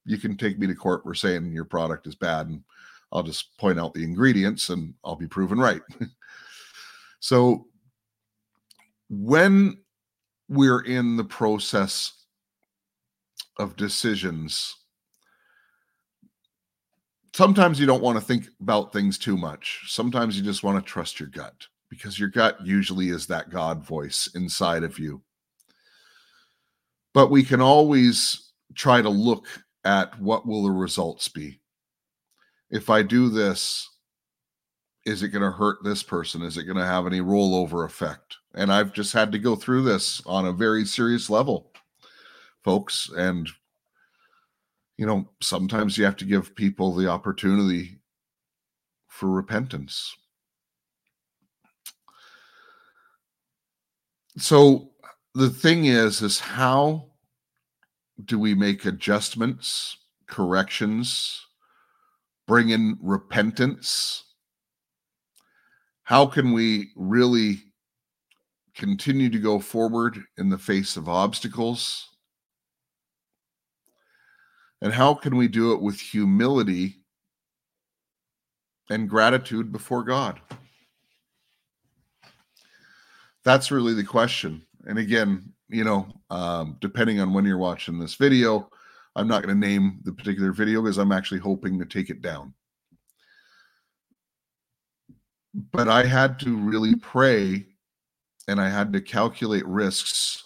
you 0.04 0.18
can 0.18 0.36
take 0.36 0.58
me 0.58 0.66
to 0.66 0.74
court 0.74 1.02
for 1.04 1.14
saying 1.14 1.52
your 1.52 1.64
product 1.64 2.06
is 2.06 2.14
bad, 2.14 2.48
and 2.48 2.62
I'll 3.12 3.22
just 3.22 3.56
point 3.58 3.78
out 3.78 3.94
the 3.94 4.04
ingredients 4.04 4.70
and 4.70 4.94
I'll 5.04 5.16
be 5.16 5.28
proven 5.28 5.58
right. 5.58 5.82
so 7.20 7.66
when 9.08 9.78
we're 10.48 10.80
in 10.80 11.16
the 11.16 11.24
process 11.24 12.24
of 13.58 13.76
decisions 13.76 14.74
sometimes 17.34 17.80
you 17.80 17.86
don't 17.86 18.02
want 18.02 18.16
to 18.16 18.24
think 18.24 18.46
about 18.60 18.92
things 18.92 19.18
too 19.18 19.36
much. 19.36 19.82
Sometimes 19.88 20.36
you 20.36 20.44
just 20.44 20.62
want 20.62 20.78
to 20.78 20.90
trust 20.90 21.18
your 21.18 21.28
gut 21.28 21.66
because 21.90 22.16
your 22.18 22.28
gut 22.28 22.64
usually 22.64 23.08
is 23.08 23.26
that 23.26 23.50
God 23.50 23.84
voice 23.84 24.30
inside 24.36 24.84
of 24.84 25.00
you. 25.00 25.20
But 27.12 27.32
we 27.32 27.42
can 27.42 27.60
always 27.60 28.52
try 28.76 29.02
to 29.02 29.08
look 29.08 29.46
at 29.84 30.18
what 30.20 30.46
will 30.46 30.62
the 30.62 30.70
results 30.70 31.28
be. 31.28 31.60
If 32.70 32.88
I 32.88 33.02
do 33.02 33.28
this, 33.28 33.88
is 35.04 35.24
it 35.24 35.28
going 35.28 35.42
to 35.42 35.50
hurt 35.50 35.78
this 35.82 36.04
person? 36.04 36.42
Is 36.42 36.56
it 36.56 36.64
going 36.64 36.78
to 36.78 36.86
have 36.86 37.06
any 37.06 37.20
rollover 37.20 37.84
effect? 37.84 38.36
And 38.54 38.72
I've 38.72 38.92
just 38.92 39.12
had 39.12 39.32
to 39.32 39.38
go 39.40 39.56
through 39.56 39.82
this 39.82 40.22
on 40.24 40.46
a 40.46 40.52
very 40.52 40.84
serious 40.84 41.28
level, 41.28 41.72
folks. 42.62 43.10
And 43.16 43.48
you 44.96 45.06
know, 45.06 45.28
sometimes 45.40 45.98
you 45.98 46.04
have 46.04 46.16
to 46.16 46.24
give 46.24 46.54
people 46.54 46.94
the 46.94 47.08
opportunity 47.08 47.98
for 49.08 49.28
repentance. 49.28 50.14
So 54.36 54.90
the 55.34 55.50
thing 55.50 55.86
is, 55.86 56.22
is 56.22 56.40
how 56.40 57.06
do 58.24 58.38
we 58.38 58.54
make 58.54 58.84
adjustments, 58.84 59.96
corrections, 60.26 61.44
bring 62.46 62.70
in 62.70 62.98
repentance? 63.00 64.24
How 66.04 66.26
can 66.26 66.52
we 66.52 66.90
really 66.96 67.58
continue 68.74 69.30
to 69.30 69.38
go 69.38 69.58
forward 69.58 70.22
in 70.36 70.48
the 70.48 70.58
face 70.58 70.96
of 70.96 71.08
obstacles? 71.08 72.13
And 74.84 74.92
how 74.92 75.14
can 75.14 75.38
we 75.38 75.48
do 75.48 75.72
it 75.72 75.80
with 75.80 75.98
humility 75.98 76.96
and 78.90 79.08
gratitude 79.08 79.72
before 79.72 80.04
God? 80.04 80.38
That's 83.44 83.70
really 83.70 83.94
the 83.94 84.04
question. 84.04 84.60
And 84.86 84.98
again, 84.98 85.54
you 85.70 85.84
know, 85.84 86.06
um, 86.28 86.76
depending 86.82 87.18
on 87.18 87.32
when 87.32 87.46
you're 87.46 87.56
watching 87.56 87.98
this 87.98 88.16
video, 88.16 88.68
I'm 89.16 89.26
not 89.26 89.42
going 89.42 89.58
to 89.58 89.66
name 89.66 90.00
the 90.04 90.12
particular 90.12 90.52
video 90.52 90.82
because 90.82 90.98
I'm 90.98 91.12
actually 91.12 91.40
hoping 91.40 91.78
to 91.78 91.86
take 91.86 92.10
it 92.10 92.20
down. 92.20 92.52
But 95.72 95.88
I 95.88 96.04
had 96.04 96.38
to 96.40 96.58
really 96.58 96.94
pray 96.96 97.64
and 98.48 98.60
I 98.60 98.68
had 98.68 98.92
to 98.92 99.00
calculate 99.00 99.64
risks. 99.64 100.44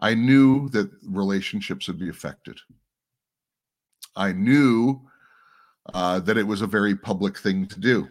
I 0.00 0.14
knew 0.14 0.68
that 0.70 0.90
relationships 1.06 1.86
would 1.86 2.00
be 2.00 2.08
affected. 2.08 2.58
I 4.18 4.32
knew 4.32 5.00
uh, 5.94 6.18
that 6.20 6.36
it 6.36 6.46
was 6.46 6.60
a 6.60 6.66
very 6.66 6.96
public 6.96 7.38
thing 7.38 7.66
to 7.68 7.78
do. 7.78 8.08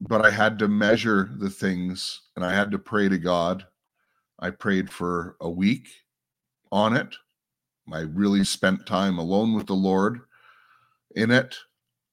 But 0.00 0.26
I 0.26 0.30
had 0.30 0.58
to 0.58 0.68
measure 0.68 1.30
the 1.38 1.48
things 1.48 2.20
and 2.36 2.44
I 2.44 2.52
had 2.52 2.70
to 2.72 2.78
pray 2.78 3.08
to 3.08 3.16
God. 3.16 3.64
I 4.40 4.50
prayed 4.50 4.90
for 4.90 5.36
a 5.40 5.48
week 5.48 5.88
on 6.72 6.96
it. 6.96 7.14
I 7.92 8.00
really 8.00 8.44
spent 8.44 8.86
time 8.86 9.18
alone 9.18 9.54
with 9.54 9.66
the 9.66 9.74
Lord 9.74 10.20
in 11.14 11.30
it. 11.30 11.56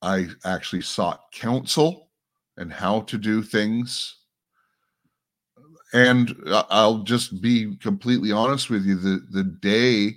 I 0.02 0.28
actually 0.46 0.82
sought 0.82 1.32
counsel 1.32 2.10
and 2.58 2.72
how 2.72 3.02
to 3.02 3.18
do 3.18 3.42
things. 3.42 4.18
And 5.94 6.36
I'll 6.70 7.00
just 7.00 7.42
be 7.42 7.76
completely 7.78 8.32
honest 8.32 8.70
with 8.70 8.86
you 8.86 8.96
the, 8.96 9.26
the 9.32 9.44
day 9.44 10.16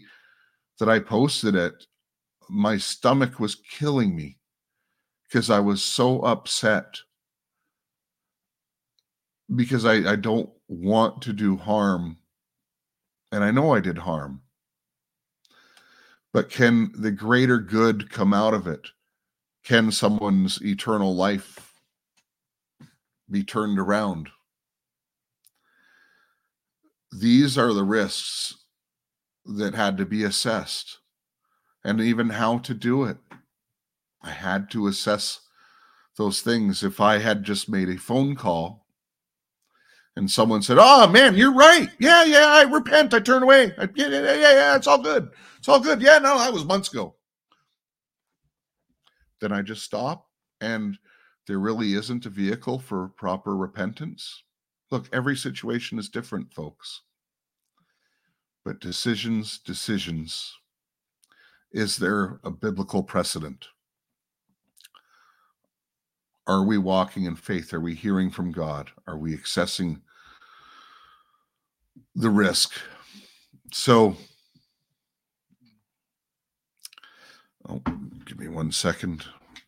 that 0.78 0.88
I 0.88 0.98
posted 1.00 1.54
it, 1.54 1.86
my 2.48 2.78
stomach 2.78 3.38
was 3.38 3.56
killing 3.56 4.14
me 4.16 4.38
because 5.24 5.50
I 5.50 5.60
was 5.60 5.82
so 5.82 6.20
upset 6.20 6.98
because 9.54 9.84
I, 9.84 10.12
I 10.12 10.16
don't 10.16 10.50
want 10.68 11.22
to 11.22 11.32
do 11.32 11.56
harm. 11.56 12.18
And 13.32 13.44
I 13.44 13.50
know 13.50 13.74
I 13.74 13.80
did 13.80 13.98
harm. 13.98 14.42
But 16.32 16.50
can 16.50 16.92
the 16.94 17.10
greater 17.10 17.58
good 17.58 18.10
come 18.10 18.32
out 18.32 18.54
of 18.54 18.66
it? 18.66 18.88
Can 19.64 19.90
someone's 19.90 20.62
eternal 20.62 21.14
life 21.14 21.72
be 23.30 23.44
turned 23.44 23.78
around? 23.78 24.28
These 27.12 27.56
are 27.56 27.72
the 27.72 27.84
risks 27.84 28.57
that 29.48 29.74
had 29.74 29.96
to 29.96 30.04
be 30.04 30.24
assessed 30.24 30.98
and 31.82 32.00
even 32.00 32.30
how 32.30 32.58
to 32.58 32.74
do 32.74 33.04
it. 33.04 33.16
I 34.22 34.30
had 34.30 34.70
to 34.72 34.86
assess 34.86 35.40
those 36.16 36.42
things. 36.42 36.82
If 36.82 37.00
I 37.00 37.18
had 37.18 37.44
just 37.44 37.68
made 37.68 37.88
a 37.88 37.96
phone 37.96 38.36
call 38.36 38.86
and 40.16 40.30
someone 40.30 40.60
said, 40.60 40.76
Oh 40.78 41.08
man, 41.08 41.34
you're 41.34 41.54
right. 41.54 41.88
Yeah, 41.98 42.24
yeah, 42.24 42.46
I 42.46 42.62
repent. 42.62 43.14
I 43.14 43.20
turn 43.20 43.42
away. 43.42 43.72
I, 43.78 43.88
yeah, 43.94 44.08
yeah, 44.08 44.34
yeah, 44.34 44.52
yeah, 44.52 44.76
it's 44.76 44.86
all 44.86 45.02
good. 45.02 45.30
It's 45.58 45.68
all 45.68 45.80
good. 45.80 46.02
Yeah, 46.02 46.18
no, 46.18 46.38
that 46.38 46.52
was 46.52 46.64
months 46.64 46.92
ago. 46.92 47.14
Then 49.40 49.52
I 49.52 49.62
just 49.62 49.84
stop 49.84 50.26
and 50.60 50.98
there 51.46 51.58
really 51.58 51.94
isn't 51.94 52.26
a 52.26 52.30
vehicle 52.30 52.80
for 52.80 53.08
proper 53.16 53.56
repentance. 53.56 54.42
Look, 54.90 55.08
every 55.12 55.36
situation 55.36 55.98
is 55.98 56.08
different, 56.08 56.52
folks 56.52 57.02
but 58.68 58.80
decisions, 58.80 59.60
decisions. 59.60 60.54
Is 61.72 61.96
there 61.96 62.38
a 62.44 62.50
biblical 62.50 63.02
precedent? 63.02 63.66
Are 66.46 66.62
we 66.62 66.76
walking 66.76 67.24
in 67.24 67.34
faith? 67.34 67.72
Are 67.72 67.80
we 67.80 67.94
hearing 67.94 68.30
from 68.30 68.52
God? 68.52 68.90
Are 69.06 69.16
we 69.16 69.34
accessing 69.34 70.02
the 72.14 72.28
risk? 72.28 72.74
So, 73.72 74.18
oh, 77.70 77.80
give 78.26 78.38
me 78.38 78.48
one 78.48 78.70
second. 78.70 79.24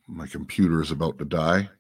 My 0.09 0.27
computer 0.27 0.83
is 0.83 0.91
about 0.91 1.17
to 1.21 1.25
die. 1.25 1.71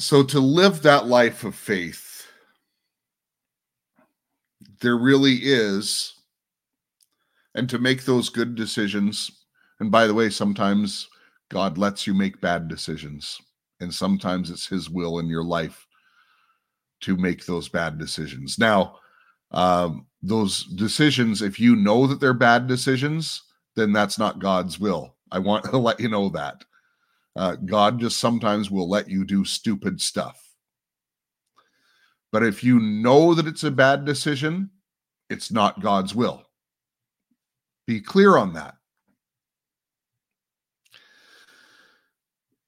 So, 0.00 0.22
to 0.22 0.40
live 0.40 0.80
that 0.80 1.08
life 1.08 1.44
of 1.44 1.54
faith, 1.54 2.26
there 4.80 4.96
really 4.96 5.34
is, 5.42 6.14
and 7.54 7.68
to 7.68 7.78
make 7.78 8.06
those 8.06 8.30
good 8.30 8.54
decisions. 8.54 9.30
And 9.78 9.90
by 9.90 10.06
the 10.06 10.14
way, 10.14 10.30
sometimes 10.30 11.06
God 11.50 11.76
lets 11.76 12.06
you 12.06 12.14
make 12.14 12.40
bad 12.40 12.66
decisions, 12.66 13.38
and 13.80 13.92
sometimes 13.92 14.50
it's 14.50 14.66
His 14.66 14.88
will 14.88 15.18
in 15.18 15.26
your 15.26 15.44
life 15.44 15.86
to 17.02 17.14
make 17.18 17.44
those 17.44 17.68
bad 17.68 17.98
decisions. 17.98 18.58
Now, 18.58 18.96
um, 19.50 20.06
those 20.22 20.64
decisions, 20.64 21.42
if 21.42 21.60
you 21.60 21.76
know 21.76 22.06
that 22.06 22.20
they're 22.20 22.32
bad 22.32 22.66
decisions, 22.66 23.42
then 23.76 23.92
that's 23.92 24.18
not 24.18 24.38
God's 24.38 24.80
will. 24.80 25.14
I 25.30 25.40
want 25.40 25.64
to 25.70 25.76
let 25.76 26.00
you 26.00 26.08
know 26.08 26.30
that. 26.30 26.64
Uh, 27.36 27.56
God 27.56 28.00
just 28.00 28.18
sometimes 28.18 28.70
will 28.70 28.88
let 28.88 29.08
you 29.08 29.24
do 29.24 29.44
stupid 29.44 30.00
stuff. 30.00 30.50
But 32.32 32.42
if 32.42 32.62
you 32.62 32.78
know 32.78 33.34
that 33.34 33.46
it's 33.46 33.64
a 33.64 33.70
bad 33.70 34.04
decision, 34.04 34.70
it's 35.28 35.50
not 35.50 35.80
God's 35.80 36.14
will. 36.14 36.44
Be 37.86 38.00
clear 38.00 38.36
on 38.36 38.52
that. 38.54 38.74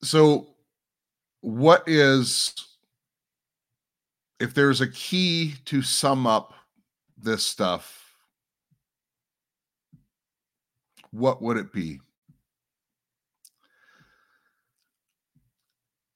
So, 0.03 0.49
what 1.43 1.85
is, 1.89 2.55
if 4.41 4.53
there's 4.53 4.81
a 4.81 4.91
key 4.91 5.55
to 5.67 5.83
sum 5.83 6.27
up 6.27 6.55
this 7.17 7.47
stuff, 7.47 8.03
what 11.13 11.41
would 11.41 11.57
it 11.57 11.73
be? 11.73 12.01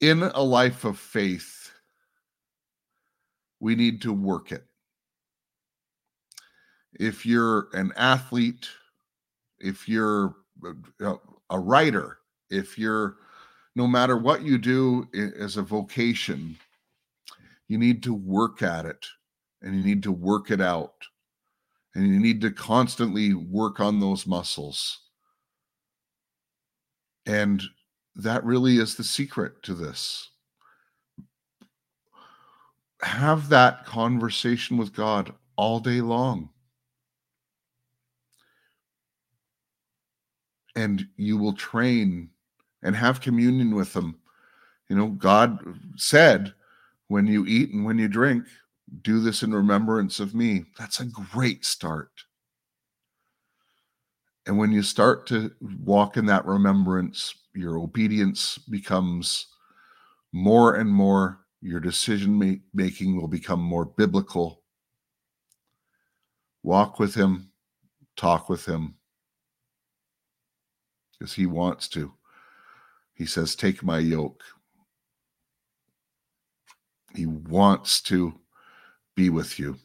In 0.00 0.22
a 0.22 0.42
life 0.42 0.84
of 0.84 0.98
faith, 0.98 1.72
we 3.60 3.74
need 3.74 4.02
to 4.02 4.12
work 4.12 4.52
it. 4.52 4.64
If 6.98 7.24
you're 7.24 7.68
an 7.72 7.92
athlete, 7.96 8.68
if 9.58 9.88
you're 9.88 10.36
a 11.50 11.58
writer, 11.58 12.18
if 12.50 12.78
you're 12.78 13.16
no 13.74 13.86
matter 13.86 14.16
what 14.16 14.42
you 14.42 14.58
do 14.58 15.08
as 15.38 15.56
a 15.56 15.62
vocation, 15.62 16.56
you 17.68 17.78
need 17.78 18.02
to 18.02 18.14
work 18.14 18.62
at 18.62 18.86
it 18.86 19.06
and 19.62 19.76
you 19.76 19.82
need 19.82 20.02
to 20.02 20.12
work 20.12 20.50
it 20.50 20.60
out. 20.60 20.94
And 21.94 22.06
you 22.06 22.20
need 22.20 22.42
to 22.42 22.50
constantly 22.50 23.32
work 23.32 23.80
on 23.80 24.00
those 24.00 24.26
muscles. 24.26 24.98
And 27.24 27.62
that 28.16 28.44
really 28.44 28.78
is 28.78 28.94
the 28.94 29.04
secret 29.04 29.62
to 29.62 29.74
this. 29.74 30.30
Have 33.02 33.50
that 33.50 33.84
conversation 33.84 34.78
with 34.78 34.94
God 34.94 35.32
all 35.56 35.80
day 35.80 36.00
long. 36.00 36.48
And 40.74 41.06
you 41.16 41.36
will 41.36 41.52
train 41.52 42.30
and 42.82 42.96
have 42.96 43.20
communion 43.20 43.74
with 43.74 43.94
Him. 43.94 44.16
You 44.88 44.96
know, 44.96 45.08
God 45.08 45.78
said, 45.96 46.54
when 47.08 47.26
you 47.26 47.44
eat 47.46 47.72
and 47.72 47.84
when 47.84 47.98
you 47.98 48.08
drink, 48.08 48.44
do 49.02 49.20
this 49.20 49.42
in 49.42 49.52
remembrance 49.52 50.20
of 50.20 50.34
me. 50.34 50.64
That's 50.78 51.00
a 51.00 51.06
great 51.06 51.64
start. 51.64 52.10
And 54.46 54.56
when 54.56 54.70
you 54.70 54.82
start 54.82 55.26
to 55.28 55.50
walk 55.82 56.16
in 56.16 56.26
that 56.26 56.46
remembrance, 56.46 57.34
your 57.54 57.78
obedience 57.78 58.58
becomes 58.58 59.48
more 60.32 60.76
and 60.76 60.88
more, 60.88 61.40
your 61.60 61.80
decision 61.80 62.60
making 62.72 63.20
will 63.20 63.28
become 63.28 63.60
more 63.60 63.84
biblical. 63.84 64.62
Walk 66.62 66.98
with 67.00 67.14
Him, 67.14 67.50
talk 68.16 68.48
with 68.48 68.66
Him, 68.66 68.94
because 71.18 71.32
He 71.32 71.46
wants 71.46 71.88
to. 71.88 72.12
He 73.14 73.26
says, 73.26 73.56
Take 73.56 73.82
my 73.82 73.98
yoke. 73.98 74.42
He 77.14 77.26
wants 77.26 78.02
to 78.02 78.38
be 79.16 79.30
with 79.30 79.58
you. 79.58 79.78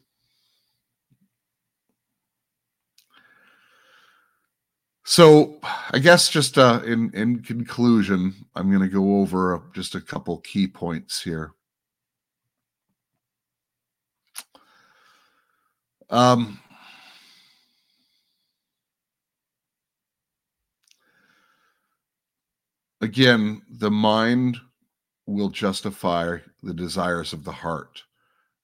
So, 5.04 5.58
I 5.90 5.98
guess 5.98 6.28
just 6.28 6.58
uh, 6.58 6.80
in 6.84 7.10
in 7.14 7.42
conclusion, 7.42 8.34
I'm 8.54 8.70
going 8.70 8.82
to 8.82 8.88
go 8.88 9.16
over 9.20 9.62
just 9.74 9.94
a 9.94 10.00
couple 10.00 10.38
key 10.38 10.66
points 10.68 11.20
here. 11.22 11.52
Um, 16.10 16.60
again, 23.00 23.62
the 23.70 23.90
mind 23.90 24.58
will 25.26 25.48
justify 25.48 26.38
the 26.62 26.74
desires 26.74 27.32
of 27.32 27.44
the 27.44 27.52
heart 27.52 28.02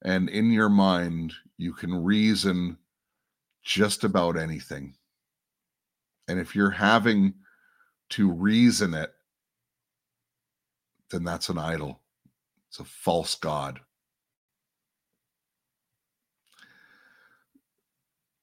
and 0.02 0.28
in 0.28 0.50
your 0.50 0.68
mind 0.68 1.32
you 1.56 1.72
can 1.72 2.04
reason 2.04 2.76
just 3.62 4.04
about 4.04 4.36
anything 4.36 4.94
and 6.28 6.38
if 6.38 6.54
you're 6.54 6.70
having 6.70 7.34
to 8.10 8.30
reason 8.30 8.94
it 8.94 9.12
then 11.10 11.24
that's 11.24 11.48
an 11.48 11.58
idol 11.58 12.00
it's 12.68 12.80
a 12.80 12.84
false 12.84 13.34
god 13.34 13.80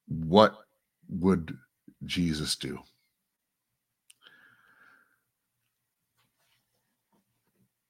what 0.07 0.55
would 1.09 1.57
jesus 2.05 2.55
do 2.55 2.79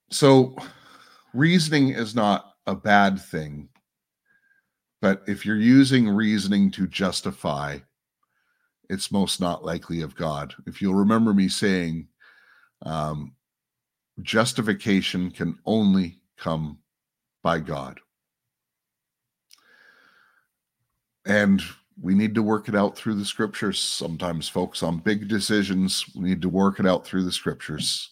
so 0.09 0.55
reasoning 1.35 1.89
is 1.89 2.15
not 2.15 2.55
a 2.65 2.75
bad 2.75 3.19
thing. 3.19 3.69
But 5.01 5.23
if 5.27 5.45
you're 5.45 5.57
using 5.57 6.07
reasoning 6.07 6.71
to 6.71 6.87
justify, 6.87 7.79
it's 8.89 9.11
most 9.11 9.39
not 9.39 9.65
likely 9.65 10.01
of 10.01 10.15
God. 10.15 10.53
If 10.65 10.81
you'll 10.81 10.95
remember 10.95 11.33
me 11.33 11.47
saying, 11.47 12.07
um, 12.83 13.33
justification 14.21 15.31
can 15.31 15.57
only 15.65 16.19
come 16.37 16.79
by 17.43 17.59
God. 17.59 17.99
And 21.25 21.61
we 22.01 22.13
need 22.13 22.35
to 22.35 22.43
work 22.43 22.67
it 22.69 22.75
out 22.75 22.97
through 22.97 23.15
the 23.15 23.25
scriptures. 23.25 23.79
Sometimes, 23.79 24.47
folks, 24.47 24.83
on 24.83 24.97
big 24.97 25.27
decisions, 25.27 26.05
we 26.15 26.29
need 26.29 26.41
to 26.41 26.49
work 26.49 26.79
it 26.79 26.85
out 26.85 27.05
through 27.05 27.23
the 27.23 27.31
scriptures. 27.31 28.11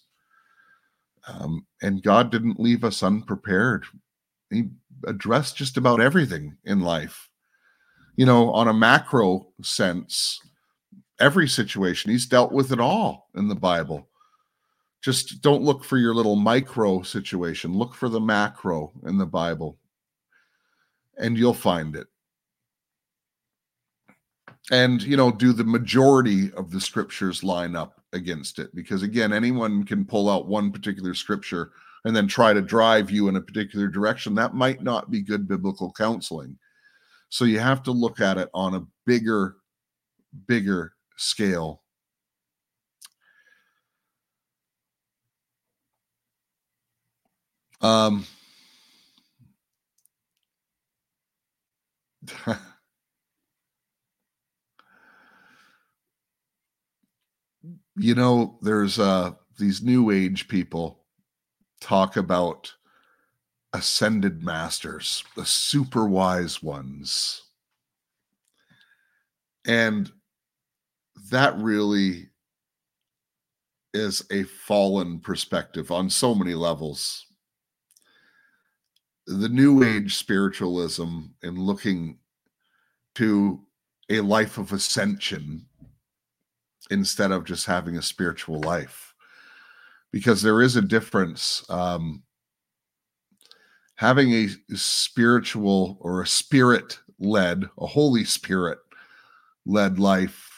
Um, 1.28 1.66
and 1.82 2.04
God 2.04 2.32
didn't 2.32 2.60
leave 2.60 2.84
us 2.84 3.04
unprepared 3.04 3.86
he 4.54 4.70
addressed 5.06 5.58
just 5.58 5.78
about 5.78 6.02
everything 6.02 6.58
in 6.64 6.82
life. 6.82 7.30
You 8.16 8.26
know, 8.26 8.52
on 8.52 8.68
a 8.68 8.74
macro 8.74 9.48
sense, 9.62 10.40
every 11.20 11.48
situation, 11.48 12.12
he's 12.12 12.26
dealt 12.26 12.52
with 12.52 12.72
it 12.72 12.80
all 12.80 13.30
in 13.36 13.48
the 13.48 13.56
Bible. 13.56 14.10
Just 15.04 15.42
don't 15.42 15.64
look 15.64 15.84
for 15.84 15.98
your 15.98 16.16
little 16.16 16.36
micro 16.36 17.02
situation, 17.02 17.78
look 17.78 17.94
for 17.94 18.10
the 18.10 18.22
macro 18.22 18.94
in 19.06 19.18
the 19.18 19.26
Bible, 19.26 19.78
and 21.18 21.38
you'll 21.38 21.54
find 21.54 21.96
it. 21.96 22.08
And, 24.72 25.04
you 25.04 25.18
know, 25.18 25.30
do 25.30 25.52
the 25.52 25.66
majority 25.66 26.52
of 26.54 26.72
the 26.72 26.80
scriptures 26.80 27.44
line 27.44 27.76
up 27.76 28.02
against 28.14 28.60
it? 28.60 28.74
Because, 28.74 29.04
again, 29.04 29.34
anyone 29.34 29.84
can 29.84 30.06
pull 30.06 30.30
out 30.30 30.48
one 30.48 30.72
particular 30.72 31.14
scripture 31.14 31.74
and 32.06 32.16
then 32.16 32.28
try 32.28 32.54
to 32.54 32.62
drive 32.62 33.12
you 33.12 33.28
in 33.28 33.36
a 33.36 33.42
particular 33.42 33.88
direction, 33.88 34.36
that 34.36 34.54
might 34.54 34.84
not 34.84 35.12
be 35.12 35.22
good 35.22 35.48
biblical 35.48 35.92
counseling. 35.92 36.58
So 37.30 37.46
you 37.46 37.60
have 37.60 37.84
to 37.84 37.92
look 37.92 38.20
at 38.20 38.38
it 38.38 38.50
on 38.54 38.76
a 38.76 38.86
bigger, 39.06 39.58
bigger 40.48 40.94
scale. 41.18 41.84
Um, 47.82 48.26
you 57.96 58.16
know, 58.16 58.58
there's 58.62 59.00
uh, 59.00 59.32
these 59.58 59.82
new 59.82 60.12
age 60.12 60.48
people 60.48 61.04
talk 61.82 62.18
about 62.18 62.74
ascended 63.74 64.44
masters, 64.44 65.24
the 65.36 65.46
super 65.46 66.06
wise 66.08 66.64
ones. 66.64 67.42
And 69.66 70.12
that 71.32 71.58
really 71.58 72.30
is 73.94 74.26
a 74.32 74.44
fallen 74.44 75.20
perspective 75.20 75.92
on 75.92 76.10
so 76.10 76.34
many 76.34 76.54
levels. 76.54 77.28
The 79.28 79.50
New 79.50 79.84
Age 79.84 80.16
spiritualism 80.16 81.20
and 81.44 81.58
looking 81.58 82.18
to 83.16 83.62
a 84.10 84.20
life 84.20 84.58
of 84.58 84.74
ascension 84.74 85.66
instead 86.92 87.32
of 87.32 87.46
just 87.46 87.66
having 87.66 87.98
a 87.98 88.02
spiritual 88.02 88.60
life. 88.62 89.14
Because 90.12 90.42
there 90.42 90.62
is 90.62 90.76
a 90.76 90.82
difference. 90.82 91.64
Um, 91.70 92.24
having 93.96 94.34
a 94.34 94.50
spiritual 94.76 95.98
or 96.02 96.22
a 96.22 96.28
spirit 96.28 97.00
led, 97.20 97.64
a 97.80 97.88
Holy 97.88 98.26
Spirit 98.26 98.80
led 99.66 99.98
life 100.00 100.53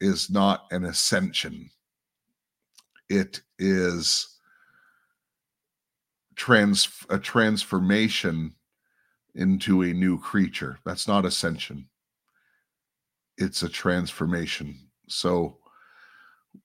is 0.00 0.30
not 0.30 0.66
an 0.70 0.84
ascension 0.84 1.70
it 3.08 3.40
is 3.58 4.38
trans 6.34 6.88
a 7.08 7.18
transformation 7.18 8.54
into 9.34 9.82
a 9.82 9.92
new 9.92 10.18
creature. 10.18 10.78
That's 10.84 11.06
not 11.06 11.24
ascension. 11.24 11.88
It's 13.38 13.62
a 13.62 13.68
transformation. 13.68 14.76
So 15.08 15.58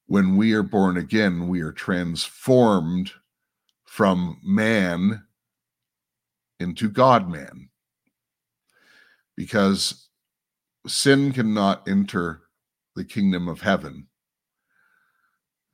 when 0.07 0.35
we 0.35 0.53
are 0.53 0.63
born 0.63 0.97
again, 0.97 1.47
we 1.47 1.61
are 1.61 1.71
transformed 1.71 3.11
from 3.85 4.39
man 4.41 5.23
into 6.59 6.89
God 6.89 7.29
man. 7.29 7.69
Because 9.35 10.07
sin 10.87 11.33
cannot 11.33 11.87
enter 11.87 12.43
the 12.95 13.05
kingdom 13.05 13.47
of 13.47 13.61
heaven 13.61 14.07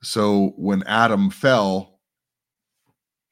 so 0.02 0.52
when 0.56 0.82
Adam 0.84 1.30
fell, 1.30 2.00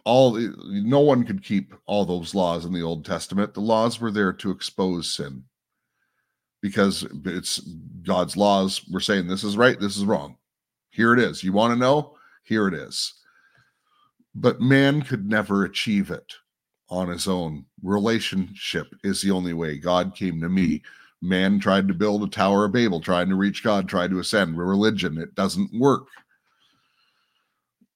all 0.05 0.37
no 0.37 1.01
one 1.01 1.24
could 1.24 1.45
keep 1.45 1.74
all 1.87 2.05
those 2.05 2.34
laws 2.34 2.64
in 2.64 2.72
the 2.72 2.82
Old 2.82 3.05
Testament. 3.05 3.55
The 3.55 3.61
laws 3.61 4.01
were 4.01 4.11
there 4.11 4.32
to 4.32 4.51
expose 4.51 5.12
sin 5.12 5.45
because 6.61 7.07
it's 7.24 7.59
God's 8.03 8.37
laws. 8.37 8.82
We're 8.91 9.01
saying 9.01 9.26
this 9.26 9.45
is 9.45 9.57
right, 9.57 9.78
this 9.78 9.97
is 9.97 10.05
wrong. 10.05 10.37
Here 10.91 11.12
it 11.12 11.18
is. 11.18 11.43
You 11.43 11.53
want 11.53 11.72
to 11.74 11.78
know? 11.78 12.16
Here 12.43 12.68
it 12.68 12.74
is. 12.74 13.14
But 14.34 14.61
man 14.61 15.03
could 15.03 15.28
never 15.28 15.64
achieve 15.64 16.11
it 16.11 16.32
on 16.89 17.09
his 17.09 17.26
own. 17.26 17.64
Relationship 17.82 18.95
is 19.03 19.22
the 19.22 19.30
only 19.30 19.53
way. 19.55 19.78
God 19.78 20.14
came 20.14 20.41
to 20.41 20.49
me. 20.49 20.82
Man 21.22 21.58
tried 21.58 21.88
to 21.88 21.94
build 21.94 22.22
a 22.22 22.28
Tower 22.28 22.66
of 22.66 22.72
Babel, 22.72 23.00
trying 23.00 23.28
to 23.28 23.36
reach 23.36 23.62
God, 23.62 23.88
tried 23.88 24.10
to 24.10 24.18
ascend. 24.18 24.58
Religion, 24.58 25.18
it 25.18 25.34
doesn't 25.34 25.70
work 25.78 26.06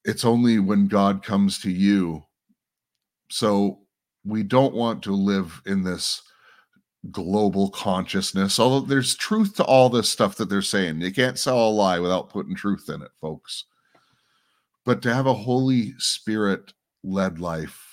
it's 0.04 0.24
only 0.24 0.58
when 0.58 0.88
God 0.88 1.22
comes 1.22 1.58
to 1.60 1.70
you. 1.70 2.24
So 3.30 3.80
we 4.24 4.42
don't 4.42 4.74
want 4.74 5.02
to 5.04 5.12
live 5.12 5.60
in 5.66 5.82
this 5.82 6.22
global 7.10 7.70
consciousness, 7.70 8.58
although 8.58 8.86
there's 8.86 9.16
truth 9.16 9.56
to 9.56 9.64
all 9.64 9.88
this 9.88 10.10
stuff 10.10 10.36
that 10.36 10.48
they're 10.48 10.62
saying. 10.62 11.00
You 11.00 11.12
can't 11.12 11.38
sell 11.38 11.68
a 11.68 11.70
lie 11.70 11.98
without 11.98 12.28
putting 12.28 12.54
truth 12.54 12.88
in 12.88 13.02
it, 13.02 13.10
folks. 13.20 13.64
But 14.84 15.02
to 15.02 15.14
have 15.14 15.26
a 15.26 15.34
Holy 15.34 15.94
Spirit 15.98 16.72
led 17.04 17.38
life 17.38 17.89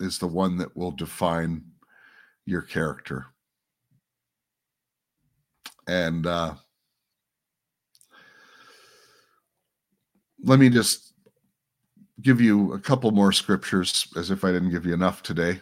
is 0.00 0.18
the 0.18 0.26
one 0.26 0.56
that 0.58 0.76
will 0.76 0.90
define 0.90 1.64
your 2.44 2.62
character. 2.62 3.26
And 5.88 6.26
uh, 6.26 6.54
let 10.42 10.58
me 10.58 10.68
just 10.68 11.12
give 12.22 12.40
you 12.40 12.72
a 12.72 12.78
couple 12.78 13.10
more 13.10 13.32
scriptures 13.32 14.08
as 14.16 14.30
if 14.30 14.44
I 14.44 14.52
didn't 14.52 14.70
give 14.70 14.86
you 14.86 14.94
enough 14.94 15.22
today. 15.22 15.60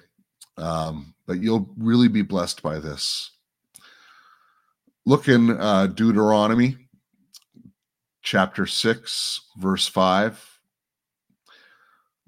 Um, 0.57 1.15
but 1.27 1.41
you'll 1.41 1.69
really 1.77 2.09
be 2.09 2.23
blessed 2.23 2.63
by 2.63 2.79
this. 2.79 3.31
Look 5.05 5.29
in 5.29 5.51
uh, 5.51 5.89
Deuteronomy 5.89 6.77
chapter 8.23 8.67
6, 8.67 9.41
verse 9.59 9.87
5. 9.87 10.54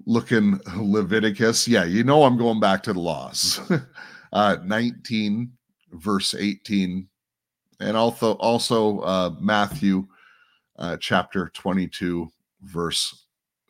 Look 0.07 0.31
in 0.31 0.61
Leviticus. 0.77 1.67
Yeah, 1.67 1.83
you 1.83 2.01
know 2.05 2.23
I'm 2.23 2.37
going 2.37 2.61
back 2.61 2.81
to 2.83 2.93
the 2.93 2.99
laws. 2.99 3.59
uh, 4.31 4.55
19, 4.63 5.51
verse 5.91 6.33
18. 6.33 7.09
And 7.81 7.97
also, 7.97 8.35
also 8.35 8.99
uh, 8.99 9.31
Matthew 9.41 10.07
uh, 10.79 10.95
chapter 11.01 11.51
22, 11.53 12.29
verse 12.61 13.25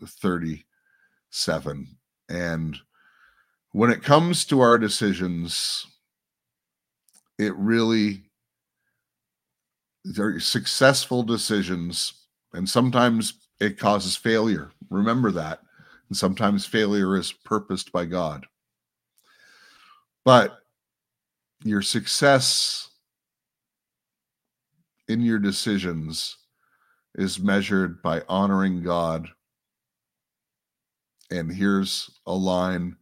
37. 0.05 1.97
And 2.29 2.77
when 3.71 3.89
it 3.89 4.03
comes 4.03 4.45
to 4.45 4.59
our 4.59 4.77
decisions, 4.77 5.87
it 7.39 7.55
really, 7.55 8.25
they're 10.05 10.39
successful 10.39 11.23
decisions, 11.23 12.13
and 12.53 12.69
sometimes 12.69 13.33
it 13.59 13.79
causes 13.79 14.15
failure. 14.15 14.69
Remember 14.91 15.31
that. 15.31 15.61
And 16.09 16.17
sometimes 16.17 16.65
failure 16.65 17.17
is 17.17 17.31
purposed 17.31 17.91
by 17.91 18.05
God. 18.05 18.45
But 20.23 20.59
your 21.63 21.81
success 21.81 22.89
in 25.07 25.21
your 25.21 25.39
decisions 25.39 26.37
is 27.15 27.39
measured 27.39 28.01
by 28.01 28.21
honoring 28.29 28.83
God. 28.83 29.27
And 31.31 31.51
here's 31.51 32.09
a 32.25 32.33
line 32.33 32.95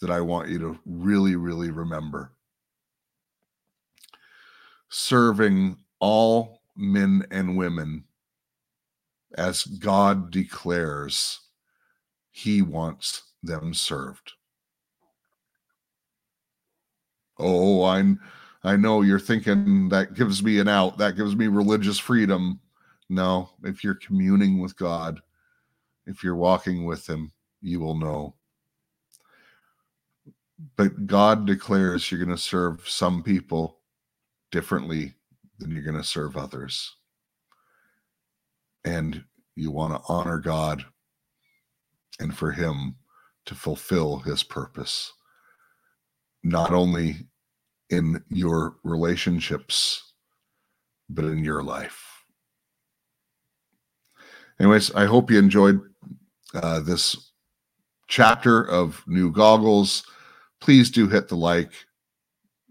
that 0.00 0.10
I 0.10 0.20
want 0.20 0.48
you 0.48 0.58
to 0.60 0.78
really, 0.86 1.36
really 1.36 1.70
remember 1.70 2.32
serving 4.90 5.76
all 5.98 6.60
men 6.76 7.26
and 7.32 7.56
women 7.56 8.04
as 9.36 9.64
God 9.64 10.30
declares 10.30 11.40
he 12.34 12.62
wants 12.62 13.22
them 13.44 13.72
served. 13.72 14.32
Oh, 17.38 17.84
I'm 17.84 18.18
I 18.64 18.74
know 18.74 19.02
you're 19.02 19.20
thinking 19.20 19.88
that 19.90 20.14
gives 20.14 20.42
me 20.42 20.58
an 20.58 20.66
out, 20.66 20.98
that 20.98 21.14
gives 21.14 21.36
me 21.36 21.46
religious 21.46 21.96
freedom. 21.96 22.58
No, 23.08 23.50
if 23.62 23.84
you're 23.84 23.94
communing 23.94 24.58
with 24.58 24.76
God, 24.76 25.20
if 26.06 26.24
you're 26.24 26.34
walking 26.34 26.84
with 26.84 27.08
Him, 27.08 27.30
you 27.60 27.78
will 27.78 27.96
know. 27.96 28.34
But 30.76 31.06
God 31.06 31.46
declares 31.46 32.10
you're 32.10 32.24
going 32.24 32.36
to 32.36 32.42
serve 32.42 32.88
some 32.88 33.22
people 33.22 33.78
differently 34.50 35.14
than 35.60 35.70
you're 35.70 35.84
going 35.84 35.96
to 35.96 36.02
serve 36.02 36.36
others. 36.36 36.96
And 38.84 39.22
you 39.54 39.70
want 39.70 39.94
to 39.94 40.00
honor 40.08 40.38
God 40.40 40.84
and 42.20 42.36
for 42.36 42.52
Him 42.52 42.96
to 43.46 43.54
fulfill 43.54 44.18
His 44.18 44.42
purpose, 44.42 45.12
not 46.42 46.72
only 46.72 47.16
in 47.90 48.22
your 48.30 48.76
relationships, 48.82 50.12
but 51.08 51.24
in 51.24 51.44
your 51.44 51.62
life 51.62 52.14
anyways, 54.60 54.94
I 54.94 55.06
hope 55.06 55.30
you 55.30 55.38
enjoyed 55.38 55.80
uh, 56.54 56.80
this 56.80 57.32
chapter 58.08 58.68
of 58.68 59.02
New 59.06 59.30
Goggles. 59.30 60.04
Please 60.60 60.90
do 60.90 61.08
hit 61.08 61.28
the 61.28 61.36
like. 61.36 61.72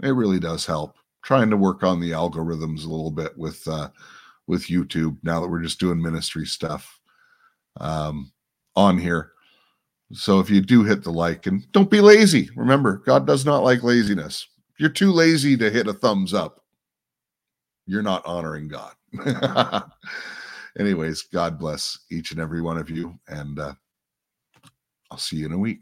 It 0.02 0.12
really 0.12 0.40
does 0.40 0.66
help. 0.66 0.96
Trying 1.22 1.50
to 1.52 1.58
work 1.58 1.84
on 1.84 2.00
the 2.00 2.12
algorithms 2.12 2.86
a 2.86 2.90
little 2.90 3.12
bit 3.12 3.38
with 3.38 3.66
uh, 3.68 3.90
with 4.48 4.68
YouTube 4.68 5.18
now 5.24 5.40
that 5.40 5.48
we're 5.48 5.62
just 5.62 5.80
doing 5.80 6.02
ministry 6.02 6.46
stuff 6.46 7.00
um, 7.80 8.33
on 8.76 8.98
here. 8.98 9.32
So 10.12 10.40
if 10.40 10.50
you 10.50 10.62
do 10.62 10.84
hit 10.84 11.04
the 11.04 11.12
like 11.12 11.48
and 11.48 11.70
don't 11.72 11.90
be 11.90 12.02
lazy, 12.02 12.50
remember 12.56 12.98
God 13.06 13.26
does 13.26 13.46
not 13.46 13.64
like 13.64 13.84
laziness. 13.84 14.48
You're 14.80 14.90
too 14.90 15.12
lazy 15.12 15.58
to 15.58 15.70
hit 15.70 15.88
a 15.88 15.94
thumbs 15.94 16.34
up, 16.34 16.64
you're 17.86 18.02
not 18.02 18.26
honoring 18.26 18.68
God. 18.68 18.94
anyways, 20.80 21.24
God 21.24 21.60
bless 21.60 22.00
each 22.12 22.32
and 22.32 22.40
every 22.40 22.62
one 22.62 22.78
of 22.78 22.90
you. 22.90 23.18
And 23.28 23.60
uh, 23.60 23.74
I'll 25.12 25.18
see 25.18 25.38
you 25.38 25.46
in 25.46 25.54
a 25.54 25.58
week. 25.58 25.82